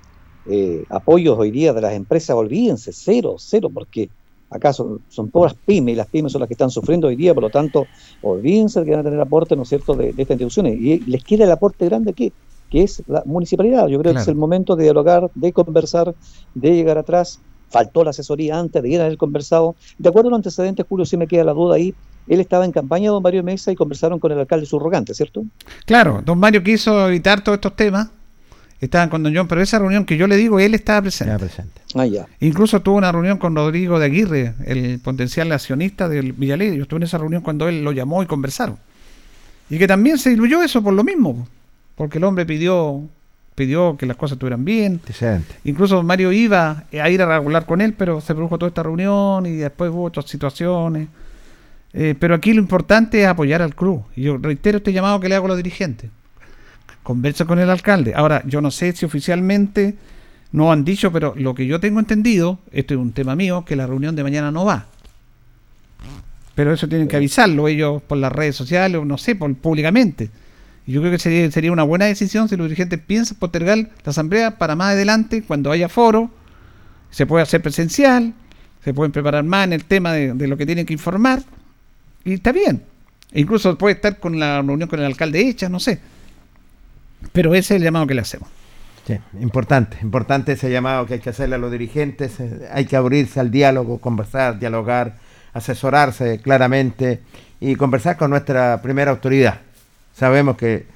[0.49, 4.09] Eh, apoyos hoy día de las empresas, olvídense, cero, cero, porque
[4.49, 7.33] acá son, son todas pymes y las pymes son las que están sufriendo hoy día,
[7.33, 7.85] por lo tanto,
[8.21, 10.79] olvídense de que van a tener aporte, ¿no es cierto?, de, de estas instituciones.
[10.79, 12.31] Y les queda el aporte grande que,
[12.69, 13.87] que es la municipalidad.
[13.87, 16.13] Yo creo que es el momento de dialogar, de conversar,
[16.53, 17.39] de llegar atrás.
[17.69, 19.75] Faltó la asesoría antes de ir a haber conversado.
[19.97, 21.93] De acuerdo a los antecedentes, Julio, sí me queda la duda ahí.
[22.27, 25.45] Él estaba en campaña, don Mario Mesa, y conversaron con el alcalde subrogante, ¿cierto?
[25.85, 28.09] Claro, don Mario quiso evitar todos estos temas,
[28.81, 31.33] estaban con don John, pero esa reunión que yo le digo, él estaba presente.
[31.33, 31.81] Ya presente.
[31.95, 32.27] Ah, ya.
[32.41, 36.75] Incluso tuvo una reunión con Rodrigo de Aguirre, el potencial accionista del Villalegre.
[36.75, 38.77] Yo estuve en esa reunión cuando él lo llamó y conversaron.
[39.69, 41.47] Y que también se diluyó eso por lo mismo,
[41.97, 43.03] porque el hombre pidió
[43.57, 45.01] pidió que las cosas estuvieran bien.
[45.63, 49.47] Incluso Mario iba a ir a regular con él, pero se produjo toda esta reunión
[49.47, 51.07] y después hubo otras situaciones.
[51.91, 54.03] Eh, pero aquí lo importante es apoyar al club.
[54.15, 56.11] Y yo reitero este llamado que le hago a los dirigentes.
[57.01, 58.13] Conversa con el alcalde.
[58.15, 59.95] Ahora, yo no sé si oficialmente
[60.51, 63.75] no han dicho, pero lo que yo tengo entendido, esto es un tema mío, que
[63.75, 64.85] la reunión de mañana no va.
[66.53, 70.29] Pero eso tienen que avisarlo ellos por las redes sociales o no sé, por, públicamente.
[70.87, 74.57] Yo creo que sería, sería una buena decisión si los dirigentes piensan postergar la asamblea
[74.57, 76.31] para más adelante, cuando haya foro,
[77.11, 78.33] se puede hacer presencial,
[78.83, 81.43] se pueden preparar más en el tema de, de lo que tienen que informar,
[82.23, 82.83] y está bien.
[83.33, 85.99] E incluso puede estar con la reunión con el alcalde hecha, no sé.
[87.33, 88.49] Pero ese es el llamado que le hacemos.
[89.05, 92.95] Sí, importante, importante ese llamado que hay que hacerle a los dirigentes, eh, hay que
[92.95, 95.15] abrirse al diálogo, conversar, dialogar,
[95.53, 97.21] asesorarse claramente
[97.59, 99.61] y conversar con nuestra primera autoridad.
[100.17, 100.87] Sabemos que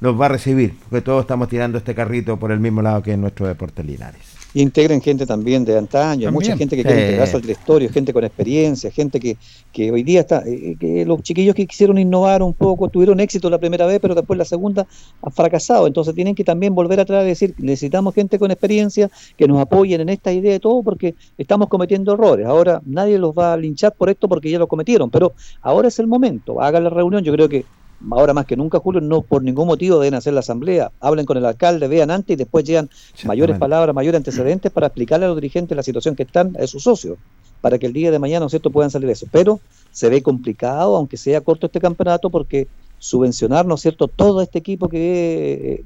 [0.00, 3.12] nos va a recibir, porque todos estamos tirando este carrito por el mismo lado que
[3.12, 4.22] en nuestro deporte Linares.
[4.54, 8.24] Y integren gente también de antaño, mucha gente que quiere integrarse al directorio, gente con
[8.24, 9.36] experiencia, gente que,
[9.70, 13.50] que hoy día está, eh, que los chiquillos que quisieron innovar un poco, tuvieron éxito
[13.50, 14.86] la primera vez, pero después la segunda
[15.20, 19.46] han fracasado, entonces tienen que también volver atrás y decir, necesitamos gente con experiencia que
[19.46, 23.52] nos apoyen en esta idea de todo porque estamos cometiendo errores, ahora nadie los va
[23.52, 26.90] a linchar por esto porque ya lo cometieron, pero ahora es el momento, hagan la
[26.90, 27.66] reunión, yo creo que
[28.10, 30.90] ahora más que nunca, Julio, no por ningún motivo deben hacer la asamblea.
[31.00, 32.88] Hablen con el alcalde, vean antes y después llegan
[33.24, 36.82] mayores palabras, mayores antecedentes para explicarle a los dirigentes la situación que están, a sus
[36.82, 37.18] socios,
[37.60, 39.26] para que el día de mañana, ¿no es cierto?, puedan salir de eso.
[39.30, 39.60] Pero
[39.92, 42.68] se ve complicado, aunque sea corto este campeonato, porque
[42.98, 45.82] subvencionar, ¿no es cierto?, todo este equipo que,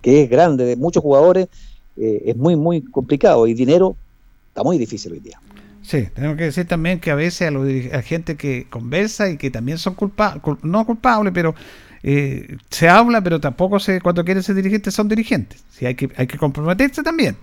[0.00, 1.48] que es grande, de muchos jugadores,
[1.96, 3.96] eh, es muy, muy complicado y dinero
[4.48, 5.40] está muy difícil hoy día.
[5.88, 9.38] Sí, tengo que decir también que a veces a, los a gente que conversa y
[9.38, 11.54] que también son culpables, no culpables, pero
[12.02, 15.64] eh, se habla, pero tampoco se, cuando quieren ser dirigentes son dirigentes.
[15.70, 17.38] Sí, hay que, hay que comprometerse también.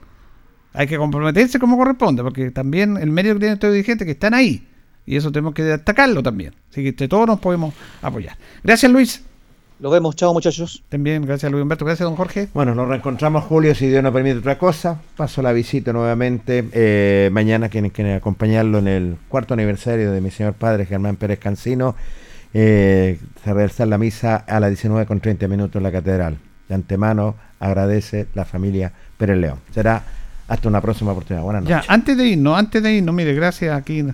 [0.74, 4.36] Hay que comprometerse como corresponde, porque también el medio que tienen estos dirigentes que están
[4.36, 4.68] ahí.
[5.08, 6.54] Y eso tenemos que destacarlo también.
[6.70, 7.74] Así que entre todos nos podemos
[8.04, 8.38] apoyar.
[8.64, 9.24] Gracias, Luis.
[9.78, 10.84] Nos vemos, chao muchachos.
[10.88, 11.84] También, gracias, Luis Humberto.
[11.84, 12.48] Gracias, don Jorge.
[12.54, 15.02] Bueno, nos reencontramos, Julio, si Dios nos permite otra cosa.
[15.18, 16.64] Paso la visita nuevamente.
[16.72, 21.40] eh, mañana quienes quieren acompañarlo en el cuarto aniversario de mi señor padre Germán Pérez
[21.40, 21.96] Cancino.
[22.54, 26.38] Eh, se realizará la misa a las 19 con 30 minutos en la catedral.
[26.70, 29.60] De antemano agradece la familia Pérez León.
[29.74, 30.04] Será
[30.48, 31.44] hasta una próxima oportunidad.
[31.44, 31.86] Buenas noches.
[31.86, 34.06] Ya, antes de irnos, antes de irnos, mire, gracias, aquí,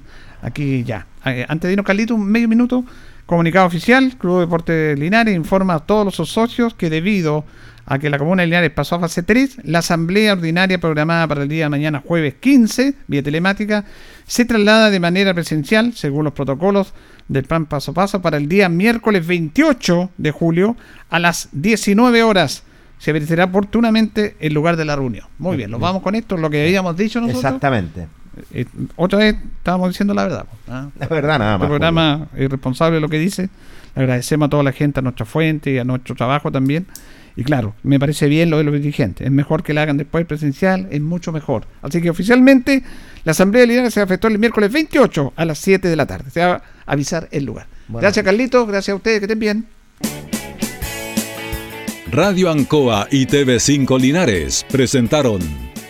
[0.41, 1.05] aquí ya.
[1.25, 2.83] Eh, antes de irnos, Carlito, un medio minuto.
[3.31, 7.45] Comunicado oficial, Club Deporte Linares informa a todos los socios que debido
[7.85, 11.43] a que la Comuna de Linares pasó a fase 3, la asamblea ordinaria programada para
[11.43, 13.85] el día de mañana jueves 15, vía telemática,
[14.27, 16.93] se traslada de manera presencial, según los protocolos
[17.29, 20.75] del plan paso a paso, para el día miércoles 28 de julio
[21.09, 22.63] a las 19 horas.
[22.97, 25.25] Se verificará oportunamente el lugar de la reunión.
[25.37, 27.45] Muy bien, nos vamos con esto, lo que habíamos dicho nosotros.
[27.45, 28.07] Exactamente.
[28.53, 30.45] Eh, otra vez estábamos diciendo la verdad.
[30.99, 31.65] La verdad nada más.
[31.65, 33.49] El programa es responsable de lo que dice.
[33.95, 36.87] Le agradecemos a toda la gente, a nuestra fuente y a nuestro trabajo también.
[37.35, 39.25] Y claro, me parece bien lo de los dirigentes.
[39.25, 41.65] Es mejor que la hagan después presencial, es mucho mejor.
[41.81, 42.83] Así que oficialmente
[43.23, 46.29] la Asamblea de Linares se afectó el miércoles 28 a las 7 de la tarde.
[46.29, 47.67] Se va a avisar el lugar.
[47.87, 48.01] Bueno.
[48.01, 49.65] Gracias Carlito, gracias a ustedes, que estén bien.
[52.11, 55.39] Radio Ancoa y TV5 Linares presentaron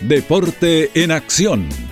[0.02, 1.91] Deporte en Acción.